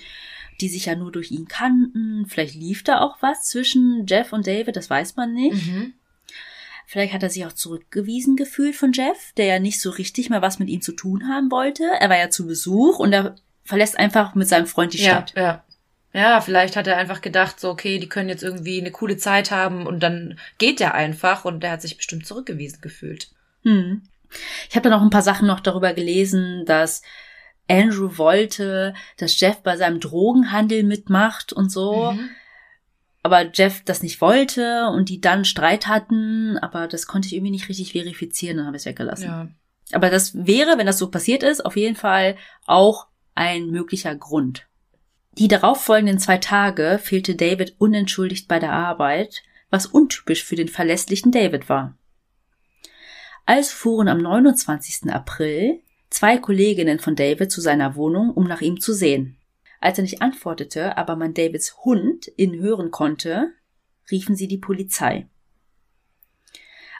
die 0.60 0.68
sich 0.68 0.86
ja 0.86 0.96
nur 0.96 1.12
durch 1.12 1.30
ihn 1.30 1.46
kannten. 1.46 2.26
Vielleicht 2.26 2.56
lief 2.56 2.82
da 2.82 3.02
auch 3.02 3.18
was 3.22 3.44
zwischen 3.44 4.04
Jeff 4.08 4.32
und 4.32 4.48
David, 4.48 4.74
das 4.74 4.90
weiß 4.90 5.14
man 5.14 5.32
nicht. 5.32 5.64
Mhm. 5.68 5.92
Vielleicht 6.86 7.14
hat 7.14 7.22
er 7.22 7.30
sich 7.30 7.46
auch 7.46 7.52
zurückgewiesen 7.52 8.36
gefühlt 8.36 8.76
von 8.76 8.92
Jeff, 8.92 9.32
der 9.36 9.46
ja 9.46 9.58
nicht 9.58 9.80
so 9.80 9.90
richtig 9.90 10.30
mal 10.30 10.42
was 10.42 10.58
mit 10.58 10.68
ihm 10.68 10.82
zu 10.82 10.92
tun 10.92 11.28
haben 11.28 11.50
wollte. 11.50 11.84
Er 12.00 12.10
war 12.10 12.18
ja 12.18 12.30
zu 12.30 12.46
Besuch 12.46 12.98
und 12.98 13.12
er 13.12 13.36
verlässt 13.64 13.98
einfach 13.98 14.34
mit 14.34 14.48
seinem 14.48 14.66
Freund 14.66 14.92
die 14.92 14.98
Stadt. 14.98 15.32
Ja, 15.36 15.42
ja. 15.42 15.64
Ja, 16.14 16.40
vielleicht 16.42 16.76
hat 16.76 16.86
er 16.86 16.98
einfach 16.98 17.22
gedacht, 17.22 17.58
so, 17.58 17.70
okay, 17.70 17.98
die 17.98 18.08
können 18.08 18.28
jetzt 18.28 18.42
irgendwie 18.42 18.78
eine 18.78 18.90
coole 18.90 19.16
Zeit 19.16 19.50
haben 19.50 19.86
und 19.86 20.02
dann 20.02 20.38
geht 20.58 20.80
er 20.80 20.94
einfach 20.94 21.46
und 21.46 21.62
der 21.62 21.70
hat 21.70 21.82
sich 21.82 21.96
bestimmt 21.96 22.26
zurückgewiesen 22.26 22.80
gefühlt. 22.82 23.30
Hm. 23.62 24.02
Ich 24.68 24.76
habe 24.76 24.88
dann 24.88 24.98
auch 24.98 25.02
ein 25.02 25.10
paar 25.10 25.22
Sachen 25.22 25.46
noch 25.46 25.60
darüber 25.60 25.94
gelesen, 25.94 26.64
dass 26.66 27.02
Andrew 27.68 28.18
wollte, 28.18 28.92
dass 29.16 29.38
Jeff 29.40 29.62
bei 29.62 29.76
seinem 29.76 30.00
Drogenhandel 30.00 30.82
mitmacht 30.82 31.52
und 31.52 31.70
so. 31.70 32.12
Mhm. 32.12 32.30
Aber 33.22 33.50
Jeff 33.52 33.84
das 33.84 34.02
nicht 34.02 34.20
wollte 34.20 34.88
und 34.88 35.08
die 35.08 35.20
dann 35.20 35.44
Streit 35.44 35.86
hatten, 35.86 36.58
aber 36.58 36.88
das 36.88 37.06
konnte 37.06 37.28
ich 37.28 37.34
irgendwie 37.34 37.52
nicht 37.52 37.68
richtig 37.68 37.92
verifizieren, 37.92 38.56
dann 38.56 38.66
habe 38.66 38.76
ich 38.76 38.82
es 38.82 38.86
weggelassen. 38.86 39.26
Ja. 39.26 39.48
Aber 39.92 40.10
das 40.10 40.46
wäre, 40.46 40.78
wenn 40.78 40.86
das 40.86 40.98
so 40.98 41.10
passiert 41.10 41.42
ist, 41.42 41.64
auf 41.64 41.76
jeden 41.76 41.96
Fall 41.96 42.36
auch 42.66 43.06
ein 43.34 43.70
möglicher 43.70 44.14
Grund. 44.14 44.66
Die 45.38 45.48
darauffolgenden 45.48 46.18
zwei 46.18 46.38
Tage 46.38 46.98
fehlte 47.02 47.36
David 47.36 47.76
unentschuldigt 47.78 48.48
bei 48.48 48.58
der 48.58 48.72
Arbeit, 48.72 49.42
was 49.70 49.86
untypisch 49.86 50.44
für 50.44 50.56
den 50.56 50.68
verlässlichen 50.68 51.32
David 51.32 51.68
war. 51.68 51.96
Also 53.46 53.70
fuhren 53.74 54.08
am 54.08 54.18
29. 54.18 55.10
April 55.10 55.80
zwei 56.10 56.38
Kolleginnen 56.38 56.98
von 56.98 57.16
David 57.16 57.50
zu 57.50 57.60
seiner 57.60 57.96
Wohnung, 57.96 58.30
um 58.30 58.44
nach 58.44 58.60
ihm 58.60 58.80
zu 58.80 58.92
sehen. 58.92 59.36
Als 59.82 59.98
er 59.98 60.02
nicht 60.02 60.22
antwortete, 60.22 60.96
aber 60.96 61.16
man 61.16 61.34
Davids 61.34 61.76
Hund 61.84 62.30
ihn 62.36 62.54
hören 62.60 62.92
konnte, 62.92 63.52
riefen 64.12 64.36
sie 64.36 64.46
die 64.46 64.58
Polizei. 64.58 65.26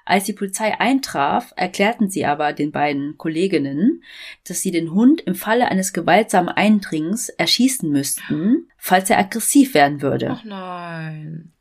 Als 0.05 0.25
die 0.25 0.33
Polizei 0.33 0.81
eintraf, 0.81 1.53
erklärten 1.55 2.11
sie 2.11 2.27
aber 2.27 2.53
den 2.53 2.73
beiden 2.73 3.17
Kolleginnen, 3.19 4.03
dass 4.49 4.63
sie 4.63 4.73
den 4.73 4.91
Hund 4.91 5.21
im 5.21 5.37
Falle 5.37 5.69
eines 5.69 5.93
gewaltsamen 5.93 6.49
Eindringens 6.49 7.29
erschießen 7.29 7.89
müssten, 7.89 8.69
falls 8.79 9.11
er 9.11 9.21
aggressiv 9.21 9.75
werden 9.75 10.03
würde. 10.03 10.31
Ach 10.33 10.43
nein. 10.43 11.53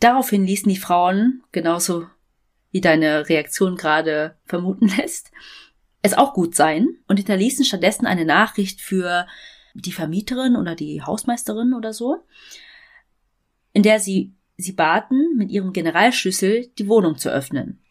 Daraufhin 0.00 0.46
ließen 0.46 0.70
die 0.70 0.78
Frauen, 0.78 1.42
genauso 1.52 2.06
wie 2.70 2.80
deine 2.80 3.28
Reaktion 3.28 3.76
gerade 3.76 4.38
vermuten 4.46 4.88
lässt, 4.96 5.30
es 6.02 6.14
auch 6.14 6.34
gut 6.34 6.54
sein 6.54 6.88
und 7.06 7.16
hinterließen 7.16 7.64
stattdessen 7.64 8.06
eine 8.06 8.24
Nachricht 8.24 8.80
für 8.80 9.26
die 9.74 9.92
Vermieterin 9.92 10.56
oder 10.56 10.74
die 10.74 11.02
Hausmeisterin 11.02 11.72
oder 11.74 11.92
so, 11.92 12.26
in 13.72 13.82
der 13.82 14.00
sie 14.00 14.34
sie 14.56 14.72
baten, 14.72 15.36
mit 15.36 15.50
ihrem 15.50 15.72
Generalschlüssel 15.72 16.70
die 16.78 16.88
Wohnung 16.88 17.16
zu 17.16 17.30
öffnen. 17.30 17.82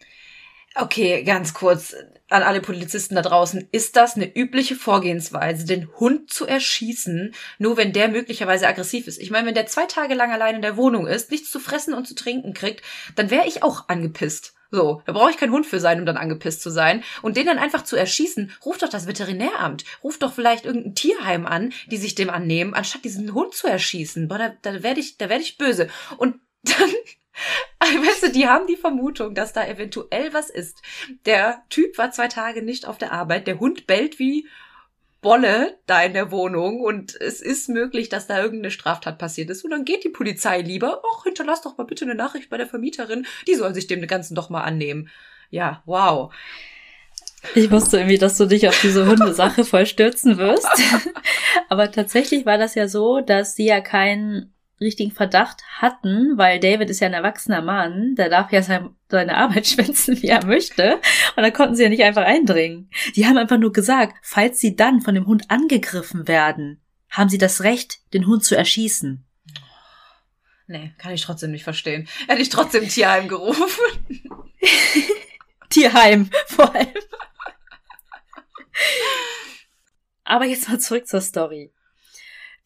Okay, 0.75 1.23
ganz 1.23 1.53
kurz 1.53 1.95
an 2.29 2.43
alle 2.43 2.61
Polizisten 2.61 3.15
da 3.15 3.21
draußen. 3.21 3.67
Ist 3.73 3.97
das 3.97 4.15
eine 4.15 4.33
übliche 4.33 4.75
Vorgehensweise, 4.75 5.65
den 5.65 5.89
Hund 5.99 6.31
zu 6.31 6.45
erschießen, 6.45 7.33
nur 7.59 7.75
wenn 7.75 7.91
der 7.91 8.07
möglicherweise 8.07 8.67
aggressiv 8.67 9.07
ist? 9.07 9.19
Ich 9.19 9.31
meine, 9.31 9.47
wenn 9.47 9.53
der 9.53 9.65
zwei 9.65 9.85
Tage 9.85 10.13
lang 10.13 10.31
allein 10.31 10.55
in 10.55 10.61
der 10.61 10.77
Wohnung 10.77 11.07
ist, 11.07 11.29
nichts 11.29 11.51
zu 11.51 11.59
fressen 11.59 11.93
und 11.93 12.07
zu 12.07 12.15
trinken 12.15 12.53
kriegt, 12.53 12.83
dann 13.15 13.29
wäre 13.31 13.47
ich 13.47 13.63
auch 13.63 13.89
angepisst. 13.89 14.53
So, 14.71 15.01
da 15.05 15.11
brauche 15.11 15.29
ich 15.29 15.37
kein 15.37 15.51
Hund 15.51 15.65
für 15.65 15.81
sein, 15.81 15.99
um 15.99 16.05
dann 16.05 16.15
angepisst 16.15 16.61
zu 16.61 16.69
sein. 16.69 17.03
Und 17.21 17.35
den 17.35 17.45
dann 17.45 17.59
einfach 17.59 17.83
zu 17.83 17.97
erschießen, 17.97 18.53
ruft 18.65 18.81
doch 18.81 18.89
das 18.89 19.05
Veterinäramt. 19.05 19.83
Ruft 20.01 20.23
doch 20.23 20.33
vielleicht 20.33 20.65
irgendein 20.65 20.95
Tierheim 20.95 21.45
an, 21.45 21.73
die 21.87 21.97
sich 21.97 22.15
dem 22.15 22.29
annehmen, 22.29 22.73
anstatt 22.73 23.03
diesen 23.03 23.33
Hund 23.33 23.53
zu 23.53 23.67
erschießen. 23.67 24.29
Boah, 24.29 24.37
da, 24.37 24.53
da 24.61 24.81
werde 24.81 25.01
ich, 25.01 25.17
da 25.17 25.27
werde 25.27 25.43
ich 25.43 25.57
böse. 25.57 25.89
Und 26.17 26.39
dann, 26.63 28.03
weißt 28.05 28.23
du, 28.23 28.31
die 28.31 28.47
haben 28.47 28.65
die 28.65 28.77
Vermutung, 28.77 29.35
dass 29.35 29.51
da 29.51 29.67
eventuell 29.67 30.33
was 30.33 30.49
ist. 30.49 30.81
Der 31.25 31.63
Typ 31.69 31.97
war 31.97 32.11
zwei 32.11 32.29
Tage 32.29 32.61
nicht 32.61 32.87
auf 32.87 32.97
der 32.97 33.11
Arbeit, 33.11 33.47
der 33.47 33.59
Hund 33.59 33.87
bellt 33.87 34.19
wie 34.19 34.47
Bolle 35.21 35.77
da 35.85 36.01
in 36.01 36.13
der 36.13 36.31
Wohnung 36.31 36.81
und 36.81 37.19
es 37.21 37.41
ist 37.41 37.69
möglich, 37.69 38.09
dass 38.09 38.27
da 38.27 38.41
irgendeine 38.41 38.71
Straftat 38.71 39.19
passiert 39.19 39.49
ist. 39.51 39.63
Und 39.63 39.71
dann 39.71 39.85
geht 39.85 40.03
die 40.03 40.09
Polizei 40.09 40.61
lieber, 40.61 41.01
ach, 41.13 41.23
hinterlass 41.23 41.61
doch 41.61 41.77
mal 41.77 41.83
bitte 41.83 42.05
eine 42.05 42.15
Nachricht 42.15 42.49
bei 42.49 42.57
der 42.57 42.67
Vermieterin, 42.67 43.27
die 43.47 43.55
soll 43.55 43.73
sich 43.75 43.87
dem 43.87 44.05
Ganzen 44.07 44.33
doch 44.33 44.49
mal 44.49 44.63
annehmen. 44.63 45.09
Ja, 45.51 45.83
wow. 45.85 46.33
Ich 47.55 47.71
wusste 47.71 47.97
irgendwie, 47.97 48.17
dass 48.17 48.37
du 48.37 48.45
dich 48.45 48.67
auf 48.67 48.79
diese 48.81 49.05
Hundesache 49.05 49.63
voll 49.63 49.85
stürzen 49.85 50.37
wirst. 50.37 50.67
Aber 51.69 51.91
tatsächlich 51.91 52.45
war 52.45 52.57
das 52.57 52.75
ja 52.75 52.87
so, 52.87 53.21
dass 53.21 53.55
sie 53.55 53.65
ja 53.65 53.81
keinen 53.81 54.53
richtigen 54.81 55.11
Verdacht 55.11 55.61
hatten, 55.77 56.37
weil 56.37 56.59
David 56.59 56.89
ist 56.89 56.99
ja 56.99 57.07
ein 57.07 57.13
erwachsener 57.13 57.61
Mann, 57.61 58.15
der 58.15 58.29
darf 58.29 58.51
ja 58.51 58.61
sein, 58.63 58.95
seine 59.09 59.37
Arbeit 59.37 59.67
schwänzen, 59.67 60.21
wie 60.21 60.27
er 60.27 60.45
möchte. 60.45 60.99
Und 61.35 61.43
da 61.43 61.51
konnten 61.51 61.75
sie 61.75 61.83
ja 61.83 61.89
nicht 61.89 62.03
einfach 62.03 62.23
eindringen. 62.23 62.89
Die 63.15 63.25
haben 63.25 63.37
einfach 63.37 63.57
nur 63.57 63.71
gesagt, 63.71 64.15
falls 64.23 64.59
sie 64.59 64.75
dann 64.75 65.01
von 65.01 65.15
dem 65.15 65.27
Hund 65.27 65.49
angegriffen 65.49 66.27
werden, 66.27 66.81
haben 67.09 67.29
sie 67.29 67.37
das 67.37 67.63
Recht, 67.63 67.99
den 68.13 68.25
Hund 68.25 68.43
zu 68.43 68.57
erschießen. 68.57 69.25
Nee, 70.67 70.93
kann 70.97 71.13
ich 71.13 71.21
trotzdem 71.21 71.51
nicht 71.51 71.65
verstehen. 71.65 72.07
Hätte 72.27 72.41
ich 72.41 72.49
trotzdem 72.49 72.87
Tierheim 72.87 73.27
gerufen. 73.27 73.65
Tierheim, 75.69 76.29
vor 76.47 76.73
allem. 76.73 76.87
Aber 80.23 80.45
jetzt 80.45 80.69
mal 80.69 80.79
zurück 80.79 81.07
zur 81.07 81.19
Story 81.19 81.73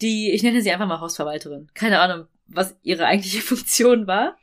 die, 0.01 0.31
ich 0.31 0.43
nenne 0.43 0.61
sie 0.61 0.71
einfach 0.71 0.87
mal 0.87 0.99
Hausverwalterin. 0.99 1.69
Keine 1.73 1.99
Ahnung, 1.99 2.27
was 2.47 2.75
ihre 2.83 3.05
eigentliche 3.05 3.41
Funktion 3.41 4.07
war. 4.07 4.37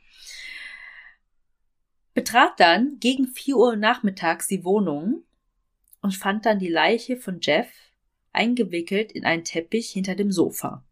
Betrat 2.13 2.59
dann 2.59 2.97
gegen 2.99 3.27
vier 3.27 3.57
Uhr 3.57 3.75
nachmittags 3.75 4.47
die 4.47 4.63
Wohnung 4.63 5.23
und 6.01 6.15
fand 6.15 6.45
dann 6.45 6.59
die 6.59 6.69
Leiche 6.69 7.17
von 7.17 7.39
Jeff 7.41 7.67
eingewickelt 8.33 9.11
in 9.11 9.25
einen 9.25 9.43
Teppich 9.43 9.89
hinter 9.91 10.15
dem 10.15 10.31
Sofa. 10.31 10.83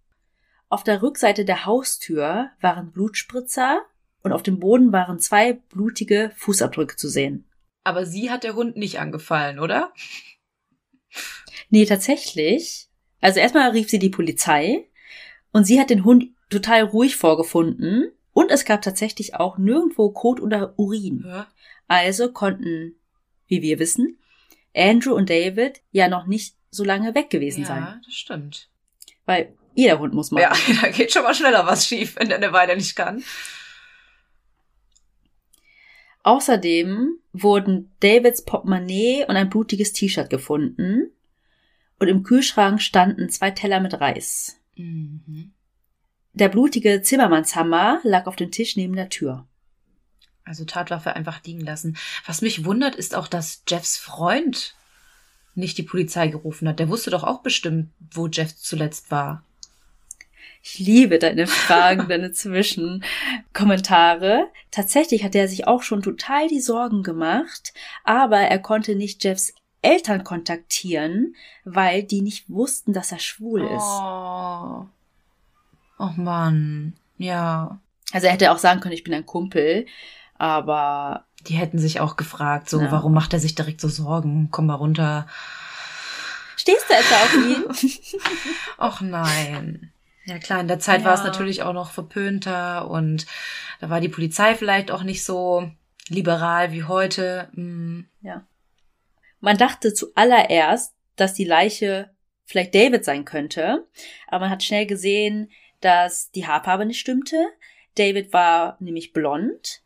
Auf 0.70 0.84
der 0.84 1.02
Rückseite 1.02 1.44
der 1.44 1.66
Haustür 1.66 2.50
waren 2.62 2.92
Blutspritzer 2.92 3.82
und 4.24 4.32
auf 4.32 4.44
dem 4.44 4.60
Boden 4.60 4.92
waren 4.92 5.20
zwei 5.20 5.54
blutige 5.54 6.32
Fußabdrücke 6.38 6.96
zu 6.96 7.10
sehen. 7.10 7.46
Aber 7.84 8.06
sie 8.06 8.30
hat 8.30 8.44
der 8.44 8.56
Hund 8.56 8.78
nicht 8.78 9.00
angefallen, 9.00 9.60
oder? 9.60 9.92
Nee, 11.70 11.86
tatsächlich 11.86 12.91
also 13.22 13.40
erstmal 13.40 13.70
rief 13.70 13.90
sie 13.90 14.00
die 14.00 14.10
Polizei 14.10 14.88
und 15.52 15.66
sie 15.66 15.80
hat 15.80 15.90
den 15.90 16.04
Hund 16.04 16.30
total 16.50 16.82
ruhig 16.82 17.16
vorgefunden 17.16 18.12
und 18.34 18.52
es 18.52 18.66
gab 18.66 18.82
tatsächlich 18.82 19.36
auch 19.36 19.58
nirgendwo 19.58 20.10
Kot 20.10 20.40
oder 20.40 20.74
Urin. 20.78 21.24
Ja. 21.26 21.48
Also 21.88 22.32
konnten, 22.32 22.96
wie 23.48 23.62
wir 23.62 23.80
wissen, 23.80 24.18
Andrew 24.76 25.14
und 25.14 25.30
David 25.30 25.82
ja 25.92 26.08
noch 26.08 26.26
nicht 26.26 26.56
so 26.72 26.84
lange 26.84 27.14
weg 27.14 27.30
gewesen 27.30 27.62
ja, 27.62 27.68
sein. 27.68 27.84
Ja, 27.84 28.02
das 28.04 28.14
stimmt. 28.14 28.70
Weil 29.26 29.54
jeder 29.76 30.00
Hund 30.00 30.14
muss 30.14 30.32
mal. 30.32 30.42
Ja, 30.42 30.54
da 30.82 30.90
geht 30.90 31.12
schon 31.12 31.24
mal 31.24 31.36
schneller 31.36 31.66
was 31.66 31.86
schief, 31.86 32.16
wenn 32.18 32.30
der 32.30 32.38
eine 32.38 32.54
Weile 32.54 32.76
nicht 32.76 32.96
kann. 32.96 33.24
Außerdem 36.24 37.18
wurden 37.34 37.92
Davids 38.00 38.44
Portemonnaie 38.44 39.26
und 39.28 39.36
ein 39.36 39.50
blutiges 39.50 39.92
T-Shirt 39.92 40.30
gefunden 40.30 41.12
und 42.02 42.08
im 42.08 42.24
Kühlschrank 42.24 42.82
standen 42.82 43.30
zwei 43.30 43.52
Teller 43.52 43.80
mit 43.80 44.02
Reis. 44.02 44.60
Mhm. 44.76 45.52
Der 46.34 46.50
blutige 46.50 47.04
Zimmermannshammer 47.04 48.00
lag 48.04 48.26
auf 48.26 48.36
dem 48.36 48.50
Tisch 48.50 48.76
neben 48.76 48.96
der 48.96 49.10
Tür. 49.10 49.46
Also 50.44 50.66
Tatwaffe 50.66 51.16
einfach 51.16 51.44
liegen 51.44 51.62
lassen. 51.62 51.96
Was 52.26 52.42
mich 52.42 52.66
wundert, 52.66 52.96
ist 52.96 53.14
auch, 53.14 53.28
dass 53.28 53.62
Jeffs 53.68 53.98
Freund 53.98 54.74
nicht 55.54 55.78
die 55.78 55.84
Polizei 55.84 56.30
gerufen 56.30 56.68
hat. 56.68 56.80
Der 56.80 56.90
wusste 56.90 57.12
doch 57.12 57.24
auch 57.24 57.44
bestimmt, 57.44 57.92
wo 58.00 58.26
Jeff 58.26 58.56
zuletzt 58.56 59.12
war. 59.12 59.44
Ich 60.64 60.80
liebe 60.80 61.20
deine 61.20 61.46
Fragen, 61.46 62.08
deine 62.08 62.32
Zwischenkommentare. 62.32 64.48
Tatsächlich 64.72 65.24
hat 65.24 65.36
er 65.36 65.48
sich 65.48 65.68
auch 65.68 65.84
schon 65.84 66.02
total 66.02 66.48
die 66.48 66.62
Sorgen 66.62 67.04
gemacht, 67.04 67.76
aber 68.04 68.40
er 68.40 68.58
konnte 68.58 68.96
nicht 68.96 69.24
Jeffs 69.24 69.54
Eltern 69.82 70.24
kontaktieren, 70.24 71.36
weil 71.66 72.04
die 72.04 72.22
nicht 72.22 72.50
wussten, 72.50 72.94
dass 72.94 73.12
er 73.12 73.20
schwul 73.20 73.62
ist. 73.62 73.84
Oh, 73.84 74.86
oh 75.98 76.10
Mann, 76.18 76.94
ja. 77.18 77.80
Also 78.12 78.28
er 78.28 78.34
hätte 78.34 78.52
auch 78.52 78.58
sagen 78.58 78.80
können, 78.80 78.94
ich 78.94 79.04
bin 79.04 79.14
ein 79.14 79.26
Kumpel, 79.26 79.86
aber 80.38 81.26
die 81.48 81.56
hätten 81.56 81.80
sich 81.80 82.00
auch 82.00 82.16
gefragt, 82.16 82.70
so 82.70 82.82
ja. 82.82 82.92
warum 82.92 83.14
macht 83.14 83.34
er 83.34 83.40
sich 83.40 83.56
direkt 83.56 83.82
so 83.82 83.90
Sorgen? 83.90 84.50
Komm 84.52 84.68
mal 84.68 84.76
runter. 84.76 85.28
Stehst 86.56 86.86
du 86.90 86.94
etwa 86.94 87.16
auf 87.16 87.34
ihn? 87.34 88.20
Och 88.78 89.02
nein. 89.02 89.92
Ja 90.26 90.38
klar, 90.38 90.60
in 90.60 90.68
der 90.68 90.80
Zeit 90.80 91.02
ja. 91.02 91.08
war 91.08 91.14
es 91.16 91.24
natürlich 91.24 91.64
auch 91.64 91.74
noch 91.74 91.90
verpönter 91.90 92.90
und 92.90 93.26
da 93.80 93.90
war 93.90 94.00
die 94.00 94.10
Polizei 94.10 94.54
vielleicht 94.54 94.92
auch 94.92 95.02
nicht 95.02 95.24
so 95.24 95.72
liberal 96.08 96.72
wie 96.72 96.84
heute. 96.84 97.50
Hm. 97.56 98.06
Ja. 98.22 98.44
Man 99.42 99.58
dachte 99.58 99.94
zuallererst, 99.94 100.94
dass 101.16 101.34
die 101.34 101.44
Leiche 101.44 102.12
vielleicht 102.46 102.74
David 102.74 103.04
sein 103.04 103.26
könnte, 103.26 103.88
aber 104.28 104.46
man 104.46 104.50
hat 104.50 104.64
schnell 104.64 104.86
gesehen, 104.86 105.50
dass 105.82 106.32
die 106.32 106.48
Haarfarbe 106.48 106.86
nicht 106.86 107.00
stimmte. 107.00 107.48
David 107.96 108.32
war 108.34 108.78
nämlich 108.80 109.14
blond 109.14 109.82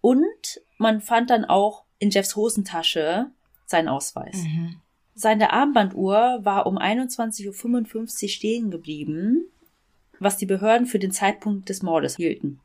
Und 0.00 0.60
man 0.76 1.00
fand 1.00 1.30
dann 1.30 1.44
auch 1.44 1.84
in 1.98 2.10
Jeffs 2.10 2.36
Hosentasche 2.36 3.30
seinen 3.66 3.88
Ausweis. 3.88 4.36
Mhm. 4.36 4.80
Seine 5.14 5.52
Armbanduhr 5.52 6.40
war 6.42 6.66
um 6.66 6.78
21.55 6.78 8.22
Uhr 8.22 8.28
stehen 8.28 8.70
geblieben, 8.70 9.50
was 10.20 10.36
die 10.36 10.46
Behörden 10.46 10.86
für 10.86 10.98
den 10.98 11.10
Zeitpunkt 11.10 11.68
des 11.68 11.82
Mordes 11.82 12.16
hielten. 12.16 12.60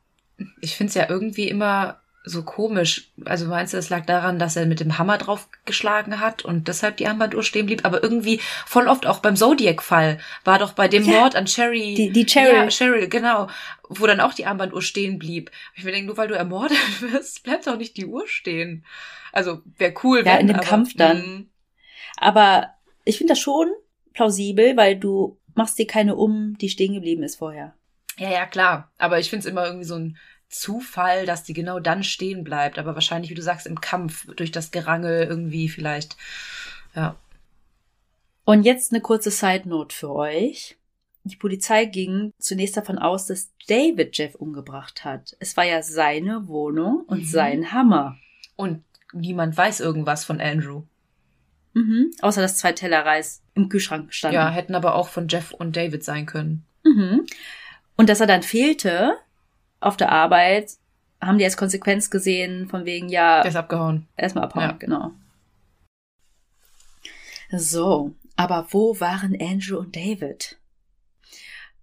Ich 0.60 0.76
find's 0.76 0.94
ja 0.94 1.08
irgendwie 1.08 1.48
immer 1.48 2.00
so 2.26 2.42
komisch. 2.42 3.10
Also 3.26 3.46
meinst 3.46 3.74
du, 3.74 3.76
es 3.76 3.90
lag 3.90 4.06
daran, 4.06 4.38
dass 4.38 4.56
er 4.56 4.64
mit 4.64 4.80
dem 4.80 4.96
Hammer 4.98 5.18
draufgeschlagen 5.18 6.20
hat 6.20 6.42
und 6.42 6.68
deshalb 6.68 6.96
die 6.96 7.06
Armbanduhr 7.06 7.42
stehen 7.42 7.66
blieb? 7.66 7.84
Aber 7.84 8.02
irgendwie 8.02 8.40
voll 8.66 8.88
oft 8.88 9.06
auch 9.06 9.18
beim 9.18 9.36
Zodiac-Fall 9.36 10.18
war 10.42 10.58
doch 10.58 10.72
bei 10.72 10.88
dem 10.88 11.04
Ja, 11.04 11.20
Mord 11.20 11.36
an 11.36 11.46
Sherry. 11.46 11.94
die- 11.94 12.12
die 12.12 12.24
Cheryl. 12.26 12.54
Ja, 12.64 12.70
Cheryl, 12.70 13.08
genau. 13.08 13.48
Wo 13.90 14.06
dann 14.06 14.20
auch 14.20 14.32
die 14.32 14.46
Armbanduhr 14.46 14.80
stehen 14.80 15.18
blieb. 15.18 15.50
Ich 15.74 15.84
mir 15.84 15.92
denke, 15.92 16.06
nur 16.06 16.16
weil 16.16 16.28
du 16.28 16.34
ermordet 16.34 16.78
wirst, 17.00 17.42
bleibt 17.44 17.66
doch 17.66 17.76
nicht 17.76 17.96
die 17.98 18.06
Uhr 18.06 18.26
stehen. 18.26 18.84
Also 19.32 19.60
wäre 19.76 19.92
cool, 20.02 20.20
Ja, 20.24 20.32
wenn, 20.34 20.40
in 20.40 20.46
dem 20.48 20.56
aber, 20.56 20.64
Kampf 20.66 20.94
dann. 20.96 21.18
mm, 21.18 21.46
Aber 22.16 22.70
ich 23.04 23.18
finde 23.18 23.32
das 23.32 23.40
schon 23.40 23.68
plausibel, 24.14 24.76
weil 24.76 24.96
du 24.96 25.38
machst 25.54 25.78
dir 25.78 25.86
keine 25.86 26.14
um, 26.16 26.56
die 26.58 26.68
stehen 26.68 26.94
geblieben 26.94 27.22
ist 27.22 27.36
vorher. 27.36 27.74
Ja, 28.16 28.30
ja, 28.30 28.46
klar. 28.46 28.90
Aber 28.96 29.18
ich 29.18 29.28
find's 29.28 29.44
immer 29.46 29.66
irgendwie 29.66 29.84
so 29.84 29.96
ein 29.96 30.16
Zufall, 30.54 31.26
dass 31.26 31.42
die 31.42 31.52
genau 31.52 31.80
dann 31.80 32.02
stehen 32.04 32.44
bleibt. 32.44 32.78
Aber 32.78 32.94
wahrscheinlich, 32.94 33.30
wie 33.30 33.34
du 33.34 33.42
sagst, 33.42 33.66
im 33.66 33.80
Kampf, 33.80 34.26
durch 34.36 34.52
das 34.52 34.70
Gerangel 34.70 35.24
irgendwie 35.24 35.68
vielleicht. 35.68 36.16
Ja. 36.94 37.16
Und 38.44 38.62
jetzt 38.64 38.92
eine 38.92 39.00
kurze 39.00 39.30
Side 39.30 39.68
Note 39.68 39.94
für 39.94 40.14
euch. 40.14 40.76
Die 41.24 41.36
Polizei 41.36 41.86
ging 41.86 42.32
zunächst 42.38 42.76
davon 42.76 42.98
aus, 42.98 43.26
dass 43.26 43.50
David 43.66 44.16
Jeff 44.16 44.34
umgebracht 44.34 45.04
hat. 45.04 45.34
Es 45.40 45.56
war 45.56 45.64
ja 45.64 45.82
seine 45.82 46.46
Wohnung 46.48 47.04
und 47.06 47.20
Mhm. 47.20 47.24
sein 47.26 47.72
Hammer. 47.72 48.16
Und 48.56 48.84
niemand 49.12 49.56
weiß 49.56 49.80
irgendwas 49.80 50.24
von 50.24 50.40
Andrew. 50.40 50.82
Mhm. 51.72 52.12
Außer 52.20 52.42
dass 52.42 52.58
zwei 52.58 52.72
Teller 52.72 53.04
Reis 53.06 53.42
im 53.54 53.68
Kühlschrank 53.68 54.12
standen. 54.12 54.34
Ja, 54.34 54.50
hätten 54.50 54.74
aber 54.74 54.94
auch 54.94 55.08
von 55.08 55.26
Jeff 55.28 55.52
und 55.52 55.76
David 55.76 56.04
sein 56.04 56.26
können. 56.26 56.64
Mhm. 56.84 57.24
Und 57.96 58.08
dass 58.08 58.20
er 58.20 58.26
dann 58.26 58.42
fehlte 58.42 59.16
auf 59.84 59.96
der 59.96 60.10
Arbeit, 60.12 60.72
haben 61.20 61.38
die 61.38 61.44
als 61.44 61.56
Konsequenz 61.56 62.10
gesehen, 62.10 62.68
von 62.68 62.84
wegen, 62.84 63.08
ja, 63.08 63.42
Der 63.42 63.50
ist 63.50 63.56
abgehauen. 63.56 64.06
erstmal 64.16 64.44
abhauen, 64.44 64.62
Ja. 64.64 64.72
genau. 64.72 65.12
So, 67.50 68.14
aber 68.36 68.66
wo 68.70 68.98
waren 69.00 69.36
Andrew 69.40 69.78
und 69.78 69.94
David? 69.96 70.58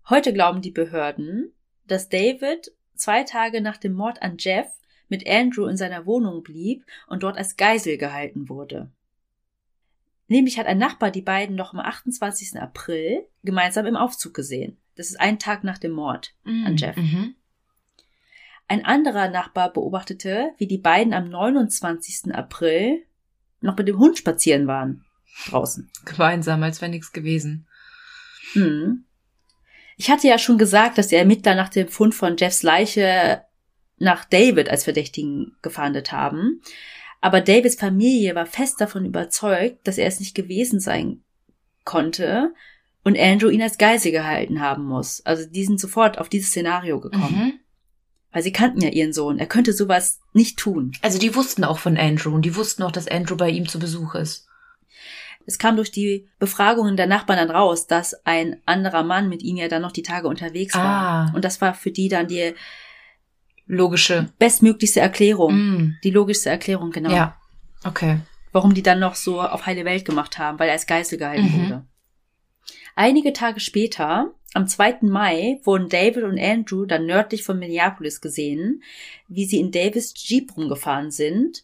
Heute 0.09 0.33
glauben 0.33 0.61
die 0.61 0.71
Behörden, 0.71 1.53
dass 1.85 2.09
David 2.09 2.71
zwei 2.95 3.23
Tage 3.23 3.61
nach 3.61 3.77
dem 3.77 3.93
Mord 3.93 4.21
an 4.21 4.35
Jeff 4.37 4.67
mit 5.07 5.27
Andrew 5.27 5.67
in 5.67 5.77
seiner 5.77 6.05
Wohnung 6.05 6.43
blieb 6.43 6.85
und 7.07 7.23
dort 7.23 7.37
als 7.37 7.55
Geisel 7.57 7.97
gehalten 7.97 8.49
wurde. 8.49 8.91
Nämlich 10.27 10.57
hat 10.57 10.65
ein 10.67 10.77
Nachbar 10.77 11.11
die 11.11 11.21
beiden 11.21 11.55
noch 11.55 11.73
am 11.73 11.79
28. 11.79 12.59
April 12.61 13.27
gemeinsam 13.43 13.85
im 13.85 13.97
Aufzug 13.97 14.33
gesehen. 14.33 14.77
Das 14.95 15.07
ist 15.09 15.19
ein 15.19 15.39
Tag 15.39 15.63
nach 15.63 15.77
dem 15.77 15.91
Mord 15.91 16.33
an 16.45 16.77
Jeff. 16.77 16.95
Mhm. 16.95 17.35
Ein 18.71 18.85
anderer 18.85 19.27
Nachbar 19.27 19.73
beobachtete, 19.73 20.51
wie 20.57 20.65
die 20.65 20.77
beiden 20.77 21.13
am 21.13 21.27
29. 21.27 22.33
April 22.33 23.03
noch 23.59 23.75
mit 23.75 23.89
dem 23.89 23.97
Hund 23.97 24.17
spazieren 24.17 24.65
waren. 24.65 25.03
Draußen. 25.49 25.91
Gemeinsam, 26.05 26.63
als 26.63 26.79
wäre 26.79 26.89
nichts 26.89 27.11
gewesen. 27.11 27.67
Hm. 28.53 29.03
Ich 29.97 30.09
hatte 30.09 30.29
ja 30.29 30.37
schon 30.37 30.57
gesagt, 30.57 30.97
dass 30.97 31.09
die 31.09 31.17
Ermittler 31.17 31.53
nach 31.53 31.67
dem 31.67 31.89
Fund 31.89 32.15
von 32.15 32.37
Jeffs 32.37 32.63
Leiche 32.63 33.41
nach 33.97 34.23
David 34.23 34.69
als 34.69 34.85
Verdächtigen 34.85 35.57
gefahndet 35.61 36.13
haben. 36.13 36.61
Aber 37.19 37.41
Davids 37.41 37.75
Familie 37.75 38.35
war 38.35 38.45
fest 38.45 38.79
davon 38.79 39.03
überzeugt, 39.03 39.85
dass 39.85 39.97
er 39.97 40.07
es 40.07 40.21
nicht 40.21 40.33
gewesen 40.33 40.79
sein 40.79 41.25
konnte 41.83 42.53
und 43.03 43.19
Andrew 43.19 43.49
ihn 43.49 43.61
als 43.61 43.77
Geisel 43.77 44.13
gehalten 44.13 44.61
haben 44.61 44.85
muss. 44.85 45.25
Also 45.25 45.45
die 45.45 45.65
sind 45.65 45.81
sofort 45.81 46.19
auf 46.19 46.29
dieses 46.29 46.51
Szenario 46.51 47.01
gekommen. 47.01 47.35
Mhm. 47.35 47.60
Weil 48.33 48.43
sie 48.43 48.53
kannten 48.53 48.81
ja 48.81 48.89
ihren 48.89 49.11
Sohn. 49.13 49.39
Er 49.39 49.45
könnte 49.45 49.73
sowas 49.73 50.19
nicht 50.33 50.57
tun. 50.57 50.93
Also 51.01 51.19
die 51.19 51.35
wussten 51.35 51.63
auch 51.65 51.79
von 51.79 51.97
Andrew 51.97 52.33
und 52.33 52.43
die 52.43 52.55
wussten 52.55 52.81
auch, 52.83 52.91
dass 52.91 53.07
Andrew 53.07 53.35
bei 53.35 53.49
ihm 53.49 53.67
zu 53.67 53.77
Besuch 53.79 54.15
ist. 54.15 54.47
Es 55.45 55.57
kam 55.57 55.75
durch 55.75 55.91
die 55.91 56.27
Befragungen 56.39 56.95
der 56.95 57.07
Nachbarn 57.07 57.39
dann 57.39 57.51
raus, 57.55 57.87
dass 57.87 58.13
ein 58.25 58.61
anderer 58.65 59.03
Mann 59.03 59.27
mit 59.27 59.41
ihm 59.41 59.57
ja 59.57 59.67
dann 59.67 59.81
noch 59.81 59.91
die 59.91 60.03
Tage 60.03 60.27
unterwegs 60.27 60.75
war. 60.75 60.85
Ah. 61.29 61.31
Und 61.35 61.43
das 61.43 61.59
war 61.61 61.73
für 61.73 61.91
die 61.91 62.07
dann 62.09 62.27
die 62.27 62.53
Logische. 63.67 64.29
bestmöglichste 64.39 64.99
Erklärung. 64.99 65.53
Mm. 65.55 65.97
Die 66.03 66.11
logischste 66.11 66.49
Erklärung, 66.49 66.91
genau. 66.91 67.11
Ja. 67.11 67.37
Okay. 67.83 68.19
Warum 68.51 68.73
die 68.73 68.83
dann 68.83 68.99
noch 68.99 69.15
so 69.15 69.41
auf 69.41 69.65
heile 69.65 69.85
Welt 69.85 70.05
gemacht 70.05 70.37
haben, 70.37 70.59
weil 70.59 70.67
er 70.67 70.73
als 70.73 70.87
Geisel 70.87 71.17
gehalten 71.17 71.43
Mhm. 71.45 71.63
wurde. 71.65 71.85
Einige 72.95 73.33
Tage 73.33 73.59
später, 73.59 74.33
am 74.53 74.67
2. 74.67 74.99
Mai, 75.01 75.59
wurden 75.63 75.89
David 75.89 76.23
und 76.23 76.39
Andrew 76.39 76.85
dann 76.85 77.05
nördlich 77.05 77.43
von 77.43 77.57
Minneapolis 77.57 78.21
gesehen, 78.21 78.83
wie 79.27 79.45
sie 79.45 79.59
in 79.59 79.71
Davis 79.71 80.13
Jeep 80.15 80.55
rumgefahren 80.57 81.11
sind 81.11 81.63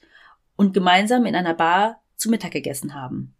und 0.55 0.73
gemeinsam 0.73 1.25
in 1.25 1.35
einer 1.35 1.53
Bar 1.53 2.01
zu 2.15 2.29
Mittag 2.29 2.51
gegessen 2.51 2.93
haben. 2.93 3.33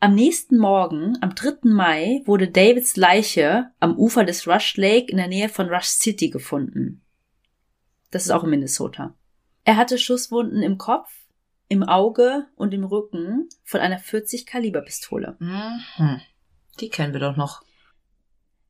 Am 0.00 0.14
nächsten 0.14 0.58
Morgen, 0.58 1.18
am 1.20 1.34
3. 1.34 1.68
Mai, 1.70 2.22
wurde 2.24 2.48
Davids 2.48 2.96
Leiche 2.96 3.72
am 3.80 3.98
Ufer 3.98 4.24
des 4.24 4.46
Rush 4.46 4.76
Lake 4.76 5.10
in 5.10 5.16
der 5.16 5.26
Nähe 5.26 5.48
von 5.48 5.68
Rush 5.68 5.88
City 5.88 6.30
gefunden. 6.30 7.02
Das 8.10 8.24
ist 8.24 8.30
auch 8.30 8.44
in 8.44 8.50
Minnesota. 8.50 9.14
Er 9.64 9.76
hatte 9.76 9.98
Schusswunden 9.98 10.62
im 10.62 10.78
Kopf, 10.78 11.17
im 11.68 11.82
Auge 11.82 12.46
und 12.56 12.72
im 12.72 12.84
Rücken 12.84 13.48
von 13.64 13.80
einer 13.80 13.98
40 13.98 14.46
Kaliber 14.46 14.80
Pistole. 14.80 15.36
Mhm. 15.38 16.20
Die 16.80 16.88
kennen 16.88 17.12
wir 17.12 17.20
doch 17.20 17.36
noch. 17.36 17.62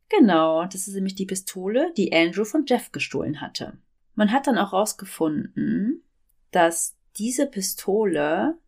Genau, 0.09 0.65
das 0.65 0.89
ist 0.89 0.95
nämlich 0.95 1.15
die 1.15 1.27
Pistole, 1.27 1.93
die 1.97 2.13
Andrew 2.13 2.45
von 2.45 2.65
Jeff 2.67 2.93
gestohlen 2.93 3.41
hatte. 3.41 3.79
Man 4.15 4.33
hat 4.33 4.47
dann 4.47 4.59
auch 4.59 4.73
herausgefunden, 4.73 6.03
dass 6.51 6.97
diese 7.17 7.47
Pistole 7.47 8.59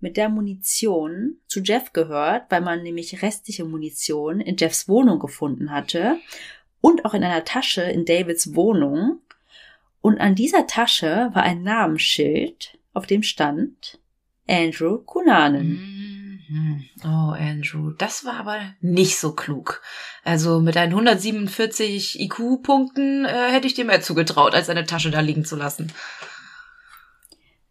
mit 0.00 0.16
der 0.16 0.28
Munition 0.28 1.38
zu 1.46 1.60
Jeff 1.60 1.92
gehört, 1.92 2.50
weil 2.50 2.60
man 2.60 2.82
nämlich 2.82 3.22
restliche 3.22 3.64
Munition 3.64 4.40
in 4.40 4.56
Jeffs 4.56 4.88
Wohnung 4.88 5.18
gefunden 5.18 5.70
hatte 5.70 6.18
und 6.80 7.04
auch 7.06 7.14
in 7.14 7.24
einer 7.24 7.44
Tasche 7.44 7.82
in 7.82 8.04
Davids 8.04 8.54
Wohnung. 8.54 9.20
Und 10.02 10.18
an 10.18 10.34
dieser 10.34 10.66
Tasche 10.66 11.30
war 11.32 11.44
ein 11.44 11.62
Namensschild, 11.62 12.78
auf 12.94 13.06
dem 13.06 13.22
stand 13.22 13.98
Andrew 14.48 14.98
Cunanan. 14.98 15.68
Mhm. 15.68 16.84
Oh, 17.04 17.32
Andrew, 17.32 17.90
das 17.90 18.24
war 18.24 18.34
aber 18.34 18.60
nicht 18.80 19.18
so 19.18 19.34
klug. 19.34 19.82
Also 20.24 20.60
mit 20.60 20.76
deinen 20.76 20.92
147 20.92 22.20
IQ-Punkten 22.20 23.24
äh, 23.24 23.50
hätte 23.50 23.66
ich 23.66 23.74
dir 23.74 23.84
mehr 23.84 24.02
zugetraut, 24.02 24.54
als 24.54 24.66
deine 24.66 24.84
Tasche 24.84 25.10
da 25.10 25.20
liegen 25.20 25.44
zu 25.44 25.56
lassen. 25.56 25.92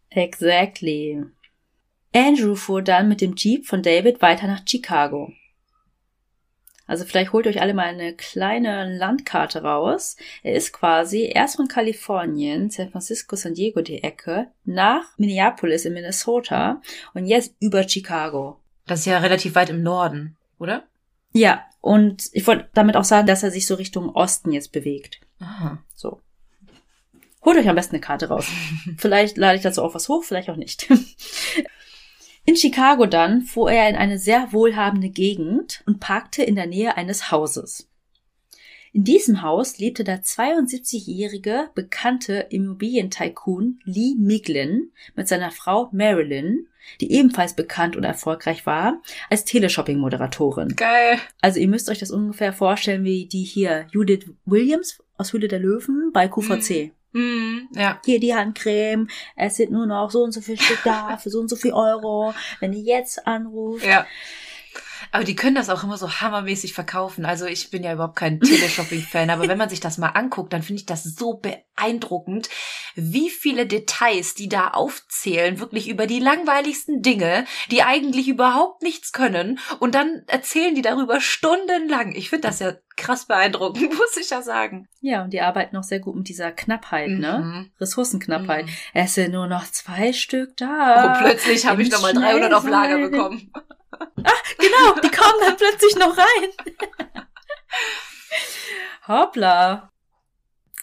Exactly. 0.10 1.24
Andrew 2.14 2.56
fuhr 2.56 2.82
dann 2.82 3.08
mit 3.08 3.22
dem 3.22 3.36
Jeep 3.36 3.66
von 3.66 3.82
David 3.82 4.22
weiter 4.22 4.48
nach 4.48 4.62
Chicago. 4.68 5.34
Also 6.86 7.06
vielleicht 7.06 7.32
holt 7.32 7.48
euch 7.48 7.62
alle 7.62 7.74
mal 7.74 7.86
eine 7.86 8.14
kleine 8.14 8.98
Landkarte 8.98 9.64
raus. 9.64 10.18
Er 10.42 10.54
ist 10.54 10.74
quasi 10.74 11.32
erst 11.34 11.56
von 11.56 11.68
Kalifornien, 11.68 12.70
San 12.70 12.92
Francisco, 12.92 13.36
San 13.36 13.54
Diego 13.54 13.82
die 13.82 14.04
Ecke, 14.04 14.48
nach 14.66 15.18
Minneapolis 15.18 15.86
in 15.86 15.94
Minnesota 15.94 16.82
und 17.14 17.26
jetzt 17.26 17.56
über 17.60 17.88
Chicago. 17.88 18.60
Das 18.86 19.00
ist 19.00 19.06
ja 19.06 19.20
relativ 19.20 19.56
weit 19.56 19.70
im 19.70 19.82
Norden, 19.82 20.36
oder? 20.60 20.84
Ja, 21.32 21.66
und 21.80 22.30
ich 22.34 22.46
wollte 22.46 22.70
damit 22.74 22.96
auch 22.96 23.04
sagen, 23.04 23.28
dass 23.28 23.44
er 23.44 23.52
sich 23.52 23.66
so 23.66 23.76
Richtung 23.76 24.10
Osten 24.10 24.52
jetzt 24.52 24.72
bewegt. 24.72 25.22
Aha. 25.40 25.80
So. 25.96 26.22
Holt 27.44 27.58
euch 27.58 27.68
am 27.68 27.76
besten 27.76 27.96
eine 27.96 28.02
Karte 28.02 28.28
raus. 28.28 28.46
vielleicht 28.98 29.38
lade 29.38 29.58
ich 29.58 29.64
dazu 29.64 29.82
auch 29.84 29.96
was 29.96 30.10
hoch, 30.10 30.24
vielleicht 30.24 30.50
auch 30.50 30.56
nicht. 30.56 30.88
In 32.46 32.58
Chicago 32.58 33.06
dann 33.06 33.42
fuhr 33.42 33.72
er 33.72 33.90
in 33.90 33.96
eine 33.96 34.20
sehr 34.20 34.52
wohlhabende 34.52 35.10
Gegend 35.10 35.82
und 35.86 36.00
parkte 36.00 36.44
in 36.44 36.56
der 36.56 36.68
Nähe 36.68 36.98
eines 36.98 37.32
Hauses. 37.32 37.90
In 38.92 39.04
diesem 39.04 39.42
Haus 39.42 39.80
lebte 39.80 40.04
der 40.04 40.22
72-jährige 40.22 41.70
bekannte 41.74 42.46
Immobilientycoon 42.50 43.80
Lee 43.86 44.14
Miglin 44.20 44.92
mit 45.16 45.28
seiner 45.28 45.50
Frau 45.50 45.90
Marilyn, 45.92 46.68
die 47.02 47.12
ebenfalls 47.12 47.56
bekannt 47.56 47.96
und 47.96 48.04
erfolgreich 48.04 48.68
war, 48.68 49.02
als 49.32 49.46
Teleshopping-Moderatorin. 49.46 50.76
Geil. 50.76 51.18
Also 51.42 51.60
ihr 51.60 51.70
müsst 51.70 51.90
euch 51.90 52.00
das 52.00 52.12
ungefähr 52.12 52.54
vorstellen 52.54 53.04
wie 53.04 53.26
die 53.26 53.44
hier 53.44 53.88
Judith 53.92 54.30
Williams 54.46 55.02
aus 55.18 55.34
Höhle 55.34 55.48
der 55.48 55.60
Löwen 55.60 56.12
bei 56.14 56.28
QVC. 56.28 56.70
Mhm. 56.70 56.92
Ja. 57.74 58.00
Hier 58.06 58.20
die 58.20 58.34
Handcreme, 58.34 59.08
es 59.36 59.58
sind 59.58 59.72
nur 59.72 59.86
noch 59.86 60.12
so 60.12 60.24
und 60.24 60.32
so 60.32 60.42
viel 60.42 60.60
Stück 60.60 60.80
da 60.84 61.18
für 61.22 61.30
so 61.30 61.40
und 61.40 61.50
so 61.50 61.56
viel 61.56 61.74
Euro. 61.74 62.34
Wenn 62.60 62.74
ihr 62.74 62.84
jetzt 62.84 63.26
anruft, 63.28 63.86
Ja. 63.86 64.06
Aber 65.12 65.24
die 65.24 65.36
können 65.36 65.56
das 65.56 65.70
auch 65.70 65.84
immer 65.84 65.98
so 65.98 66.10
hammermäßig 66.10 66.74
verkaufen. 66.74 67.26
Also 67.26 67.46
ich 67.46 67.70
bin 67.70 67.84
ja 67.84 67.94
überhaupt 67.94 68.16
kein 68.16 68.40
Teleshopping-Fan, 68.40 69.30
aber 69.30 69.48
wenn 69.48 69.58
man 69.58 69.70
sich 69.70 69.80
das 69.80 69.98
mal 69.98 70.10
anguckt, 70.10 70.54
dann 70.54 70.64
finde 70.64 70.80
ich 70.80 70.86
das 70.86 71.04
so 71.04 71.36
beeindruckend, 71.36 72.50
wie 72.96 73.30
viele 73.30 73.66
Details 73.66 74.36
die 74.36 74.50
da 74.50 74.70
aufzählen, 74.70 75.60
wirklich 75.60 75.90
über 75.90 76.08
die 76.08 76.20
langweiligsten 76.20 77.02
Dinge, 77.02 77.46
die 77.72 77.84
eigentlich 77.84 78.28
überhaupt 78.28 78.84
nichts 78.84 79.12
können. 79.12 79.60
Und 79.80 79.96
dann 79.96 80.24
erzählen 80.28 80.76
die 80.76 80.82
darüber 80.82 81.22
stundenlang. 81.22 82.14
Ich 82.16 82.30
finde 82.30 82.48
das 82.48 82.60
ja 82.60 82.74
krass 82.96 83.26
beeindruckend, 83.26 83.94
muss 83.98 84.18
ich 84.18 84.30
ja 84.30 84.42
sagen. 84.42 84.88
Ja, 85.02 85.24
und 85.24 85.32
die 85.34 85.42
arbeiten 85.42 85.76
auch 85.78 85.84
sehr 85.84 86.00
gut 86.00 86.16
mit 86.16 86.28
dieser 86.30 86.52
Knappheit, 86.52 87.10
ne? 87.10 87.40
mhm. 87.40 87.52
ne? 87.52 87.70
Ressourcenknappheit. 87.80 88.66
Mhm. 88.66 88.72
Es 88.94 89.16
sind 89.16 89.34
nur 89.34 89.48
noch 89.48 89.66
zwei 89.66 90.14
Stück 90.14 90.56
da. 90.58 91.14
Und 91.14 91.26
plötzlich 91.26 91.66
habe 91.66 91.82
ich 91.82 91.92
nochmal 91.92 92.14
300 92.14 92.54
auf 92.54 92.68
Lager 92.68 92.98
bekommen. 92.98 93.52
Ah, 94.00 94.32
genau, 94.58 95.00
die 95.02 95.10
kommen 95.10 95.40
dann 95.42 95.58
plötzlich 95.58 95.96
noch 95.96 96.18
rein. 96.18 96.50
Hoppla. 99.08 99.90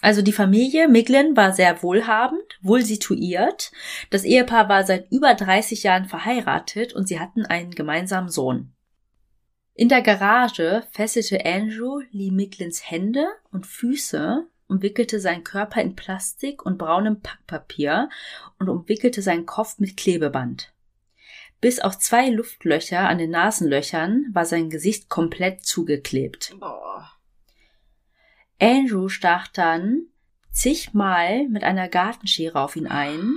Also 0.01 0.23
die 0.23 0.33
Familie 0.33 0.87
Miglin 0.87 1.37
war 1.37 1.53
sehr 1.53 1.83
wohlhabend, 1.83 2.57
wohl 2.61 2.81
situiert. 2.81 3.71
Das 4.09 4.23
Ehepaar 4.23 4.67
war 4.67 4.83
seit 4.83 5.11
über 5.11 5.35
30 5.35 5.83
Jahren 5.83 6.05
verheiratet 6.05 6.93
und 6.93 7.07
sie 7.07 7.19
hatten 7.19 7.45
einen 7.45 7.71
gemeinsamen 7.71 8.29
Sohn. 8.29 8.73
In 9.75 9.89
der 9.89 10.01
Garage 10.01 10.83
fesselte 10.91 11.45
Andrew 11.45 12.01
Lee 12.11 12.31
Miglins 12.31 12.89
Hände 12.89 13.25
und 13.51 13.67
Füße, 13.67 14.45
umwickelte 14.67 15.19
seinen 15.19 15.43
Körper 15.43 15.81
in 15.81 15.95
Plastik 15.95 16.65
und 16.65 16.77
braunem 16.77 17.21
Packpapier 17.21 18.09
und 18.57 18.69
umwickelte 18.69 19.21
seinen 19.21 19.45
Kopf 19.45 19.77
mit 19.79 19.97
Klebeband. 19.97 20.73
Bis 21.61 21.79
auf 21.79 21.99
zwei 21.99 22.29
Luftlöcher 22.29 23.07
an 23.07 23.19
den 23.19 23.29
Nasenlöchern 23.29 24.25
war 24.33 24.45
sein 24.45 24.71
Gesicht 24.71 25.09
komplett 25.09 25.63
zugeklebt. 25.63 26.55
Boah. 26.59 27.11
Andrew 28.59 29.09
stach 29.09 29.47
dann 29.47 30.07
zigmal 30.51 31.47
mit 31.47 31.63
einer 31.63 31.87
Gartenschere 31.87 32.59
auf 32.59 32.75
ihn 32.75 32.87
ein 32.87 33.35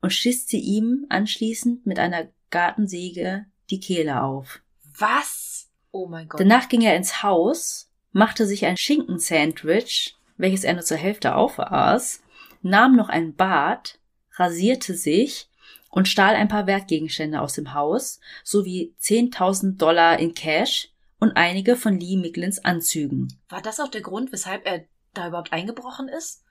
und 0.00 0.12
schiste 0.12 0.56
ihm 0.56 1.06
anschließend 1.10 1.86
mit 1.86 1.98
einer 1.98 2.28
Gartensäge 2.50 3.46
die 3.70 3.80
Kehle 3.80 4.22
auf. 4.22 4.60
Was? 4.98 5.70
Oh 5.90 6.06
mein 6.06 6.28
Gott. 6.28 6.40
Danach 6.40 6.68
ging 6.68 6.82
er 6.82 6.96
ins 6.96 7.22
Haus, 7.22 7.90
machte 8.12 8.46
sich 8.46 8.64
ein 8.64 8.76
Schinkensandwich, 8.76 10.16
welches 10.36 10.64
er 10.64 10.74
nur 10.74 10.84
zur 10.84 10.96
Hälfte 10.96 11.36
aufaß, 11.36 12.22
nahm 12.62 12.96
noch 12.96 13.08
ein 13.08 13.34
Bad, 13.34 13.98
rasierte 14.36 14.94
sich 14.94 15.48
und 15.94 16.08
stahl 16.08 16.34
ein 16.34 16.48
paar 16.48 16.66
Wertgegenstände 16.66 17.40
aus 17.40 17.52
dem 17.52 17.72
Haus 17.72 18.18
sowie 18.42 18.96
10.000 19.00 19.76
Dollar 19.76 20.18
in 20.18 20.34
Cash 20.34 20.88
und 21.20 21.36
einige 21.36 21.76
von 21.76 21.98
Lee 22.00 22.16
Miglins 22.16 22.64
Anzügen. 22.64 23.40
War 23.48 23.62
das 23.62 23.78
auch 23.78 23.88
der 23.88 24.00
Grund, 24.00 24.32
weshalb 24.32 24.66
er 24.66 24.84
da 25.14 25.28
überhaupt 25.28 25.52
eingebrochen 25.52 26.08
ist? 26.08 26.42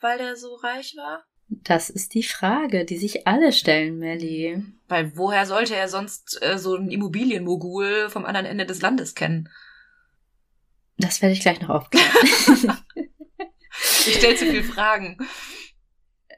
Weil 0.00 0.18
er 0.18 0.34
so 0.34 0.56
reich 0.56 0.96
war? 0.96 1.24
Das 1.46 1.88
ist 1.88 2.14
die 2.14 2.24
Frage, 2.24 2.84
die 2.84 2.96
sich 2.96 3.28
alle 3.28 3.52
stellen, 3.52 3.98
Melly. 3.98 4.64
Weil 4.88 5.16
woher 5.16 5.46
sollte 5.46 5.76
er 5.76 5.86
sonst 5.86 6.42
äh, 6.42 6.58
so 6.58 6.74
einen 6.74 6.90
Immobilienmogul 6.90 8.10
vom 8.10 8.24
anderen 8.24 8.46
Ende 8.46 8.66
des 8.66 8.82
Landes 8.82 9.14
kennen? 9.14 9.48
Das 10.98 11.22
werde 11.22 11.34
ich 11.34 11.40
gleich 11.42 11.60
noch 11.60 11.68
aufklären. 11.68 12.08
ich 14.06 14.16
stelle 14.16 14.34
zu 14.34 14.46
viele 14.46 14.64
Fragen. 14.64 15.16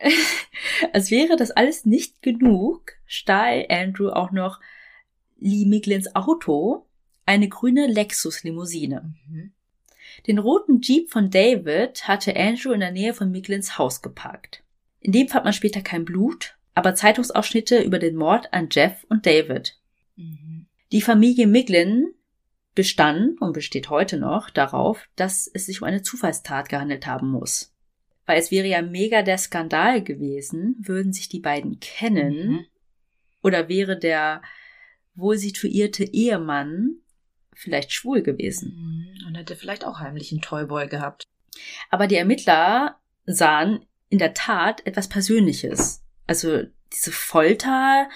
Als 0.92 1.10
wäre 1.10 1.36
das 1.36 1.50
alles 1.50 1.84
nicht 1.84 2.22
genug, 2.22 2.92
stahl 3.06 3.66
Andrew 3.68 4.10
auch 4.10 4.30
noch 4.30 4.60
Lee 5.38 5.66
Miglins 5.66 6.14
Auto, 6.14 6.86
eine 7.26 7.48
grüne 7.48 7.86
Lexus-Limousine. 7.86 9.14
Mhm. 9.28 9.52
Den 10.26 10.38
roten 10.38 10.80
Jeep 10.80 11.10
von 11.10 11.30
David 11.30 12.06
hatte 12.06 12.36
Andrew 12.36 12.72
in 12.72 12.80
der 12.80 12.92
Nähe 12.92 13.14
von 13.14 13.30
Miglins 13.30 13.78
Haus 13.78 14.02
geparkt. 14.02 14.62
In 15.00 15.12
dem 15.12 15.28
fand 15.28 15.44
man 15.44 15.52
später 15.52 15.82
kein 15.82 16.04
Blut, 16.04 16.56
aber 16.74 16.94
Zeitungsausschnitte 16.94 17.80
über 17.82 17.98
den 17.98 18.16
Mord 18.16 18.52
an 18.52 18.68
Jeff 18.70 19.04
und 19.08 19.26
David. 19.26 19.78
Mhm. 20.16 20.66
Die 20.92 21.02
Familie 21.02 21.46
Miglin 21.46 22.14
bestand 22.74 23.40
und 23.40 23.52
besteht 23.52 23.90
heute 23.90 24.18
noch 24.18 24.50
darauf, 24.50 25.08
dass 25.16 25.50
es 25.52 25.66
sich 25.66 25.82
um 25.82 25.88
eine 25.88 26.02
Zufallstat 26.02 26.68
gehandelt 26.68 27.06
haben 27.06 27.30
muss 27.30 27.73
weil 28.26 28.38
es 28.38 28.50
wäre 28.50 28.66
ja 28.66 28.82
mega 28.82 29.22
der 29.22 29.38
Skandal 29.38 30.02
gewesen, 30.02 30.76
würden 30.80 31.12
sich 31.12 31.28
die 31.28 31.40
beiden 31.40 31.80
kennen 31.80 32.48
mhm. 32.48 32.66
oder 33.42 33.68
wäre 33.68 33.98
der 33.98 34.42
wohl 35.14 35.38
situierte 35.38 36.04
Ehemann 36.04 36.96
vielleicht 37.54 37.92
schwul 37.92 38.22
gewesen. 38.22 38.74
Mhm. 39.20 39.26
Und 39.26 39.34
hätte 39.36 39.56
vielleicht 39.56 39.84
auch 39.84 40.00
heimlich 40.00 40.32
einen 40.32 40.40
Toyboy 40.40 40.88
gehabt. 40.88 41.24
Aber 41.90 42.06
die 42.06 42.16
Ermittler 42.16 42.98
sahen 43.26 43.84
in 44.08 44.18
der 44.18 44.34
Tat 44.34 44.84
etwas 44.86 45.08
Persönliches. 45.08 46.02
Also 46.26 46.62
diese 46.92 47.12
Folter, 47.12 48.08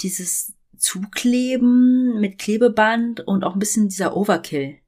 dieses 0.00 0.54
Zukleben 0.76 2.20
mit 2.20 2.38
Klebeband 2.38 3.20
und 3.20 3.44
auch 3.44 3.54
ein 3.54 3.58
bisschen 3.58 3.88
dieser 3.88 4.16
Overkill 4.16 4.78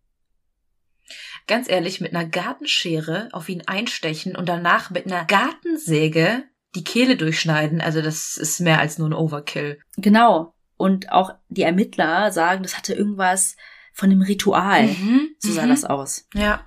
ganz 1.47 1.69
ehrlich, 1.69 2.01
mit 2.01 2.15
einer 2.15 2.27
Gartenschere 2.27 3.29
auf 3.33 3.49
ihn 3.49 3.63
einstechen 3.67 4.37
und 4.37 4.49
danach 4.49 4.91
mit 4.91 5.07
einer 5.07 5.25
Gartensäge 5.25 6.45
die 6.75 6.85
Kehle 6.85 7.17
durchschneiden, 7.17 7.81
also 7.81 8.03
das 8.03 8.37
ist 8.37 8.61
mehr 8.61 8.81
als 8.81 8.99
nur 8.99 9.09
ein 9.09 9.15
Overkill. 9.15 9.79
Genau. 9.97 10.55
Und 10.77 11.11
auch 11.11 11.35
die 11.49 11.63
Ermittler 11.63 12.31
sagen, 12.33 12.63
das 12.63 12.77
hatte 12.77 12.95
irgendwas 12.95 13.57
von 13.93 14.11
dem 14.11 14.21
Ritual. 14.21 14.89
Mhm, 14.89 15.31
so 15.39 15.53
sah 15.53 15.65
mhm. 15.65 15.71
das 15.71 15.85
aus. 15.85 16.29
Ja. 16.35 16.67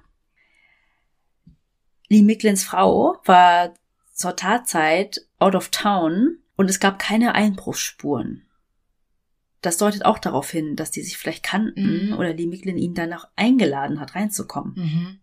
Lee 2.07 2.23
Micklins 2.23 2.63
Frau 2.63 3.17
war 3.25 3.75
zur 4.13 4.35
Tatzeit 4.35 5.21
out 5.37 5.53
of 5.53 5.69
town 5.69 6.39
und 6.55 6.69
es 6.69 6.79
gab 6.79 6.97
keine 6.97 7.35
Einbruchsspuren 7.35 8.48
das 9.61 9.77
deutet 9.77 10.05
auch 10.05 10.19
darauf 10.19 10.49
hin, 10.49 10.75
dass 10.75 10.91
die 10.91 11.01
sich 11.01 11.17
vielleicht 11.17 11.43
kannten 11.43 12.07
mhm. 12.07 12.17
oder 12.17 12.33
Lee 12.33 12.47
Miglin 12.47 12.77
ihn 12.77 12.93
dann 12.93 13.13
auch 13.13 13.27
eingeladen 13.35 13.99
hat, 13.99 14.15
reinzukommen. 14.15 14.73
Mhm. 14.75 15.19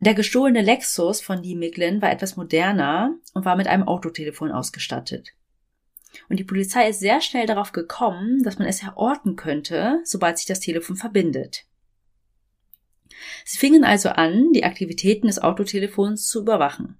Der 0.00 0.14
gestohlene 0.14 0.62
Lexus 0.62 1.20
von 1.20 1.42
Lee 1.42 1.54
Miglin 1.54 2.00
war 2.00 2.10
etwas 2.10 2.36
moderner 2.36 3.14
und 3.34 3.44
war 3.44 3.56
mit 3.56 3.66
einem 3.66 3.86
Autotelefon 3.86 4.50
ausgestattet. 4.50 5.32
Und 6.28 6.38
die 6.38 6.44
Polizei 6.44 6.88
ist 6.88 7.00
sehr 7.00 7.20
schnell 7.20 7.46
darauf 7.46 7.72
gekommen, 7.72 8.42
dass 8.42 8.58
man 8.58 8.66
es 8.66 8.82
erorten 8.82 9.36
könnte, 9.36 10.00
sobald 10.04 10.38
sich 10.38 10.46
das 10.46 10.60
Telefon 10.60 10.96
verbindet. 10.96 11.66
Sie 13.44 13.58
fingen 13.58 13.84
also 13.84 14.08
an, 14.08 14.52
die 14.52 14.64
Aktivitäten 14.64 15.26
des 15.26 15.38
Autotelefons 15.38 16.28
zu 16.28 16.40
überwachen. 16.40 16.98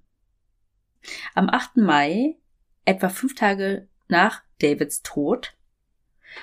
Am 1.33 1.49
8. 1.49 1.77
Mai, 1.77 2.37
etwa 2.85 3.09
fünf 3.09 3.35
Tage 3.35 3.87
nach 4.07 4.43
Davids 4.61 5.01
Tod, 5.01 5.55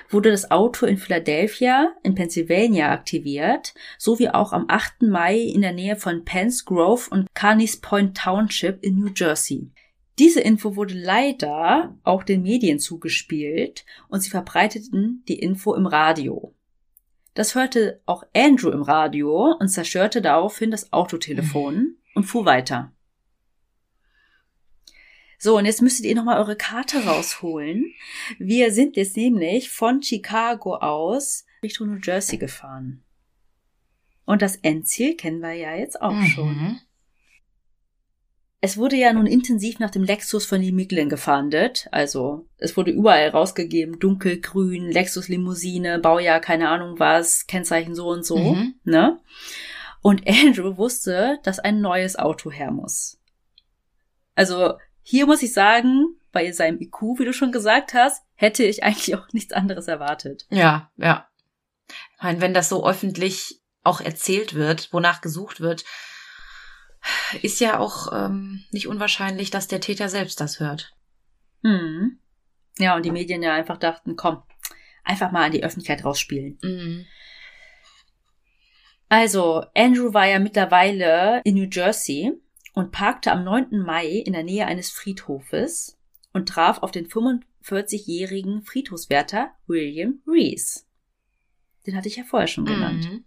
wurde 0.09 0.31
das 0.31 0.51
Auto 0.51 0.85
in 0.85 0.97
Philadelphia 0.97 1.93
in 2.03 2.15
Pennsylvania 2.15 2.91
aktiviert, 2.91 3.73
sowie 3.97 4.29
auch 4.29 4.53
am 4.53 4.65
8. 4.67 5.03
Mai 5.03 5.37
in 5.37 5.61
der 5.61 5.73
Nähe 5.73 5.95
von 5.95 6.25
Pence 6.25 6.65
Grove 6.65 7.09
und 7.09 7.27
Carneys 7.33 7.77
Point 7.77 8.17
Township 8.17 8.83
in 8.83 8.99
New 8.99 9.11
Jersey. 9.15 9.71
Diese 10.19 10.41
Info 10.41 10.75
wurde 10.75 10.95
leider 10.95 11.95
auch 12.03 12.23
den 12.23 12.41
Medien 12.41 12.79
zugespielt 12.79 13.85
und 14.09 14.19
sie 14.19 14.29
verbreiteten 14.29 15.23
die 15.27 15.39
Info 15.39 15.73
im 15.73 15.85
Radio. 15.85 16.53
Das 17.33 17.55
hörte 17.55 18.01
auch 18.05 18.23
Andrew 18.35 18.69
im 18.69 18.81
Radio 18.81 19.55
und 19.59 19.69
zerstörte 19.69 20.21
daraufhin 20.21 20.71
das 20.71 20.91
Autotelefon 20.91 21.95
und 22.15 22.23
fuhr 22.25 22.43
weiter. 22.43 22.91
So, 25.41 25.57
und 25.57 25.65
jetzt 25.65 25.81
müsstet 25.81 26.05
ihr 26.05 26.15
nochmal 26.15 26.37
eure 26.37 26.57
Karte 26.57 27.05
rausholen. 27.05 27.93
Wir 28.37 28.73
sind 28.73 28.97
jetzt 28.97 29.15
nämlich 29.15 29.69
von 29.69 30.03
Chicago 30.03 30.75
aus 30.75 31.45
Richtung 31.63 31.87
New 31.87 31.99
Jersey 32.03 32.37
gefahren. 32.37 33.03
Und 34.25 34.41
das 34.41 34.57
Endziel 34.57 35.15
kennen 35.15 35.39
wir 35.39 35.53
ja 35.53 35.75
jetzt 35.75 36.01
auch 36.01 36.11
mhm. 36.11 36.25
schon. 36.25 36.79
Es 38.59 38.75
wurde 38.75 38.97
ja 38.97 39.13
nun 39.13 39.27
intensiv 39.27 39.79
nach 39.79 39.89
dem 39.89 40.03
Lexus 40.03 40.45
von 40.45 40.61
Lee 40.61 40.73
Miglin 40.73 41.07
gefahndet. 41.07 41.87
Also 41.91 42.45
es 42.57 42.75
wurde 42.75 42.91
überall 42.91 43.29
rausgegeben, 43.29 43.97
dunkelgrün, 43.97 44.91
Lexus 44.91 45.29
Limousine, 45.29 45.99
Baujahr, 45.99 46.41
keine 46.41 46.67
Ahnung 46.67 46.99
was, 46.99 47.47
Kennzeichen 47.47 47.95
so 47.95 48.09
und 48.09 48.25
so. 48.25 48.37
Mhm. 48.37 48.75
Ne? 48.83 49.21
Und 50.01 50.27
Andrew 50.27 50.75
wusste, 50.75 51.39
dass 51.43 51.59
ein 51.59 51.79
neues 51.79 52.19
Auto 52.19 52.51
her 52.51 52.71
muss. 52.71 53.21
Also 54.35 54.73
hier 55.09 55.25
muss 55.25 55.41
ich 55.41 55.53
sagen, 55.53 56.05
bei 56.31 56.51
seinem 56.51 56.79
IQ, 56.79 57.17
wie 57.17 57.25
du 57.25 57.33
schon 57.33 57.51
gesagt 57.51 57.95
hast, 57.95 58.23
hätte 58.35 58.63
ich 58.63 58.83
eigentlich 58.83 59.15
auch 59.15 59.27
nichts 59.33 59.53
anderes 59.53 59.87
erwartet. 59.87 60.45
Ja, 60.51 60.91
ja. 60.97 61.27
Ich 61.87 62.21
meine, 62.21 62.41
wenn 62.41 62.53
das 62.53 62.69
so 62.69 62.87
öffentlich 62.87 63.59
auch 63.81 64.01
erzählt 64.01 64.53
wird, 64.53 64.93
wonach 64.93 65.21
gesucht 65.21 65.61
wird, 65.61 65.83
ist 67.41 67.59
ja 67.59 67.79
auch 67.79 68.13
ähm, 68.13 68.63
nicht 68.69 68.87
unwahrscheinlich, 68.87 69.49
dass 69.49 69.67
der 69.67 69.81
Täter 69.81 70.09
selbst 70.09 70.39
das 70.41 70.59
hört. 70.59 70.95
Hm. 71.63 72.19
Ja, 72.77 72.95
und 72.95 73.03
die 73.03 73.11
Medien 73.11 73.41
ja 73.41 73.55
einfach 73.55 73.77
dachten, 73.77 74.15
komm, 74.15 74.43
einfach 75.03 75.31
mal 75.31 75.45
an 75.45 75.51
die 75.51 75.63
Öffentlichkeit 75.63 76.05
rausspielen. 76.05 76.59
Mhm. 76.61 77.05
Also, 79.07 79.65
Andrew 79.75 80.13
war 80.13 80.27
ja 80.27 80.37
mittlerweile 80.37 81.41
in 81.45 81.55
New 81.55 81.67
Jersey 81.67 82.39
und 82.79 82.91
parkte 82.91 83.33
am 83.33 83.43
9. 83.43 83.77
Mai 83.79 84.07
in 84.07 84.31
der 84.31 84.43
Nähe 84.43 84.65
eines 84.65 84.89
Friedhofes 84.89 85.99
und 86.31 86.47
traf 86.47 86.79
auf 86.79 86.91
den 86.91 87.09
45-jährigen 87.09 88.61
Friedhofswärter 88.61 89.51
William 89.67 90.21
Reese. 90.25 90.85
Den 91.85 91.97
hatte 91.97 92.07
ich 92.07 92.15
ja 92.15 92.23
vorher 92.23 92.47
schon 92.47 92.63
genannt. 92.63 93.11
Mhm. 93.11 93.25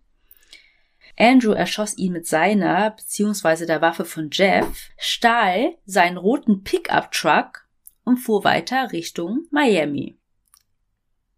Andrew 1.19 1.53
erschoss 1.53 1.99
ihn 1.99 2.15
mit 2.15 2.27
seiner 2.27 2.93
beziehungsweise 2.93 3.67
der 3.67 3.83
Waffe 3.83 4.07
von 4.07 4.31
Jeff, 4.33 4.89
stahl 4.97 5.77
seinen 5.85 6.17
roten 6.17 6.65
Pickup-Truck 6.65 7.69
und 8.05 8.17
fuhr 8.17 8.45
weiter 8.45 8.91
Richtung 8.93 9.47
Miami. 9.51 10.17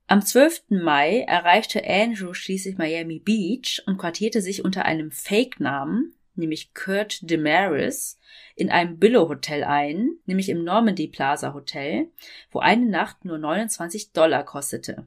Am 0.07 0.23
12. 0.23 0.67
Mai 0.69 1.25
erreichte 1.27 1.83
Andrew 1.85 2.33
schließlich 2.33 2.79
Miami 2.79 3.19
Beach 3.19 3.83
und 3.87 3.99
quartierte 3.99 4.41
sich 4.41 4.65
unter 4.65 4.85
einem 4.85 5.11
Fake-Namen, 5.11 6.15
nämlich 6.37 6.75
Kurt 6.75 7.19
Demaris, 7.29 8.19
in 8.57 8.71
einem 8.71 8.99
Billow-Hotel 8.99 9.65
ein, 9.65 10.11
nämlich 10.27 10.49
im 10.49 10.65
Normandy 10.65 11.09
Plaza 11.09 11.55
Hotel, 11.55 12.09
wo 12.51 12.61
eine 12.61 12.87
Nacht 12.87 13.25
nur 13.25 13.39
29 13.39 14.13
Dollar 14.13 14.45
kostete. 14.45 15.07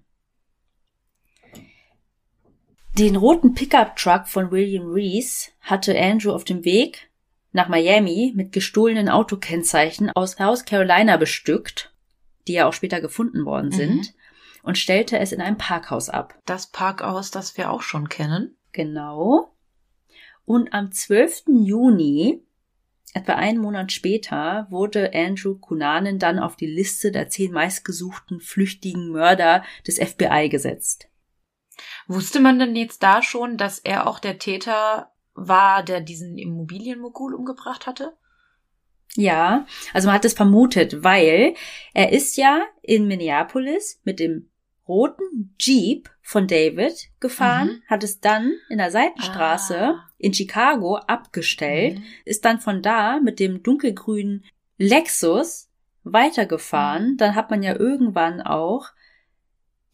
Den 2.97 3.15
roten 3.15 3.53
Pickup-Truck 3.53 4.27
von 4.27 4.51
William 4.51 4.91
Reese 4.91 5.51
hatte 5.61 5.99
Andrew 5.99 6.31
auf 6.31 6.43
dem 6.43 6.65
Weg 6.65 7.11
nach 7.51 7.69
Miami 7.69 8.33
mit 8.35 8.51
gestohlenen 8.51 9.07
Autokennzeichen 9.07 10.11
aus 10.15 10.33
South 10.33 10.65
Carolina 10.65 11.17
bestückt, 11.17 11.93
die 12.47 12.53
ja 12.53 12.67
auch 12.67 12.73
später 12.73 12.99
gefunden 12.99 13.45
worden 13.45 13.71
sind, 13.71 14.13
und 14.63 14.77
stellte 14.77 15.19
es 15.19 15.31
in 15.31 15.41
einem 15.41 15.57
Parkhaus 15.57 16.09
ab. 16.09 16.37
Das 16.45 16.67
Parkhaus, 16.67 17.31
das 17.31 17.55
wir 17.57 17.71
auch 17.71 17.81
schon 17.81 18.09
kennen. 18.09 18.55
Genau. 18.71 19.53
Und 20.47 20.73
am 20.73 20.93
12. 20.93 21.43
Juni, 21.65 22.41
etwa 23.13 23.33
einen 23.33 23.59
Monat 23.59 23.91
später, 23.91 24.65
wurde 24.69 25.11
Andrew 25.13 25.55
Cunanan 25.55 26.19
dann 26.19 26.39
auf 26.39 26.55
die 26.55 26.67
Liste 26.67 27.11
der 27.11 27.27
zehn 27.27 27.51
meistgesuchten 27.51 28.39
flüchtigen 28.39 29.09
Mörder 29.09 29.65
des 29.85 29.99
FBI 29.99 30.47
gesetzt. 30.47 31.09
Wusste 32.07 32.39
man 32.39 32.59
denn 32.59 32.77
jetzt 32.77 33.03
da 33.03 33.21
schon, 33.21 33.57
dass 33.57 33.79
er 33.79 34.07
auch 34.07 34.19
der 34.19 34.39
Täter 34.39 35.11
war, 35.33 35.83
der 35.83 35.99
diesen 35.99 36.37
Immobilienmogul 36.37 37.33
umgebracht 37.35 37.85
hatte? 37.85 38.15
Ja, 39.15 39.65
also 39.93 40.07
man 40.07 40.15
hat 40.15 40.23
es 40.23 40.33
vermutet, 40.33 41.03
weil 41.03 41.55
er 41.93 42.13
ist 42.13 42.37
ja 42.37 42.61
in 42.81 43.05
Minneapolis 43.05 43.99
mit 44.05 44.21
dem 44.21 44.49
roten 44.87 45.55
Jeep 45.59 46.09
von 46.21 46.47
David 46.47 47.09
gefahren, 47.19 47.67
Mhm. 47.67 47.81
hat 47.89 48.03
es 48.03 48.19
dann 48.19 48.53
in 48.69 48.77
der 48.77 48.91
Seitenstraße 48.91 49.77
Ah. 49.79 50.09
in 50.17 50.33
Chicago 50.33 50.95
abgestellt, 50.97 51.99
Mhm. 51.99 52.03
ist 52.25 52.45
dann 52.45 52.59
von 52.59 52.81
da 52.81 53.19
mit 53.19 53.39
dem 53.39 53.63
dunkelgrünen 53.63 54.45
Lexus 54.77 55.69
weitergefahren. 56.03 57.11
Mhm. 57.13 57.17
Dann 57.17 57.35
hat 57.35 57.49
man 57.49 57.63
ja 57.63 57.75
irgendwann 57.75 58.41
auch 58.41 58.87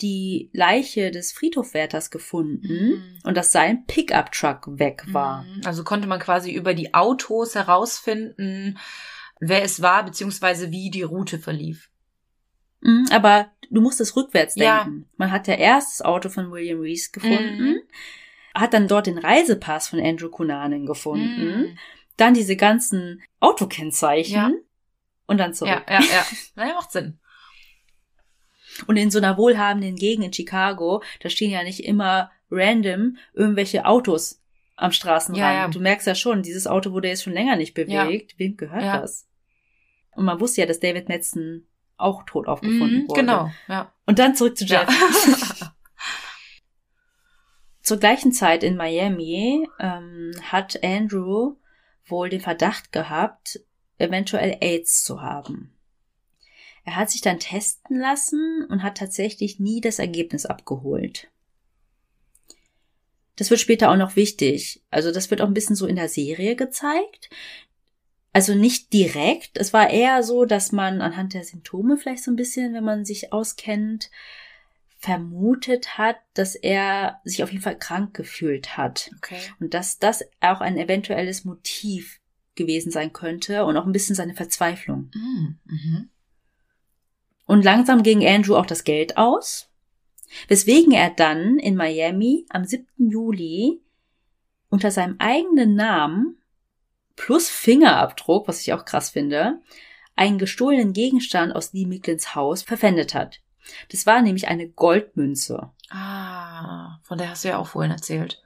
die 0.01 0.49
Leiche 0.53 1.11
des 1.11 1.31
Friedhofwärters 1.31 2.11
gefunden 2.11 2.67
Mhm. 2.95 3.19
und 3.23 3.37
dass 3.37 3.51
sein 3.51 3.85
Pickup-Truck 3.85 4.79
weg 4.79 5.03
war. 5.07 5.43
Mhm. 5.43 5.61
Also 5.65 5.83
konnte 5.83 6.07
man 6.07 6.19
quasi 6.19 6.51
über 6.51 6.73
die 6.73 6.93
Autos 6.93 7.55
herausfinden, 7.55 8.77
wer 9.39 9.63
es 9.63 9.81
war, 9.81 10.03
beziehungsweise 10.03 10.71
wie 10.71 10.89
die 10.89 11.03
Route 11.03 11.39
verlief. 11.39 11.89
Mhm, 12.83 13.07
aber 13.11 13.49
du 13.71 13.81
musst 13.81 13.99
es 14.01 14.15
rückwärts 14.15 14.55
Ja. 14.55 14.83
denken. 14.83 15.09
Man 15.17 15.31
hat 15.31 15.47
ja 15.47 15.55
erst 15.55 15.99
das 15.99 16.05
Auto 16.05 16.29
von 16.29 16.51
William 16.51 16.79
Reese 16.81 17.11
gefunden, 17.11 17.57
Mhm. 17.63 17.75
hat 18.53 18.73
dann 18.73 18.87
dort 18.87 19.07
den 19.07 19.17
Reisepass 19.17 19.87
von 19.87 19.99
Andrew 19.99 20.29
Cunanan 20.29 20.85
gefunden, 20.85 21.45
Mhm. 21.45 21.77
dann 22.17 22.33
diese 22.33 22.55
ganzen 22.55 23.21
Autokennzeichen 23.39 24.35
Ja. 24.35 24.51
und 25.25 25.37
dann 25.39 25.53
zurück. 25.53 25.83
Ja, 25.87 25.99
ja, 26.01 26.05
ja. 26.05 26.25
Naja, 26.55 26.73
macht 26.75 26.91
Sinn. 26.91 27.19
Und 28.87 28.97
in 28.97 29.11
so 29.11 29.19
einer 29.19 29.37
wohlhabenden 29.37 29.95
Gegend 29.95 30.25
in 30.25 30.33
Chicago, 30.33 31.03
da 31.21 31.29
stehen 31.29 31.51
ja 31.51 31.63
nicht 31.63 31.83
immer 31.85 32.31
random 32.49 33.17
irgendwelche 33.33 33.85
Autos 33.85 34.41
am 34.75 34.91
Straßenrand. 34.91 35.39
Ja, 35.39 35.53
ja. 35.53 35.67
Du 35.67 35.79
merkst 35.79 36.07
ja 36.07 36.15
schon, 36.15 36.41
dieses 36.41 36.65
Auto 36.67 36.91
wurde 36.91 37.07
jetzt 37.07 37.23
schon 37.23 37.33
länger 37.33 37.55
nicht 37.55 37.73
bewegt. 37.75 38.37
Wem 38.39 38.57
gehört 38.57 38.81
Ja. 38.83 38.99
das? 39.01 39.27
Und 40.15 40.25
man 40.25 40.39
wusste 40.39 40.61
ja, 40.61 40.67
dass 40.67 40.79
David 40.79 41.07
Metzen 41.09 41.67
auch 42.03 42.23
tot 42.23 42.47
aufgefunden 42.47 43.03
Mhm, 43.03 43.09
wurde. 43.09 43.21
genau, 43.21 43.51
ja. 43.67 43.91
Und 44.05 44.19
dann 44.19 44.35
zurück 44.35 44.57
zu 44.57 44.65
Jeff. 44.65 44.87
ja. 44.89 45.73
Zur 47.81 47.97
gleichen 47.97 48.31
Zeit 48.31 48.63
in 48.63 48.77
Miami 48.77 49.67
ähm, 49.79 50.31
hat 50.43 50.81
Andrew 50.83 51.55
wohl 52.05 52.29
den 52.29 52.39
Verdacht 52.39 52.91
gehabt, 52.93 53.59
eventuell 53.97 54.57
AIDS 54.61 55.03
zu 55.03 55.21
haben. 55.21 55.73
Er 56.85 56.95
hat 56.95 57.09
sich 57.09 57.21
dann 57.21 57.39
testen 57.39 57.99
lassen 57.99 58.65
und 58.69 58.83
hat 58.83 58.97
tatsächlich 58.97 59.59
nie 59.59 59.81
das 59.81 59.99
Ergebnis 59.99 60.45
abgeholt. 60.45 61.29
Das 63.35 63.49
wird 63.49 63.59
später 63.59 63.89
auch 63.91 63.97
noch 63.97 64.15
wichtig. 64.15 64.81
Also 64.91 65.11
das 65.11 65.29
wird 65.31 65.41
auch 65.41 65.47
ein 65.47 65.53
bisschen 65.53 65.75
so 65.75 65.85
in 65.87 65.95
der 65.95 66.09
Serie 66.09 66.55
gezeigt. 66.55 67.29
Also 68.33 68.55
nicht 68.55 68.91
direkt. 68.93 69.59
Es 69.59 69.73
war 69.73 69.91
eher 69.91 70.23
so, 70.23 70.45
dass 70.45 70.71
man 70.71 71.01
anhand 71.01 71.35
der 71.35 71.43
Symptome 71.43 71.97
vielleicht 71.97 72.23
so 72.23 72.31
ein 72.31 72.35
bisschen, 72.35 72.73
wenn 72.73 72.83
man 72.83 73.05
sich 73.05 73.31
auskennt, 73.31 74.09
vermutet 74.97 75.97
hat, 75.97 76.15
dass 76.33 76.55
er 76.55 77.21
sich 77.23 77.43
auf 77.43 77.51
jeden 77.51 77.61
Fall 77.61 77.77
krank 77.77 78.15
gefühlt 78.15 78.75
hat. 78.75 79.11
Okay. 79.17 79.39
Und 79.59 79.73
dass 79.75 79.99
das 79.99 80.23
auch 80.41 80.61
ein 80.61 80.77
eventuelles 80.77 81.45
Motiv 81.45 82.21
gewesen 82.55 82.91
sein 82.91 83.13
könnte 83.13 83.65
und 83.65 83.77
auch 83.77 83.85
ein 83.85 83.91
bisschen 83.91 84.15
seine 84.15 84.33
Verzweiflung. 84.33 85.11
Mhm. 85.13 85.59
Mhm. 85.65 86.09
Und 87.45 87.63
langsam 87.63 88.01
ging 88.01 88.25
Andrew 88.25 88.55
auch 88.55 88.65
das 88.65 88.83
Geld 88.83 89.17
aus, 89.17 89.69
weswegen 90.47 90.93
er 90.93 91.11
dann 91.11 91.59
in 91.59 91.75
Miami 91.75 92.45
am 92.49 92.65
7. 92.65 92.87
Juli 92.97 93.81
unter 94.69 94.89
seinem 94.89 95.17
eigenen 95.19 95.75
Namen 95.75 96.37
plus 97.15 97.49
Fingerabdruck, 97.49 98.47
was 98.47 98.61
ich 98.61 98.73
auch 98.73 98.85
krass 98.85 99.09
finde, 99.11 99.61
einen 100.15 100.37
gestohlenen 100.37 100.93
Gegenstand 100.93 101.55
aus 101.55 101.73
Lee 101.73 101.85
Micklins 101.85 102.35
Haus 102.35 102.63
verpfändet 102.63 103.13
hat. 103.13 103.39
Das 103.91 104.05
war 104.05 104.21
nämlich 104.21 104.47
eine 104.47 104.67
Goldmünze. 104.69 105.71
Ah, 105.89 106.99
von 107.03 107.17
der 107.17 107.29
hast 107.29 107.43
du 107.43 107.49
ja 107.49 107.57
auch 107.57 107.67
vorhin 107.67 107.91
erzählt. 107.91 108.41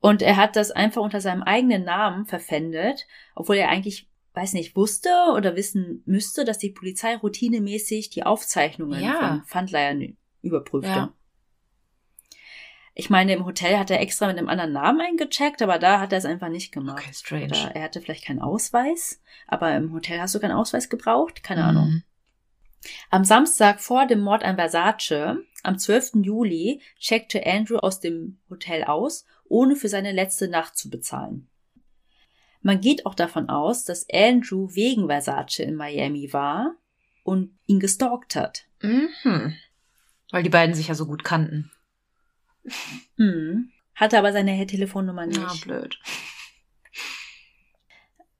Und 0.00 0.22
er 0.22 0.36
hat 0.36 0.56
das 0.56 0.70
einfach 0.70 1.02
unter 1.02 1.20
seinem 1.20 1.42
eigenen 1.42 1.84
Namen 1.84 2.24
verpfändet, 2.24 3.06
obwohl 3.34 3.56
er 3.56 3.68
eigentlich, 3.68 4.08
weiß 4.34 4.52
nicht, 4.52 4.76
wusste 4.76 5.10
oder 5.34 5.56
wissen 5.56 6.02
müsste, 6.06 6.44
dass 6.44 6.58
die 6.58 6.70
Polizei 6.70 7.16
routinemäßig 7.16 8.10
die 8.10 8.22
Aufzeichnungen 8.24 9.02
Ja. 9.02 9.18
von 9.18 9.42
Pfandleihern 9.44 10.16
überprüfte. 10.40 10.88
Ja. 10.88 11.12
Ich 13.00 13.10
meine, 13.10 13.32
im 13.32 13.46
Hotel 13.46 13.78
hat 13.78 13.92
er 13.92 14.00
extra 14.00 14.26
mit 14.26 14.38
einem 14.38 14.48
anderen 14.48 14.72
Namen 14.72 15.00
eingecheckt, 15.00 15.62
aber 15.62 15.78
da 15.78 16.00
hat 16.00 16.10
er 16.10 16.18
es 16.18 16.24
einfach 16.24 16.48
nicht 16.48 16.72
gemacht. 16.72 16.98
Okay, 16.98 17.14
strange. 17.14 17.44
Oder 17.44 17.76
er 17.76 17.82
hatte 17.84 18.00
vielleicht 18.00 18.24
keinen 18.24 18.40
Ausweis, 18.40 19.22
aber 19.46 19.72
im 19.76 19.92
Hotel 19.92 20.20
hast 20.20 20.34
du 20.34 20.40
keinen 20.40 20.56
Ausweis 20.56 20.88
gebraucht? 20.88 21.44
Keine 21.44 21.62
Ahnung. 21.62 21.88
Mhm. 21.88 22.02
Am 23.08 23.22
Samstag 23.22 23.80
vor 23.80 24.08
dem 24.08 24.18
Mord 24.18 24.42
an 24.42 24.56
Versace, 24.56 25.36
am 25.62 25.78
12. 25.78 26.24
Juli, 26.24 26.82
checkte 26.98 27.46
Andrew 27.46 27.76
aus 27.76 28.00
dem 28.00 28.40
Hotel 28.50 28.82
aus, 28.82 29.24
ohne 29.44 29.76
für 29.76 29.88
seine 29.88 30.10
letzte 30.10 30.48
Nacht 30.48 30.76
zu 30.76 30.90
bezahlen. 30.90 31.48
Man 32.62 32.80
geht 32.80 33.06
auch 33.06 33.14
davon 33.14 33.48
aus, 33.48 33.84
dass 33.84 34.08
Andrew 34.12 34.70
wegen 34.72 35.06
Versace 35.06 35.60
in 35.60 35.76
Miami 35.76 36.32
war 36.32 36.74
und 37.22 37.56
ihn 37.66 37.78
gestalkt 37.78 38.34
hat. 38.34 38.64
Mhm. 38.82 39.54
Weil 40.32 40.42
die 40.42 40.50
beiden 40.50 40.74
sich 40.74 40.88
ja 40.88 40.96
so 40.96 41.06
gut 41.06 41.22
kannten. 41.22 41.70
Hm. 43.16 43.70
Hatte 43.94 44.18
aber 44.18 44.32
seine 44.32 44.66
Telefonnummer 44.66 45.26
nicht. 45.26 45.38
Ja, 45.38 45.54
blöd. 45.64 45.98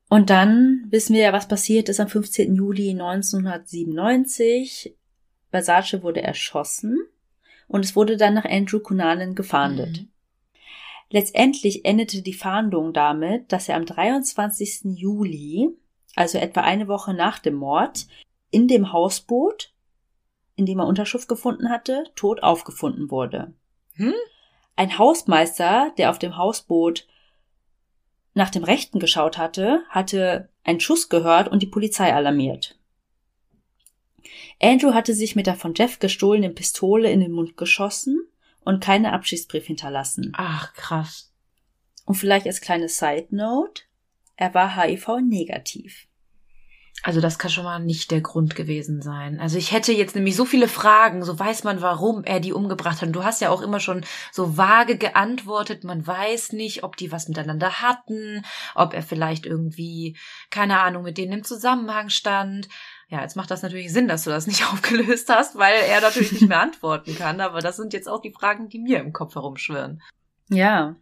Und 0.08 0.30
dann 0.30 0.86
wissen 0.88 1.14
wir 1.14 1.22
ja, 1.22 1.32
was 1.32 1.48
passiert 1.48 1.88
ist 1.88 2.00
am 2.00 2.08
15. 2.08 2.54
Juli 2.54 2.90
1997. 2.90 4.96
Versace 5.50 6.02
wurde 6.02 6.22
erschossen 6.22 6.98
und 7.66 7.84
es 7.84 7.94
wurde 7.94 8.16
dann 8.16 8.34
nach 8.34 8.44
Andrew 8.44 8.80
Cunanan 8.80 9.34
gefahndet. 9.34 10.02
Mhm. 10.02 10.08
Letztendlich 11.10 11.84
endete 11.84 12.22
die 12.22 12.34
Fahndung 12.34 12.92
damit, 12.92 13.52
dass 13.52 13.68
er 13.68 13.76
am 13.76 13.86
23. 13.86 14.96
Juli, 14.96 15.70
also 16.14 16.38
etwa 16.38 16.62
eine 16.62 16.88
Woche 16.88 17.14
nach 17.14 17.38
dem 17.38 17.54
Mord, 17.54 18.06
in 18.50 18.68
dem 18.68 18.92
Hausboot, 18.92 19.72
in 20.56 20.66
dem 20.66 20.80
er 20.80 20.86
Unterschrift 20.86 21.28
gefunden 21.28 21.70
hatte, 21.70 22.04
tot 22.14 22.42
aufgefunden 22.42 23.10
wurde. 23.10 23.54
Hm? 23.98 24.14
Ein 24.76 24.98
Hausmeister, 24.98 25.92
der 25.98 26.10
auf 26.10 26.18
dem 26.18 26.36
Hausboot 26.36 27.06
nach 28.34 28.50
dem 28.50 28.64
Rechten 28.64 29.00
geschaut 29.00 29.36
hatte, 29.36 29.82
hatte 29.88 30.48
einen 30.64 30.80
Schuss 30.80 31.08
gehört 31.08 31.48
und 31.48 31.62
die 31.62 31.66
Polizei 31.66 32.14
alarmiert. 32.14 32.78
Andrew 34.60 34.94
hatte 34.94 35.14
sich 35.14 35.36
mit 35.36 35.46
der 35.46 35.54
von 35.54 35.74
Jeff 35.74 35.98
gestohlenen 35.98 36.54
Pistole 36.54 37.10
in 37.10 37.20
den 37.20 37.32
Mund 37.32 37.56
geschossen 37.56 38.26
und 38.64 38.82
keinen 38.82 39.06
Abschiedsbrief 39.06 39.66
hinterlassen. 39.66 40.32
Ach, 40.36 40.72
krass. 40.74 41.32
Und 42.04 42.14
vielleicht 42.14 42.46
als 42.46 42.60
kleine 42.60 42.88
Side 42.88 43.28
Note, 43.30 43.82
er 44.36 44.54
war 44.54 44.76
HIV-negativ. 44.76 46.07
Also 47.02 47.20
das 47.20 47.38
kann 47.38 47.50
schon 47.50 47.64
mal 47.64 47.78
nicht 47.78 48.10
der 48.10 48.20
Grund 48.20 48.56
gewesen 48.56 49.02
sein. 49.02 49.38
Also 49.38 49.56
ich 49.56 49.72
hätte 49.72 49.92
jetzt 49.92 50.16
nämlich 50.16 50.34
so 50.34 50.44
viele 50.44 50.66
Fragen, 50.66 51.22
so 51.22 51.38
weiß 51.38 51.62
man, 51.62 51.80
warum 51.80 52.24
er 52.24 52.40
die 52.40 52.52
umgebracht 52.52 53.00
hat. 53.00 53.08
Und 53.08 53.12
du 53.12 53.22
hast 53.22 53.40
ja 53.40 53.50
auch 53.50 53.62
immer 53.62 53.78
schon 53.78 54.04
so 54.32 54.56
vage 54.56 54.98
geantwortet, 54.98 55.84
man 55.84 56.04
weiß 56.04 56.52
nicht, 56.52 56.82
ob 56.82 56.96
die 56.96 57.12
was 57.12 57.28
miteinander 57.28 57.80
hatten, 57.80 58.44
ob 58.74 58.94
er 58.94 59.02
vielleicht 59.02 59.46
irgendwie, 59.46 60.16
keine 60.50 60.80
Ahnung, 60.80 61.04
mit 61.04 61.18
denen 61.18 61.32
im 61.32 61.44
Zusammenhang 61.44 62.08
stand. 62.08 62.68
Ja, 63.08 63.22
jetzt 63.22 63.36
macht 63.36 63.50
das 63.50 63.62
natürlich 63.62 63.92
Sinn, 63.92 64.08
dass 64.08 64.24
du 64.24 64.30
das 64.30 64.48
nicht 64.48 64.64
aufgelöst 64.72 65.28
hast, 65.28 65.56
weil 65.56 65.76
er 65.88 66.00
natürlich 66.00 66.32
nicht 66.32 66.48
mehr 66.48 66.60
antworten 66.60 67.14
kann. 67.16 67.40
Aber 67.40 67.60
das 67.60 67.76
sind 67.76 67.92
jetzt 67.92 68.08
auch 68.08 68.20
die 68.20 68.32
Fragen, 68.32 68.68
die 68.68 68.80
mir 68.80 68.98
im 68.98 69.12
Kopf 69.12 69.36
herumschwirren. 69.36 70.02
Ja. 70.50 70.96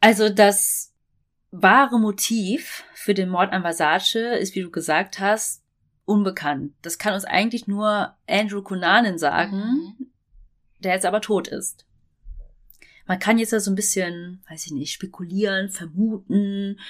Also 0.00 0.28
das 0.28 0.93
wahre 1.62 2.00
Motiv 2.00 2.84
für 2.94 3.14
den 3.14 3.28
Mord 3.28 3.52
an 3.52 3.62
Versace 3.62 4.38
ist, 4.40 4.54
wie 4.54 4.62
du 4.62 4.70
gesagt 4.70 5.20
hast, 5.20 5.62
unbekannt. 6.04 6.72
Das 6.82 6.98
kann 6.98 7.14
uns 7.14 7.24
eigentlich 7.24 7.66
nur 7.66 8.14
Andrew 8.28 8.62
Cunanan 8.62 9.18
sagen, 9.18 9.56
mhm. 9.58 10.06
der 10.80 10.94
jetzt 10.94 11.06
aber 11.06 11.20
tot 11.20 11.48
ist. 11.48 11.86
Man 13.06 13.18
kann 13.18 13.38
jetzt 13.38 13.52
ja 13.52 13.60
so 13.60 13.70
ein 13.70 13.76
bisschen, 13.76 14.42
weiß 14.48 14.66
ich 14.66 14.72
nicht, 14.72 14.92
spekulieren, 14.92 15.68
vermuten. 15.68 16.80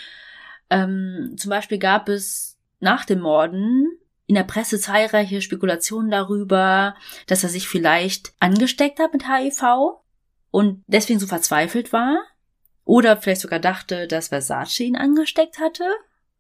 Ähm, 0.71 1.35
zum 1.37 1.51
Beispiel 1.51 1.79
gab 1.79 2.09
es 2.09 2.59
nach 2.81 3.05
dem 3.05 3.21
Morden 3.21 3.89
in 4.27 4.35
der 4.35 4.45
Presse 4.45 4.79
zahlreiche 4.79 5.43
Spekulationen 5.43 6.11
darüber, 6.11 6.95
dass 7.27 7.43
er 7.43 7.51
sich 7.51 7.69
vielleicht 7.69 8.33
angesteckt 8.41 8.99
hat 8.99 9.13
mit 9.13 9.29
HIV 9.29 10.01
und 10.51 10.83
deswegen 10.87 11.19
so 11.19 11.27
verzweifelt 11.27 11.93
war. 11.93 12.19
Oder 12.85 13.17
vielleicht 13.17 13.41
sogar 13.41 13.59
dachte, 13.59 14.07
dass 14.07 14.29
Versace 14.29 14.81
ihn 14.81 14.97
angesteckt 14.97 15.59
hatte 15.59 15.85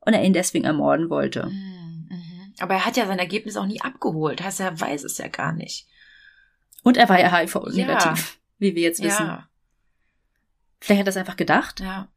und 0.00 0.12
er 0.12 0.22
ihn 0.22 0.34
deswegen 0.34 0.64
ermorden 0.64 1.08
wollte. 1.08 1.46
Mhm, 1.46 2.08
mhm. 2.10 2.54
Aber 2.58 2.74
er 2.74 2.84
hat 2.84 2.96
ja 2.96 3.06
sein 3.06 3.18
Ergebnis 3.18 3.56
auch 3.56 3.66
nie 3.66 3.80
abgeholt. 3.80 4.42
Heißt, 4.42 4.60
er 4.60 4.78
weiß 4.78 5.04
es 5.04 5.18
ja 5.18 5.28
gar 5.28 5.52
nicht. 5.52 5.86
Und 6.82 6.98
er 6.98 7.08
war 7.08 7.18
ja 7.18 7.32
HIV-negativ, 7.34 8.34
ja. 8.34 8.40
wie 8.58 8.74
wir 8.74 8.82
jetzt 8.82 9.02
wissen. 9.02 9.26
Ja. 9.26 9.48
Vielleicht 10.80 11.00
hat 11.00 11.06
er 11.06 11.10
es 11.10 11.16
einfach 11.16 11.36
gedacht. 11.36 11.80
Ja. 11.80 12.08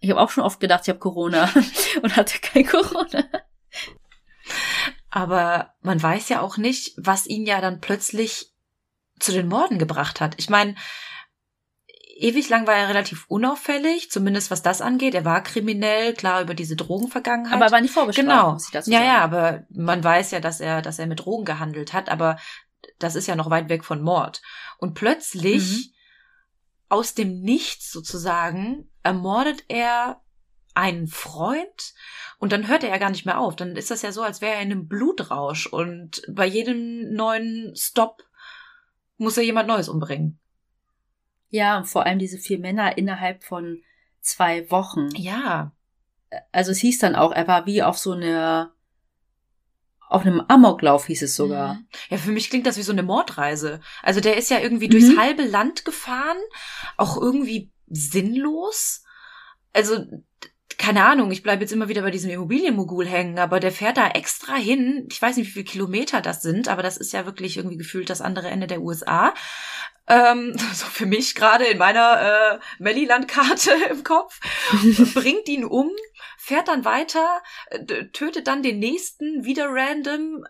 Ich 0.00 0.10
habe 0.10 0.20
auch 0.20 0.30
schon 0.30 0.44
oft 0.44 0.60
gedacht, 0.60 0.82
ich 0.82 0.90
habe 0.90 0.98
Corona 0.98 1.50
und 2.02 2.14
hatte 2.14 2.38
kein 2.40 2.66
Corona. 2.66 3.24
Aber 5.08 5.74
man 5.80 6.02
weiß 6.02 6.28
ja 6.28 6.40
auch 6.42 6.58
nicht, 6.58 6.94
was 6.98 7.26
ihn 7.26 7.46
ja 7.46 7.60
dann 7.60 7.80
plötzlich 7.80 8.52
zu 9.18 9.32
den 9.32 9.48
Morden 9.48 9.78
gebracht 9.78 10.20
hat. 10.20 10.34
Ich 10.36 10.50
meine, 10.50 10.74
ewig 12.22 12.48
lang 12.48 12.66
war 12.66 12.74
er 12.74 12.88
relativ 12.88 13.26
unauffällig, 13.28 14.10
zumindest 14.10 14.50
was 14.50 14.62
das 14.62 14.80
angeht. 14.80 15.14
Er 15.14 15.24
war 15.24 15.42
kriminell, 15.42 16.14
klar 16.14 16.42
über 16.42 16.54
diese 16.54 16.76
Drogenvergangenheit. 16.76 17.54
Aber 17.54 17.66
er 17.66 17.72
war 17.72 17.80
nicht 17.80 17.92
vorgestraft. 17.92 18.26
Genau. 18.26 18.52
ja, 18.72 18.82
sagen. 18.82 18.92
ja, 18.92 19.18
aber 19.18 19.64
man 19.70 20.02
weiß 20.02 20.30
ja, 20.30 20.40
dass 20.40 20.60
er, 20.60 20.82
dass 20.82 20.98
er 20.98 21.06
mit 21.06 21.24
Drogen 21.24 21.44
gehandelt 21.44 21.92
hat, 21.92 22.08
aber 22.08 22.38
das 22.98 23.14
ist 23.14 23.26
ja 23.26 23.36
noch 23.36 23.50
weit 23.50 23.68
weg 23.68 23.84
von 23.84 24.02
Mord. 24.02 24.40
Und 24.78 24.94
plötzlich, 24.94 25.62
mhm. 25.62 25.94
aus 26.88 27.14
dem 27.14 27.40
Nichts 27.40 27.90
sozusagen, 27.90 28.90
ermordet 29.02 29.64
er 29.68 30.22
einen 30.74 31.06
Freund 31.06 31.94
und 32.38 32.52
dann 32.52 32.66
hört 32.68 32.82
er 32.82 32.90
ja 32.90 32.98
gar 32.98 33.10
nicht 33.10 33.26
mehr 33.26 33.38
auf. 33.38 33.56
Dann 33.56 33.76
ist 33.76 33.90
das 33.90 34.02
ja 34.02 34.12
so, 34.12 34.22
als 34.22 34.40
wäre 34.40 34.54
er 34.54 34.62
in 34.62 34.70
einem 34.70 34.88
Blutrausch 34.88 35.66
und 35.66 36.22
bei 36.28 36.46
jedem 36.46 37.12
neuen 37.12 37.74
Stop 37.76 38.22
muss 39.18 39.36
er 39.36 39.44
jemand 39.44 39.68
Neues 39.68 39.88
umbringen. 39.88 40.40
Ja, 41.52 41.76
und 41.76 41.84
vor 41.84 42.06
allem 42.06 42.18
diese 42.18 42.38
vier 42.38 42.58
Männer 42.58 42.96
innerhalb 42.96 43.44
von 43.44 43.82
zwei 44.22 44.70
Wochen. 44.70 45.10
Ja. 45.14 45.72
Also 46.50 46.72
es 46.72 46.78
hieß 46.78 46.98
dann 46.98 47.14
auch, 47.14 47.30
er 47.30 47.46
war 47.46 47.66
wie 47.66 47.82
auf 47.82 47.98
so 47.98 48.12
eine 48.12 48.72
auf 50.08 50.22
einem 50.22 50.42
Amoklauf 50.48 51.06
hieß 51.06 51.22
es 51.22 51.36
sogar. 51.36 51.74
Mhm. 51.74 51.86
Ja, 52.10 52.16
für 52.18 52.32
mich 52.32 52.48
klingt 52.48 52.66
das 52.66 52.78
wie 52.78 52.82
so 52.82 52.92
eine 52.92 53.02
Mordreise. 53.02 53.80
Also 54.02 54.20
der 54.20 54.36
ist 54.38 54.50
ja 54.50 54.60
irgendwie 54.60 54.86
mhm. 54.86 54.92
durchs 54.92 55.16
halbe 55.16 55.44
Land 55.44 55.84
gefahren, 55.84 56.38
auch 56.96 57.20
irgendwie 57.20 57.70
sinnlos. 57.86 59.04
Also 59.74 60.06
keine 60.78 61.04
Ahnung, 61.04 61.30
ich 61.30 61.42
bleibe 61.42 61.62
jetzt 61.62 61.72
immer 61.72 61.88
wieder 61.88 62.02
bei 62.02 62.10
diesem 62.10 62.30
Immobilienmogul 62.30 63.06
hängen, 63.06 63.38
aber 63.38 63.60
der 63.60 63.72
fährt 63.72 63.98
da 63.98 64.08
extra 64.08 64.54
hin. 64.54 65.06
Ich 65.10 65.20
weiß 65.20 65.36
nicht, 65.36 65.48
wie 65.48 65.52
viele 65.52 65.64
Kilometer 65.64 66.22
das 66.22 66.42
sind, 66.42 66.68
aber 66.68 66.82
das 66.82 66.96
ist 66.96 67.12
ja 67.12 67.26
wirklich 67.26 67.58
irgendwie 67.58 67.76
gefühlt 67.76 68.10
das 68.10 68.20
andere 68.22 68.48
Ende 68.48 68.66
der 68.66 68.82
USA. 68.82 69.34
Ähm, 70.08 70.56
so 70.74 70.86
für 70.86 71.06
mich 71.06 71.34
gerade 71.34 71.64
in 71.64 71.78
meiner 71.78 72.58
äh, 72.60 72.82
Melliland-Karte 72.82 73.72
im 73.90 74.04
Kopf, 74.04 74.40
bringt 75.14 75.48
ihn 75.48 75.64
um, 75.64 75.90
fährt 76.38 76.68
dann 76.68 76.84
weiter, 76.84 77.42
tötet 78.12 78.46
dann 78.46 78.62
den 78.62 78.78
nächsten 78.78 79.44
wieder 79.44 79.68
random. 79.68 80.44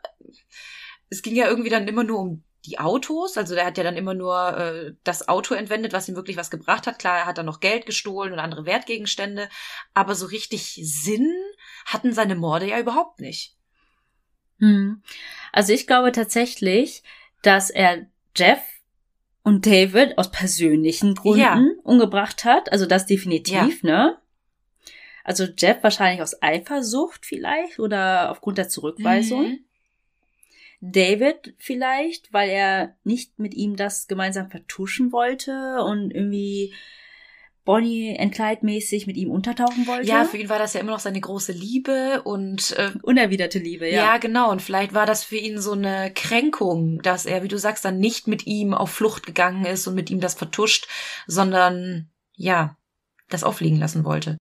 Es 1.11 1.23
ging 1.23 1.35
ja 1.35 1.49
irgendwie 1.49 1.71
dann 1.71 1.89
immer 1.89 2.05
nur 2.05 2.21
um 2.21 2.45
die 2.65 2.79
Autos, 2.79 3.37
also 3.37 3.55
der 3.55 3.67
hat 3.67 3.77
ja 3.77 3.85
dann 3.85 3.97
immer 3.97 4.15
nur 4.15 4.57
äh, 4.57 4.95
das 5.03 5.29
Auto 5.29 5.55
entwendet, 5.55 5.93
was 5.93 6.09
ihm 6.09 6.15
wirklich 6.15 6.37
was 6.37 6.51
gebracht 6.51 6.87
hat. 6.87 6.99
Klar, 6.99 7.19
er 7.19 7.27
hat 7.27 7.39
dann 7.39 7.47
noch 7.47 7.61
Geld 7.61 7.87
gestohlen 7.87 8.33
und 8.33 8.39
andere 8.39 8.67
Wertgegenstände, 8.67 9.49
aber 9.95 10.15
so 10.15 10.27
richtig 10.27 10.81
Sinn 10.83 11.33
hatten 11.87 12.13
seine 12.13 12.37
Morde 12.37 12.69
ja 12.69 12.79
überhaupt 12.79 13.21
nicht. 13.21 13.57
Hm. 14.61 15.03
Also 15.53 15.73
ich 15.73 15.89
glaube 15.89 16.13
tatsächlich, 16.13 17.03
dass 17.43 17.69
er 17.69 18.07
Jeff 18.37 18.63
und 19.43 19.67
David 19.67 20.19
aus 20.19 20.31
persönlichen 20.31 21.15
Gründen 21.15 21.41
ja. 21.41 21.61
umgebracht 21.83 22.45
hat. 22.45 22.71
Also 22.71 22.87
das 22.87 23.07
definitiv, 23.07 23.83
ja. 23.83 23.91
ne? 23.91 24.19
Also 25.25 25.45
Jeff 25.57 25.83
wahrscheinlich 25.83 26.23
aus 26.23 26.43
Eifersucht 26.43 27.27
vielleicht 27.27 27.79
oder 27.79 28.31
aufgrund 28.31 28.59
der 28.59 28.69
Zurückweisung. 28.69 29.51
Mhm. 29.51 29.65
David 30.81 31.55
vielleicht, 31.59 32.33
weil 32.33 32.51
er 32.51 32.97
nicht 33.05 33.39
mit 33.39 33.55
ihm 33.55 33.77
das 33.77 34.09
gemeinsam 34.09 34.51
vertuschen 34.51 35.13
wollte 35.13 35.83
und 35.85 36.11
irgendwie 36.11 36.75
Bonnie 37.65 38.19
and 38.19 38.35
Clyde 38.35 38.65
mäßig 38.67 39.07
mit 39.07 39.17
ihm 39.17 39.31
untertauchen 39.31 39.87
wollte. 39.87 40.09
Ja, 40.09 40.25
für 40.25 40.37
ihn 40.37 40.49
war 40.49 40.59
das 40.59 40.75
ja 40.75 40.81
immer 40.81 40.91
noch 40.93 41.01
seine 41.01 41.21
große 41.21 41.53
Liebe 41.53 42.23
und 42.25 42.77
äh, 42.77 42.91
unerwiderte 43.03 43.59
Liebe, 43.59 43.89
ja. 43.89 44.05
Ja, 44.05 44.17
genau. 44.19 44.51
Und 44.51 44.63
vielleicht 44.63 44.95
war 44.95 45.07
das 45.07 45.23
für 45.23 45.37
ihn 45.37 45.61
so 45.61 45.73
eine 45.73 46.13
Kränkung, 46.13 47.01
dass 47.03 47.25
er, 47.25 47.43
wie 47.43 47.49
du 47.49 47.59
sagst, 47.59 47.85
dann 47.85 47.99
nicht 47.99 48.27
mit 48.27 48.47
ihm 48.47 48.75
auf 48.75 48.91
Flucht 48.91 49.27
gegangen 49.27 49.65
ist 49.65 49.87
und 49.87 49.95
mit 49.95 50.11
ihm 50.11 50.21
das 50.21 50.35
vertuscht, 50.35 50.89
sondern 51.27 52.11
ja, 52.35 52.77
das 53.29 53.45
aufliegen 53.45 53.79
lassen 53.79 54.05
wollte. 54.05 54.39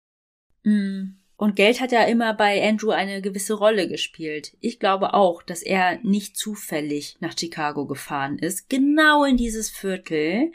Mm. 0.63 1.15
Und 1.37 1.55
Geld 1.55 1.81
hat 1.81 1.93
ja 1.93 2.03
immer 2.03 2.35
bei 2.35 2.69
Andrew 2.69 2.91
eine 2.91 3.23
gewisse 3.23 3.55
Rolle 3.55 3.87
gespielt. 3.87 4.57
Ich 4.59 4.81
glaube 4.81 5.15
auch, 5.15 5.41
dass 5.41 5.63
er 5.63 6.01
nicht 6.03 6.37
zufällig 6.37 7.17
nach 7.21 7.39
Chicago 7.39 7.87
gefahren 7.87 8.39
ist, 8.39 8.69
genau 8.69 9.25
in 9.25 9.37
dieses 9.37 9.71
Viertel, 9.71 10.51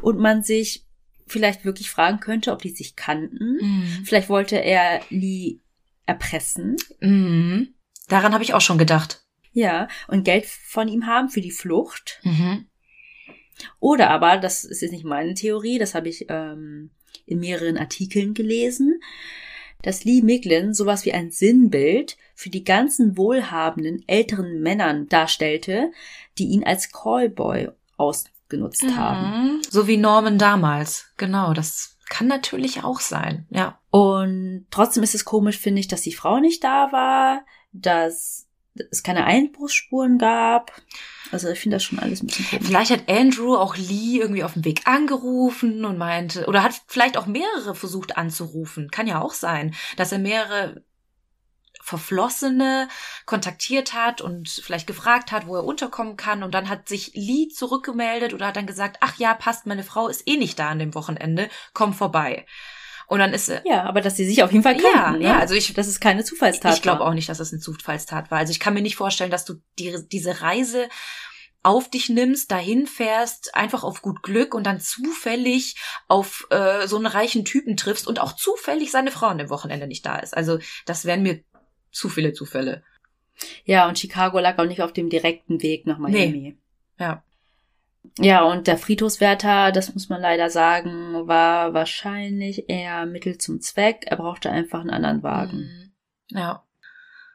und 0.00 0.18
man 0.18 0.42
sich 0.42 0.84
vielleicht 1.32 1.64
wirklich 1.64 1.90
fragen 1.90 2.20
könnte, 2.20 2.52
ob 2.52 2.62
die 2.62 2.70
sich 2.70 2.94
kannten. 2.94 3.58
Mhm. 3.60 4.04
Vielleicht 4.04 4.28
wollte 4.28 4.56
er 4.56 5.00
Lee 5.10 5.60
erpressen. 6.06 6.76
Mhm. 7.00 7.74
Daran 8.08 8.32
habe 8.32 8.44
ich 8.44 8.54
auch 8.54 8.60
schon 8.60 8.78
gedacht. 8.78 9.24
Ja, 9.52 9.88
und 10.08 10.24
Geld 10.24 10.46
von 10.46 10.88
ihm 10.88 11.06
haben 11.06 11.28
für 11.28 11.40
die 11.40 11.50
Flucht. 11.50 12.20
Mhm. 12.22 12.66
Oder 13.80 14.10
aber, 14.10 14.38
das 14.38 14.64
ist 14.64 14.82
jetzt 14.82 14.92
nicht 14.92 15.04
meine 15.04 15.34
Theorie, 15.34 15.78
das 15.78 15.94
habe 15.94 16.08
ich 16.08 16.26
ähm, 16.28 16.90
in 17.26 17.38
mehreren 17.38 17.76
Artikeln 17.76 18.34
gelesen, 18.34 19.00
dass 19.82 20.04
Lee 20.04 20.22
Miglin 20.22 20.74
sowas 20.74 21.04
wie 21.04 21.12
ein 21.12 21.30
Sinnbild 21.30 22.16
für 22.34 22.50
die 22.50 22.64
ganzen 22.64 23.16
wohlhabenden 23.16 24.02
älteren 24.06 24.60
Männern 24.60 25.08
darstellte, 25.08 25.92
die 26.38 26.46
ihn 26.46 26.64
als 26.64 26.90
Callboy 26.92 27.70
ausgenutzt 28.52 28.82
mhm. 28.82 28.96
haben. 28.96 29.62
So 29.68 29.86
wie 29.86 29.96
Norman 29.96 30.38
damals. 30.38 31.12
Genau, 31.16 31.52
das 31.52 31.96
kann 32.08 32.26
natürlich 32.26 32.84
auch 32.84 33.00
sein, 33.00 33.46
ja. 33.50 33.78
Und 33.90 34.66
trotzdem 34.70 35.02
ist 35.02 35.14
es 35.14 35.24
komisch, 35.24 35.58
finde 35.58 35.80
ich, 35.80 35.88
dass 35.88 36.02
die 36.02 36.12
Frau 36.12 36.38
nicht 36.38 36.62
da 36.62 36.92
war, 36.92 37.44
dass 37.72 38.48
es 38.90 39.02
keine 39.02 39.24
Einbruchsspuren 39.24 40.18
gab. 40.18 40.72
Also 41.30 41.48
ich 41.48 41.60
finde 41.60 41.76
das 41.76 41.84
schon 41.84 41.98
alles 41.98 42.22
ein 42.22 42.26
bisschen 42.26 42.46
komisch. 42.46 42.66
Vielleicht 42.66 42.90
hat 42.90 43.08
Andrew 43.08 43.54
auch 43.54 43.76
Lee 43.76 44.18
irgendwie 44.18 44.44
auf 44.44 44.54
dem 44.54 44.64
Weg 44.64 44.86
angerufen 44.86 45.84
und 45.84 45.96
meinte, 45.96 46.46
oder 46.46 46.62
hat 46.62 46.80
vielleicht 46.86 47.16
auch 47.16 47.26
mehrere 47.26 47.74
versucht 47.74 48.16
anzurufen. 48.18 48.90
Kann 48.90 49.06
ja 49.06 49.20
auch 49.20 49.32
sein, 49.32 49.74
dass 49.96 50.12
er 50.12 50.18
mehrere 50.18 50.84
Verflossene 51.82 52.88
kontaktiert 53.26 53.92
hat 53.92 54.20
und 54.20 54.48
vielleicht 54.48 54.86
gefragt 54.86 55.32
hat, 55.32 55.46
wo 55.46 55.56
er 55.56 55.64
unterkommen 55.64 56.16
kann. 56.16 56.42
Und 56.42 56.54
dann 56.54 56.68
hat 56.68 56.88
sich 56.88 57.12
Lee 57.14 57.48
zurückgemeldet 57.48 58.32
oder 58.32 58.46
hat 58.46 58.56
dann 58.56 58.66
gesagt, 58.66 58.98
ach 59.00 59.18
ja, 59.18 59.34
passt, 59.34 59.66
meine 59.66 59.82
Frau 59.82 60.08
ist 60.08 60.26
eh 60.26 60.36
nicht 60.36 60.58
da 60.58 60.68
an 60.68 60.78
dem 60.78 60.94
Wochenende, 60.94 61.50
komm 61.74 61.92
vorbei. 61.92 62.46
Und 63.08 63.18
dann 63.18 63.34
ist 63.34 63.46
sie. 63.46 63.60
Ja, 63.64 63.82
aber 63.82 64.00
dass 64.00 64.16
sie 64.16 64.24
sich 64.24 64.42
auf 64.42 64.52
jeden 64.52 64.62
Fall 64.62 64.76
kannten. 64.76 64.96
Ja, 64.96 65.10
ne? 65.12 65.24
ja, 65.24 65.38
also 65.38 65.54
ich, 65.54 65.74
das 65.74 65.88
ist 65.88 66.00
keine 66.00 66.24
Zufallstat. 66.24 66.76
ich 66.76 66.82
glaube 66.82 67.00
war. 67.00 67.08
auch 67.08 67.14
nicht, 67.14 67.28
dass 67.28 67.40
es 67.40 67.52
eine 67.52 67.60
Zufallstat 67.60 68.30
war. 68.30 68.38
Also 68.38 68.52
ich 68.52 68.60
kann 68.60 68.74
mir 68.74 68.80
nicht 68.80 68.96
vorstellen, 68.96 69.30
dass 69.30 69.44
du 69.44 69.54
die, 69.78 69.94
diese 70.10 70.40
Reise 70.40 70.88
auf 71.64 71.90
dich 71.90 72.08
nimmst, 72.08 72.50
dahin 72.50 72.86
fährst, 72.86 73.54
einfach 73.54 73.84
auf 73.84 74.02
gut 74.02 74.22
Glück 74.22 74.54
und 74.54 74.64
dann 74.64 74.80
zufällig 74.80 75.76
auf 76.08 76.46
äh, 76.50 76.86
so 76.86 76.96
einen 76.96 77.06
reichen 77.06 77.44
Typen 77.44 77.76
triffst 77.76 78.06
und 78.06 78.20
auch 78.20 78.32
zufällig 78.32 78.90
seine 78.90 79.10
Frau 79.10 79.26
an 79.26 79.38
dem 79.38 79.50
Wochenende 79.50 79.86
nicht 79.86 80.04
da 80.06 80.16
ist. 80.16 80.36
Also 80.36 80.58
das 80.86 81.04
wären 81.04 81.22
mir 81.22 81.44
zu 81.92 82.08
viele 82.08 82.32
Zufälle. 82.32 82.82
Ja, 83.64 83.88
und 83.88 83.98
Chicago 83.98 84.38
lag 84.38 84.58
auch 84.58 84.66
nicht 84.66 84.82
auf 84.82 84.92
dem 84.92 85.08
direkten 85.08 85.62
Weg 85.62 85.86
nach 85.86 85.98
Miami. 85.98 86.32
Nee. 86.32 86.56
Ja. 86.98 87.22
Ja, 88.18 88.42
und 88.42 88.66
der 88.66 88.78
Friedhofswärter, 88.78 89.70
das 89.70 89.94
muss 89.94 90.08
man 90.08 90.20
leider 90.20 90.50
sagen, 90.50 91.26
war 91.28 91.72
wahrscheinlich 91.72 92.68
eher 92.68 93.06
Mittel 93.06 93.38
zum 93.38 93.60
Zweck. 93.60 94.04
Er 94.06 94.16
brauchte 94.16 94.50
einfach 94.50 94.80
einen 94.80 94.90
anderen 94.90 95.22
Wagen. 95.22 95.92
Mhm. 96.30 96.36
Ja. 96.36 96.64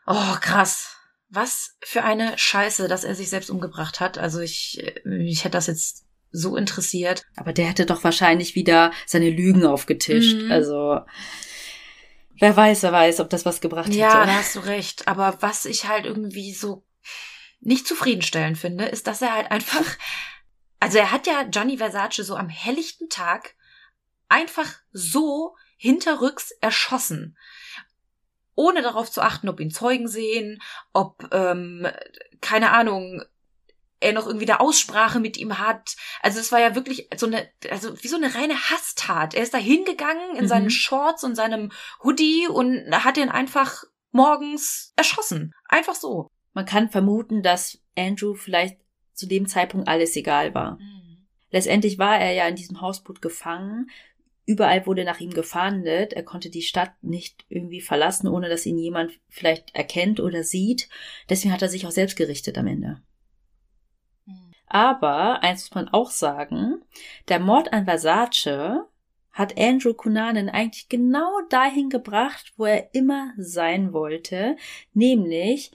Oh, 0.05 0.35
krass. 0.41 0.97
Was 1.29 1.77
für 1.81 2.03
eine 2.03 2.37
Scheiße, 2.37 2.87
dass 2.87 3.03
er 3.03 3.15
sich 3.15 3.29
selbst 3.29 3.49
umgebracht 3.49 3.99
hat. 3.99 4.17
Also 4.17 4.39
ich, 4.39 4.83
ich 5.05 5.43
hätte 5.43 5.57
das 5.57 5.67
jetzt 5.67 6.05
so 6.31 6.55
interessiert. 6.55 7.25
Aber 7.35 7.53
der 7.53 7.67
hätte 7.67 7.85
doch 7.85 8.03
wahrscheinlich 8.03 8.55
wieder 8.55 8.91
seine 9.05 9.29
Lügen 9.29 9.65
aufgetischt. 9.65 10.43
Mhm. 10.43 10.51
Also, 10.51 10.99
wer 12.39 12.55
weiß, 12.55 12.83
wer 12.83 12.91
weiß, 12.91 13.19
ob 13.19 13.29
das 13.29 13.45
was 13.45 13.61
gebracht 13.61 13.87
hätte. 13.87 13.97
Ja, 13.97 14.25
da 14.25 14.33
hast 14.33 14.55
du 14.55 14.59
recht. 14.59 15.07
Aber 15.07 15.37
was 15.41 15.65
ich 15.65 15.87
halt 15.87 16.05
irgendwie 16.05 16.53
so 16.53 16.83
nicht 17.59 17.87
zufriedenstellend 17.87 18.57
finde, 18.57 18.85
ist, 18.85 19.07
dass 19.07 19.21
er 19.21 19.33
halt 19.33 19.51
einfach, 19.51 19.85
also 20.79 20.97
er 20.97 21.11
hat 21.11 21.27
ja 21.27 21.43
Gianni 21.43 21.77
Versace 21.77 22.25
so 22.25 22.35
am 22.35 22.49
helllichten 22.49 23.09
Tag 23.09 23.55
einfach 24.29 24.73
so 24.91 25.55
hinterrücks 25.77 26.51
erschossen. 26.61 27.37
Ohne 28.55 28.81
darauf 28.81 29.11
zu 29.11 29.21
achten, 29.21 29.49
ob 29.49 29.59
ihn 29.59 29.71
Zeugen 29.71 30.07
sehen, 30.07 30.61
ob, 30.93 31.27
ähm, 31.31 31.87
keine 32.41 32.71
Ahnung, 32.71 33.23
er 33.99 34.13
noch 34.13 34.27
irgendwie 34.27 34.49
eine 34.49 34.59
Aussprache 34.59 35.19
mit 35.19 35.37
ihm 35.37 35.57
hat. 35.59 35.95
Also 36.21 36.39
es 36.39 36.51
war 36.51 36.59
ja 36.59 36.75
wirklich 36.75 37.09
so 37.17 37.25
eine, 37.25 37.49
also 37.69 38.01
wie 38.03 38.07
so 38.07 38.15
eine 38.15 38.33
reine 38.35 38.55
Hasstat. 38.55 39.33
Er 39.33 39.43
ist 39.43 39.53
da 39.53 39.57
hingegangen 39.57 40.35
in 40.35 40.43
Mhm. 40.43 40.47
seinen 40.47 40.69
Shorts 40.69 41.23
und 41.23 41.35
seinem 41.35 41.71
Hoodie 42.03 42.47
und 42.47 42.85
hat 42.91 43.17
ihn 43.17 43.29
einfach 43.29 43.83
morgens 44.11 44.93
erschossen. 44.95 45.53
Einfach 45.67 45.95
so. 45.95 46.29
Man 46.53 46.65
kann 46.65 46.89
vermuten, 46.89 47.43
dass 47.43 47.79
Andrew 47.97 48.33
vielleicht 48.35 48.77
zu 49.13 49.27
dem 49.27 49.47
Zeitpunkt 49.47 49.87
alles 49.87 50.15
egal 50.15 50.53
war. 50.53 50.77
Letztendlich 51.49 51.97
war 51.97 52.19
er 52.19 52.33
ja 52.33 52.47
in 52.47 52.55
diesem 52.55 52.81
Hausboot 52.81 53.21
gefangen. 53.21 53.89
Überall 54.45 54.85
wurde 54.85 55.03
nach 55.03 55.19
ihm 55.19 55.31
gefahndet. 55.31 56.13
Er 56.13 56.23
konnte 56.23 56.49
die 56.49 56.61
Stadt 56.61 56.91
nicht 57.01 57.45
irgendwie 57.49 57.81
verlassen, 57.81 58.27
ohne 58.27 58.47
dass 58.49 58.65
ihn 58.65 58.77
jemand 58.77 59.11
vielleicht 59.29 59.75
erkennt 59.75 60.19
oder 60.19 60.43
sieht. 60.43 60.87
Deswegen 61.29 61.53
hat 61.53 61.61
er 61.61 61.69
sich 61.69 61.85
auch 61.85 61.91
selbst 61.91 62.15
gerichtet 62.15 62.57
am 62.57 62.67
Ende. 62.67 63.01
Aber, 64.67 65.43
eins 65.43 65.63
muss 65.63 65.75
man 65.75 65.89
auch 65.89 66.11
sagen, 66.11 66.81
der 67.29 67.39
Mord 67.39 67.71
an 67.73 67.85
Versace 67.85 68.85
hat 69.31 69.57
Andrew 69.57 69.93
Cunanan 69.93 70.49
eigentlich 70.49 70.89
genau 70.89 71.39
dahin 71.49 71.89
gebracht, 71.89 72.53
wo 72.57 72.65
er 72.65 72.93
immer 72.93 73.33
sein 73.37 73.93
wollte, 73.93 74.57
nämlich 74.93 75.71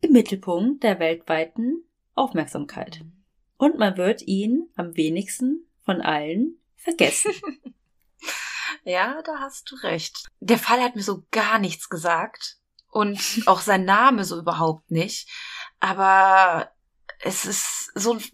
im 0.00 0.12
Mittelpunkt 0.12 0.82
der 0.82 0.98
weltweiten 0.98 1.84
Aufmerksamkeit. 2.14 3.02
Und 3.56 3.78
man 3.78 3.96
wird 3.96 4.22
ihn 4.22 4.68
am 4.74 4.96
wenigsten 4.96 5.66
von 5.84 6.00
allen 6.00 6.58
vergessen. 6.76 7.32
Ja, 8.84 9.20
da 9.22 9.40
hast 9.40 9.72
du 9.72 9.76
recht. 9.76 10.28
Der 10.38 10.58
Fall 10.58 10.80
hat 10.80 10.94
mir 10.94 11.02
so 11.02 11.24
gar 11.32 11.58
nichts 11.58 11.88
gesagt 11.88 12.58
und 12.88 13.42
auch 13.46 13.60
sein 13.60 13.84
Name 13.84 14.24
so 14.24 14.38
überhaupt 14.38 14.92
nicht. 14.92 15.28
Aber 15.80 16.70
es 17.20 17.44
ist 17.44 17.85
so, 17.96 18.14
ein- 18.14 18.24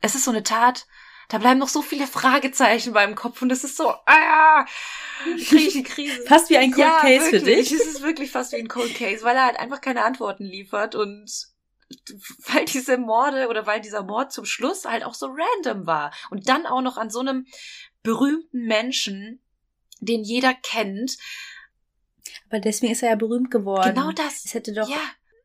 es 0.00 0.14
ist 0.14 0.24
so 0.24 0.30
eine 0.30 0.42
Tat, 0.42 0.86
da 1.28 1.38
bleiben 1.38 1.60
noch 1.60 1.68
so 1.68 1.80
viele 1.80 2.06
Fragezeichen 2.08 2.92
beim 2.92 3.14
Kopf 3.14 3.40
und 3.40 3.52
es 3.52 3.62
ist 3.62 3.76
so, 3.76 3.88
ah, 4.06 4.66
kriege 5.24 5.56
ich 5.62 5.72
die 5.74 5.82
Krise. 5.84 6.22
Fast 6.26 6.50
wie 6.50 6.58
ein 6.58 6.72
Cold 6.72 6.86
ja, 6.86 7.00
Case 7.00 7.26
für 7.26 7.32
wirklich. 7.32 7.68
dich. 7.68 7.80
Es 7.80 7.86
ist 7.86 8.02
wirklich 8.02 8.30
fast 8.32 8.52
wie 8.52 8.56
ein 8.56 8.68
Cold 8.68 8.94
Case, 8.96 9.22
weil 9.22 9.36
er 9.36 9.44
halt 9.46 9.58
einfach 9.58 9.80
keine 9.80 10.04
Antworten 10.04 10.44
liefert 10.44 10.94
und 10.96 11.30
weil 12.48 12.64
diese 12.64 12.98
Morde 12.98 13.48
oder 13.48 13.66
weil 13.66 13.80
dieser 13.80 14.02
Mord 14.02 14.32
zum 14.32 14.44
Schluss 14.44 14.84
halt 14.84 15.04
auch 15.04 15.14
so 15.14 15.26
random 15.32 15.86
war 15.86 16.12
und 16.30 16.48
dann 16.48 16.66
auch 16.66 16.82
noch 16.82 16.96
an 16.96 17.10
so 17.10 17.20
einem 17.20 17.46
berühmten 18.02 18.66
Menschen, 18.66 19.40
den 20.00 20.24
jeder 20.24 20.54
kennt. 20.54 21.16
Aber 22.48 22.58
deswegen 22.60 22.92
ist 22.92 23.02
er 23.02 23.10
ja 23.10 23.16
berühmt 23.16 23.50
geworden. 23.50 23.94
Genau 23.94 24.10
das. 24.12 24.44
Es 24.44 24.54
hätte 24.54 24.72
doch, 24.72 24.88
ja, 24.88 25.00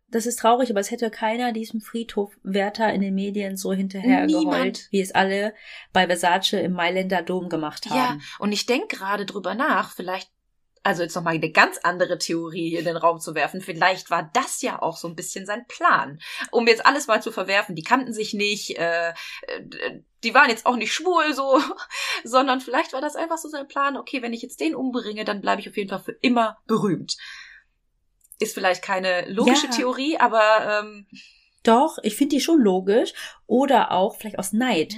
das 0.08 0.26
ist 0.26 0.40
traurig, 0.40 0.70
aber 0.70 0.80
es 0.80 0.92
hätte 0.92 1.10
keiner 1.10 1.52
diesem 1.52 1.82
Friedhofwärter 1.82 2.94
in 2.94 3.02
den 3.02 3.16
Medien 3.16 3.58
so 3.58 3.74
hinterher 3.74 4.26
Niemand. 4.26 4.46
geheult, 4.46 4.88
wie 4.92 5.02
es 5.02 5.14
alle 5.14 5.54
bei 5.94 6.06
Versace 6.06 6.54
im 6.54 6.74
Mailänder 6.74 7.22
Dom 7.22 7.50
gemacht 7.50 7.86
ja. 7.88 8.10
haben. 8.10 8.24
Und 8.40 8.52
ich 8.52 8.66
denke 8.66 8.96
gerade 8.96 9.26
drüber 9.26 9.56
nach, 9.56 9.92
vielleicht, 9.92 10.30
also 10.84 11.02
jetzt 11.02 11.16
nochmal 11.16 11.36
eine 11.36 11.52
ganz 11.52 11.80
andere 11.80 12.20
Theorie 12.20 12.70
hier 12.70 12.80
in 12.80 12.86
den 12.86 12.98
Raum 12.98 13.20
zu 13.20 13.34
werfen. 13.34 13.62
Vielleicht 13.62 14.12
war 14.12 14.30
das 14.34 14.62
ja 14.62 14.80
auch 14.80 14.98
so 14.98 15.08
ein 15.08 15.16
bisschen 15.16 15.48
sein 15.48 15.66
Plan, 15.68 16.20
um 16.52 16.68
jetzt 16.68 16.86
alles 16.86 17.08
mal 17.08 17.24
zu 17.24 17.32
verwerfen. 17.32 17.76
Die 17.76 17.84
kannten 17.84 18.14
sich 18.14 18.36
nicht, 18.36 18.78
äh, 18.78 19.10
äh, 19.10 19.14
die 20.24 20.36
waren 20.36 20.50
jetzt 20.50 20.68
auch 20.68 20.76
nicht 20.76 20.94
schwul 20.94 21.34
so, 21.34 21.60
sondern 22.24 22.62
vielleicht 22.62 22.94
war 22.94 23.02
das 23.02 23.16
einfach 23.16 23.40
so 23.40 23.50
sein 23.50 23.68
Plan. 23.68 23.98
Okay, 23.98 24.22
wenn 24.22 24.34
ich 24.34 24.44
jetzt 24.44 24.60
den 24.60 24.76
umbringe, 24.76 25.26
dann 25.26 25.42
bleibe 25.42 25.62
ich 25.62 25.68
auf 25.68 25.78
jeden 25.78 25.90
Fall 25.90 26.00
für 26.00 26.16
immer 26.22 26.60
berühmt. 26.68 27.18
Ist 28.40 28.54
vielleicht 28.54 28.82
keine 28.82 29.30
logische 29.30 29.68
Ja. 29.68 29.72
Theorie, 29.72 30.18
aber 30.18 30.82
ähm, 30.84 31.08
Doch, 31.64 31.98
ich 32.04 32.16
finde 32.16 32.36
die 32.36 32.42
schon 32.42 32.60
logisch. 32.62 33.14
Oder 33.48 33.92
auch 33.92 34.16
vielleicht 34.18 34.38
aus 34.40 34.54
Neid. 34.54 34.94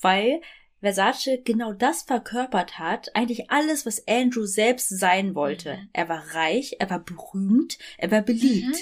weil 0.00 0.40
Versace 0.82 1.42
genau 1.44 1.72
das 1.74 2.02
verkörpert 2.02 2.78
hat, 2.78 3.14
eigentlich 3.14 3.50
alles, 3.50 3.84
was 3.84 4.06
Andrew 4.08 4.46
selbst 4.46 4.88
sein 4.88 5.34
wollte. 5.34 5.76
Mhm. 5.76 5.90
Er 5.92 6.08
war 6.08 6.24
reich, 6.34 6.76
er 6.78 6.88
war 6.88 7.00
berühmt, 7.00 7.76
er 7.98 8.10
war 8.10 8.22
beliebt, 8.22 8.76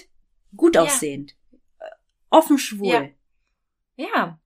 Mhm. 0.53 0.57
gut 0.57 0.75
Ja. 0.77 0.83
aussehend, 0.83 1.35
äh, 1.81 1.85
offen 2.31 2.57
schwul. 2.59 2.87
Ja. 2.87 3.09
Ja. 3.97 4.39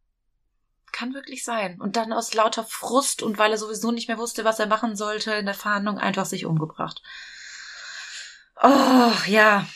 Kann 0.92 1.12
wirklich 1.14 1.44
sein. 1.44 1.78
Und 1.80 1.96
dann 1.96 2.12
aus 2.12 2.32
lauter 2.34 2.64
Frust 2.64 3.22
und 3.22 3.36
weil 3.38 3.50
er 3.52 3.58
sowieso 3.58 3.90
nicht 3.92 4.08
mehr 4.08 4.18
wusste, 4.18 4.44
was 4.44 4.58
er 4.58 4.66
machen 4.66 4.96
sollte 4.96 5.32
in 5.32 5.44
der 5.46 5.54
Fahndung, 5.54 5.98
einfach 5.98 6.24
sich 6.26 6.46
umgebracht. 6.46 7.02
Oh, 8.60 9.12
ja. 9.26 9.66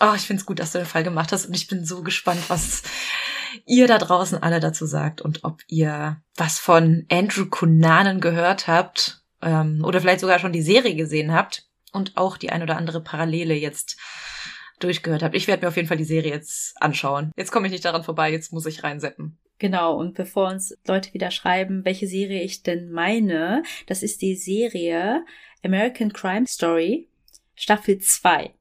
Oh, 0.00 0.12
ich 0.14 0.22
find's 0.22 0.46
gut, 0.46 0.58
dass 0.58 0.72
du 0.72 0.78
den 0.78 0.86
Fall 0.86 1.04
gemacht 1.04 1.32
hast 1.32 1.46
und 1.46 1.54
ich 1.54 1.68
bin 1.68 1.84
so 1.84 2.02
gespannt, 2.02 2.40
was 2.48 2.82
ihr 3.64 3.86
da 3.86 3.98
draußen 3.98 4.42
alle 4.42 4.60
dazu 4.60 4.86
sagt 4.86 5.22
und 5.22 5.44
ob 5.44 5.62
ihr 5.68 6.20
was 6.36 6.58
von 6.58 7.06
Andrew 7.10 7.46
Cunanan 7.46 8.20
gehört 8.20 8.68
habt 8.68 9.22
ähm, 9.42 9.82
oder 9.84 10.00
vielleicht 10.00 10.20
sogar 10.20 10.38
schon 10.38 10.52
die 10.52 10.62
Serie 10.62 10.94
gesehen 10.94 11.32
habt 11.32 11.66
und 11.92 12.16
auch 12.16 12.36
die 12.36 12.50
ein 12.50 12.62
oder 12.62 12.76
andere 12.76 13.00
Parallele 13.00 13.54
jetzt 13.54 13.96
durchgehört 14.80 15.22
habt. 15.22 15.34
Ich 15.34 15.46
werde 15.46 15.64
mir 15.64 15.68
auf 15.68 15.76
jeden 15.76 15.88
Fall 15.88 15.96
die 15.96 16.04
Serie 16.04 16.32
jetzt 16.32 16.74
anschauen. 16.80 17.32
Jetzt 17.36 17.50
komme 17.50 17.66
ich 17.66 17.72
nicht 17.72 17.84
daran 17.84 18.04
vorbei, 18.04 18.30
jetzt 18.30 18.52
muss 18.52 18.66
ich 18.66 18.82
reinseppen. 18.82 19.38
Genau, 19.58 19.96
und 19.96 20.14
bevor 20.14 20.50
uns 20.50 20.76
Leute 20.86 21.14
wieder 21.14 21.30
schreiben, 21.30 21.84
welche 21.86 22.06
Serie 22.06 22.42
ich 22.42 22.62
denn 22.62 22.90
meine, 22.90 23.62
das 23.86 24.02
ist 24.02 24.20
die 24.20 24.34
Serie 24.36 25.24
American 25.64 26.12
Crime 26.12 26.46
Story, 26.46 27.08
Staffel 27.56 27.98
2 27.98 28.54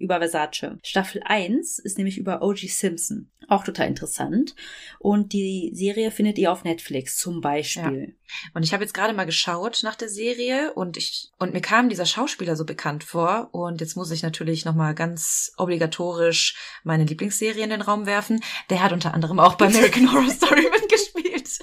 über 0.00 0.18
Versace. 0.18 0.78
Staffel 0.82 1.22
1 1.24 1.78
ist 1.78 1.98
nämlich 1.98 2.16
über 2.16 2.42
O.G. 2.42 2.66
Simpson. 2.66 3.30
Auch 3.48 3.64
total 3.64 3.86
interessant. 3.86 4.54
Und 4.98 5.32
die 5.34 5.70
Serie 5.74 6.10
findet 6.10 6.38
ihr 6.38 6.50
auf 6.50 6.64
Netflix 6.64 7.18
zum 7.18 7.42
Beispiel. 7.42 8.16
Und 8.54 8.62
ich 8.62 8.72
habe 8.72 8.82
jetzt 8.82 8.94
gerade 8.94 9.12
mal 9.12 9.26
geschaut 9.26 9.80
nach 9.82 9.96
der 9.96 10.08
Serie 10.08 10.72
und 10.72 10.96
ich 10.96 11.30
und 11.38 11.52
mir 11.52 11.60
kam 11.60 11.90
dieser 11.90 12.06
Schauspieler 12.06 12.56
so 12.56 12.64
bekannt 12.64 13.04
vor 13.04 13.50
und 13.52 13.80
jetzt 13.80 13.96
muss 13.96 14.10
ich 14.10 14.22
natürlich 14.22 14.64
noch 14.64 14.74
mal 14.74 14.94
ganz 14.94 15.52
obligatorisch 15.58 16.56
meine 16.82 17.04
Lieblingsserie 17.04 17.64
in 17.64 17.70
den 17.70 17.82
Raum 17.82 18.06
werfen. 18.06 18.42
Der 18.70 18.82
hat 18.82 18.92
unter 18.92 19.12
anderem 19.12 19.38
auch 19.38 19.56
bei 19.56 19.66
American 19.66 20.10
Horror 20.12 20.30
Story 20.30 20.66
mitgespielt. 20.70 21.58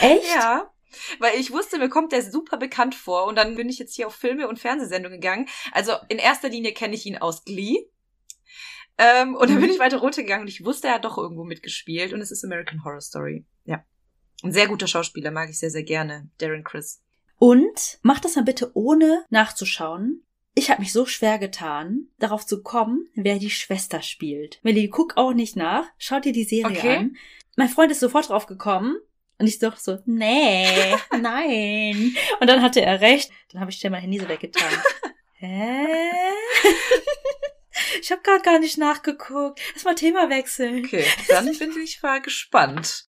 Echt? 0.00 0.34
Ja. 0.34 0.70
Weil 1.18 1.38
ich 1.38 1.50
wusste, 1.52 1.78
mir 1.78 1.88
kommt 1.88 2.12
der 2.12 2.22
super 2.22 2.56
bekannt 2.56 2.94
vor 2.94 3.26
und 3.26 3.36
dann 3.36 3.54
bin 3.56 3.68
ich 3.68 3.78
jetzt 3.78 3.94
hier 3.94 4.06
auf 4.06 4.14
Filme 4.14 4.48
und 4.48 4.58
Fernsehsendungen 4.58 5.20
gegangen. 5.20 5.48
Also 5.72 5.92
in 6.08 6.18
erster 6.18 6.48
Linie 6.48 6.72
kenne 6.72 6.94
ich 6.94 7.06
ihn 7.06 7.18
aus 7.18 7.44
Glee. 7.44 7.86
Ähm, 8.98 9.34
und 9.34 9.48
dann 9.48 9.56
Mhm. 9.56 9.62
bin 9.62 9.70
ich 9.70 9.78
weiter 9.78 9.98
runtergegangen 9.98 10.42
und 10.42 10.48
ich 10.48 10.64
wusste, 10.64 10.88
er 10.88 10.94
hat 10.94 11.04
doch 11.04 11.16
irgendwo 11.18 11.44
mitgespielt 11.44 12.12
und 12.12 12.20
es 12.20 12.30
ist 12.30 12.44
American 12.44 12.84
Horror 12.84 13.00
Story. 13.00 13.46
Ja. 13.64 13.84
Ein 14.42 14.52
sehr 14.52 14.68
guter 14.68 14.86
Schauspieler, 14.86 15.30
mag 15.30 15.48
ich 15.50 15.58
sehr, 15.58 15.70
sehr 15.70 15.82
gerne. 15.82 16.28
Darren 16.38 16.64
Chris. 16.64 17.02
Und 17.38 17.98
macht 18.02 18.24
das 18.24 18.36
mal 18.36 18.44
bitte 18.44 18.70
ohne 18.74 19.24
nachzuschauen. 19.30 20.24
Ich 20.54 20.70
habe 20.70 20.82
mich 20.82 20.92
so 20.92 21.06
schwer 21.06 21.38
getan, 21.38 22.08
darauf 22.18 22.44
zu 22.46 22.62
kommen, 22.62 23.08
wer 23.14 23.38
die 23.38 23.50
Schwester 23.50 24.02
spielt. 24.02 24.60
Melly, 24.62 24.88
guck 24.88 25.16
auch 25.16 25.32
nicht 25.32 25.56
nach. 25.56 25.86
Schaut 25.96 26.26
dir 26.26 26.32
die 26.32 26.44
Serie 26.44 26.76
Okay. 26.78 26.96
an. 26.96 27.16
Mein 27.56 27.70
Freund 27.70 27.90
ist 27.90 28.00
sofort 28.00 28.28
drauf 28.28 28.46
gekommen. 28.46 28.96
Und 29.42 29.48
ich 29.48 29.58
doch 29.58 29.76
so, 29.76 29.98
nee, 30.06 30.94
nein. 31.20 32.14
Und 32.38 32.48
dann 32.48 32.62
hatte 32.62 32.80
er 32.80 33.00
recht. 33.00 33.28
Dann 33.50 33.60
habe 33.60 33.72
ich 33.72 33.76
schnell 33.76 33.90
mein 33.90 34.02
Handy 34.02 34.20
so 34.20 34.28
weggetan. 34.28 34.70
Hä? 35.32 35.84
Ich 38.00 38.12
habe 38.12 38.22
gerade 38.22 38.42
gar 38.42 38.60
nicht 38.60 38.78
nachgeguckt. 38.78 39.60
Lass 39.74 39.82
mal 39.82 39.96
Thema 39.96 40.30
wechseln. 40.30 40.84
Okay, 40.84 41.04
dann 41.28 41.46
bin 41.58 41.72
ich 41.82 42.00
mal 42.04 42.22
gespannt. 42.22 43.06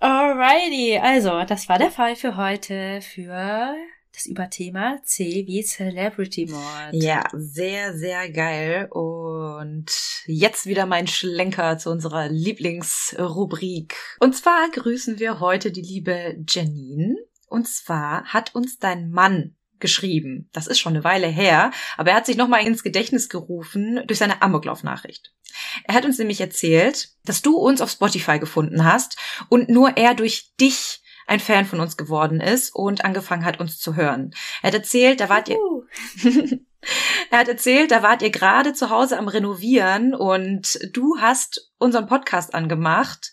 Alrighty, 0.00 0.98
also 0.98 1.44
das 1.44 1.66
war 1.70 1.78
der 1.78 1.90
Fall 1.90 2.14
für 2.14 2.36
heute 2.36 3.00
für 3.00 3.74
das 4.12 4.26
Überthema 4.26 4.98
C 5.04 5.44
wie 5.46 5.62
Celebrity 5.62 6.46
Mord. 6.46 6.90
Ja, 6.92 7.24
sehr, 7.32 7.96
sehr 7.96 8.30
geil. 8.30 8.88
Und 8.90 9.90
jetzt 10.26 10.66
wieder 10.66 10.86
mein 10.86 11.06
Schlenker 11.06 11.78
zu 11.78 11.90
unserer 11.90 12.28
Lieblingsrubrik. 12.28 13.96
Und 14.20 14.36
zwar 14.36 14.70
grüßen 14.70 15.18
wir 15.18 15.40
heute 15.40 15.72
die 15.72 15.82
liebe 15.82 16.36
Janine. 16.46 17.16
Und 17.48 17.68
zwar 17.68 18.24
hat 18.24 18.54
uns 18.54 18.78
dein 18.78 19.10
Mann 19.10 19.56
geschrieben. 19.78 20.48
Das 20.52 20.66
ist 20.66 20.78
schon 20.78 20.94
eine 20.94 21.04
Weile 21.04 21.26
her, 21.26 21.70
aber 21.96 22.10
er 22.10 22.16
hat 22.16 22.26
sich 22.26 22.36
nochmal 22.36 22.66
ins 22.66 22.82
Gedächtnis 22.82 23.28
gerufen 23.28 24.00
durch 24.06 24.18
seine 24.18 24.40
Amoklauf-Nachricht. 24.40 25.34
Er 25.84 25.94
hat 25.94 26.04
uns 26.04 26.18
nämlich 26.18 26.40
erzählt, 26.40 27.10
dass 27.24 27.42
du 27.42 27.56
uns 27.56 27.80
auf 27.80 27.90
Spotify 27.90 28.38
gefunden 28.38 28.84
hast 28.84 29.18
und 29.48 29.68
nur 29.68 29.96
er 29.96 30.14
durch 30.14 30.52
dich 30.60 31.01
ein 31.26 31.40
Fan 31.40 31.64
von 31.64 31.80
uns 31.80 31.96
geworden 31.96 32.40
ist 32.40 32.74
und 32.74 33.04
angefangen 33.04 33.44
hat, 33.44 33.60
uns 33.60 33.78
zu 33.78 33.96
hören. 33.96 34.32
Er 34.62 34.68
hat 34.68 34.74
erzählt, 34.74 35.20
da 35.20 35.28
wart 35.28 35.48
ihr. 35.48 35.58
er 37.30 37.38
hat 37.38 37.48
erzählt, 37.48 37.90
da 37.90 38.02
wart 38.02 38.22
ihr 38.22 38.30
gerade 38.30 38.72
zu 38.72 38.90
Hause 38.90 39.18
am 39.18 39.28
Renovieren 39.28 40.14
und 40.14 40.78
du 40.92 41.18
hast 41.20 41.72
unseren 41.78 42.06
Podcast 42.06 42.54
angemacht 42.54 43.30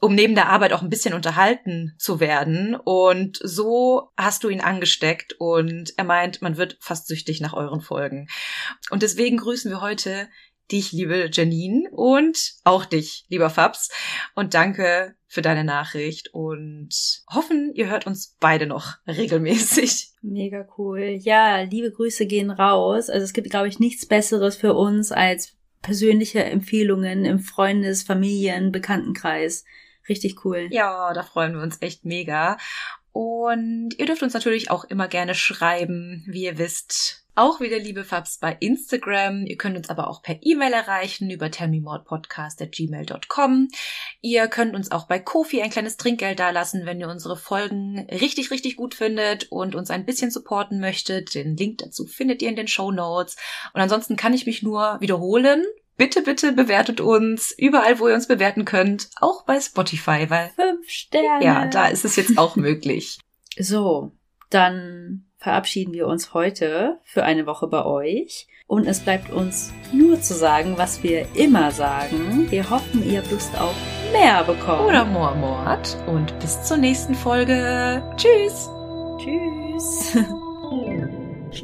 um 0.00 0.14
neben 0.14 0.34
der 0.34 0.48
Arbeit 0.48 0.72
auch 0.72 0.82
ein 0.82 0.88
bisschen 0.88 1.14
unterhalten 1.14 1.94
zu 1.98 2.20
werden. 2.20 2.74
Und 2.74 3.38
so 3.42 4.10
hast 4.16 4.42
du 4.42 4.48
ihn 4.48 4.62
angesteckt 4.62 5.34
und 5.38 5.92
er 5.98 6.04
meint, 6.04 6.40
man 6.40 6.56
wird 6.56 6.78
fast 6.80 7.06
süchtig 7.06 7.40
nach 7.40 7.52
euren 7.52 7.82
Folgen. 7.82 8.26
Und 8.90 9.02
deswegen 9.02 9.36
grüßen 9.36 9.70
wir 9.70 9.82
heute 9.82 10.28
dich, 10.72 10.92
liebe 10.92 11.28
Janine, 11.32 11.90
und 11.90 12.54
auch 12.64 12.84
dich, 12.84 13.24
lieber 13.28 13.50
Fabs. 13.50 13.90
Und 14.34 14.54
danke 14.54 15.14
für 15.26 15.42
deine 15.42 15.64
Nachricht 15.64 16.34
und 16.34 16.88
hoffen, 17.32 17.72
ihr 17.74 17.88
hört 17.88 18.06
uns 18.06 18.36
beide 18.40 18.66
noch 18.66 18.96
regelmäßig. 19.06 20.08
Mega 20.22 20.66
cool. 20.76 21.18
Ja, 21.20 21.60
liebe 21.60 21.92
Grüße 21.92 22.26
gehen 22.26 22.50
raus. 22.50 23.08
Also 23.08 23.24
es 23.24 23.32
gibt, 23.32 23.50
glaube 23.50 23.68
ich, 23.68 23.78
nichts 23.78 24.06
Besseres 24.06 24.56
für 24.56 24.74
uns 24.74 25.12
als 25.12 25.56
persönliche 25.82 26.42
Empfehlungen 26.44 27.24
im 27.24 27.38
Freundes-, 27.38 28.02
Familien-, 28.02 28.72
Bekanntenkreis. 28.72 29.64
Richtig 30.08 30.44
cool. 30.44 30.68
Ja, 30.70 31.12
da 31.14 31.22
freuen 31.22 31.54
wir 31.54 31.62
uns 31.62 31.78
echt 31.80 32.04
mega. 32.04 32.58
Und 33.12 33.94
ihr 33.98 34.06
dürft 34.06 34.22
uns 34.22 34.34
natürlich 34.34 34.70
auch 34.70 34.84
immer 34.84 35.08
gerne 35.08 35.34
schreiben, 35.34 36.24
wie 36.26 36.44
ihr 36.44 36.58
wisst. 36.58 37.24
Auch 37.34 37.60
wieder 37.60 37.78
liebe 37.78 38.04
Fabs 38.04 38.38
bei 38.38 38.56
Instagram. 38.60 39.46
Ihr 39.46 39.56
könnt 39.56 39.76
uns 39.76 39.88
aber 39.88 40.08
auch 40.08 40.22
per 40.22 40.38
E-Mail 40.40 40.72
erreichen 40.72 41.30
über 41.30 41.50
tellmemordpodcast.gmail.com. 41.50 43.68
Ihr 44.20 44.48
könnt 44.48 44.74
uns 44.74 44.90
auch 44.90 45.06
bei 45.06 45.18
Kofi 45.18 45.62
ein 45.62 45.70
kleines 45.70 45.96
Trinkgeld 45.96 46.38
dalassen, 46.38 46.86
wenn 46.86 47.00
ihr 47.00 47.08
unsere 47.08 47.36
Folgen 47.36 48.06
richtig, 48.10 48.50
richtig 48.50 48.76
gut 48.76 48.94
findet 48.94 49.50
und 49.50 49.74
uns 49.74 49.90
ein 49.90 50.04
bisschen 50.04 50.30
supporten 50.30 50.80
möchtet. 50.80 51.34
Den 51.34 51.56
Link 51.56 51.78
dazu 51.78 52.06
findet 52.06 52.42
ihr 52.42 52.48
in 52.48 52.56
den 52.56 52.68
Show 52.68 52.92
Notes. 52.92 53.36
Und 53.72 53.80
ansonsten 53.80 54.16
kann 54.16 54.34
ich 54.34 54.46
mich 54.46 54.62
nur 54.62 55.00
wiederholen 55.00 55.64
bitte, 56.00 56.22
bitte 56.22 56.52
bewertet 56.52 57.02
uns 57.02 57.54
überall, 57.56 58.00
wo 58.00 58.08
ihr 58.08 58.14
uns 58.14 58.26
bewerten 58.26 58.64
könnt, 58.64 59.10
auch 59.20 59.44
bei 59.44 59.60
Spotify, 59.60 60.30
weil 60.30 60.50
fünf 60.56 60.88
Sterne. 60.88 61.44
Ja, 61.44 61.66
da 61.66 61.88
ist 61.88 62.06
es 62.06 62.16
jetzt 62.16 62.38
auch 62.38 62.56
möglich. 62.56 63.18
So, 63.58 64.12
dann 64.48 65.29
verabschieden 65.40 65.92
wir 65.92 66.06
uns 66.06 66.32
heute 66.34 66.98
für 67.02 67.24
eine 67.24 67.46
Woche 67.46 67.66
bei 67.66 67.84
euch. 67.84 68.46
Und 68.66 68.86
es 68.86 69.00
bleibt 69.00 69.32
uns 69.32 69.72
nur 69.92 70.20
zu 70.20 70.34
sagen, 70.34 70.74
was 70.76 71.02
wir 71.02 71.26
immer 71.34 71.72
sagen. 71.72 72.46
Wir 72.50 72.70
hoffen, 72.70 73.04
ihr 73.04 73.18
habt 73.18 73.32
Lust 73.32 73.58
auf 73.58 73.74
mehr 74.12 74.44
bekommen. 74.44 74.86
Oder 74.86 75.04
Moormord. 75.04 75.96
Und 76.06 76.38
bis 76.38 76.62
zur 76.62 76.76
nächsten 76.76 77.14
Folge. 77.14 78.02
Tschüss. 78.16 78.70
Tschüss. 79.18 80.18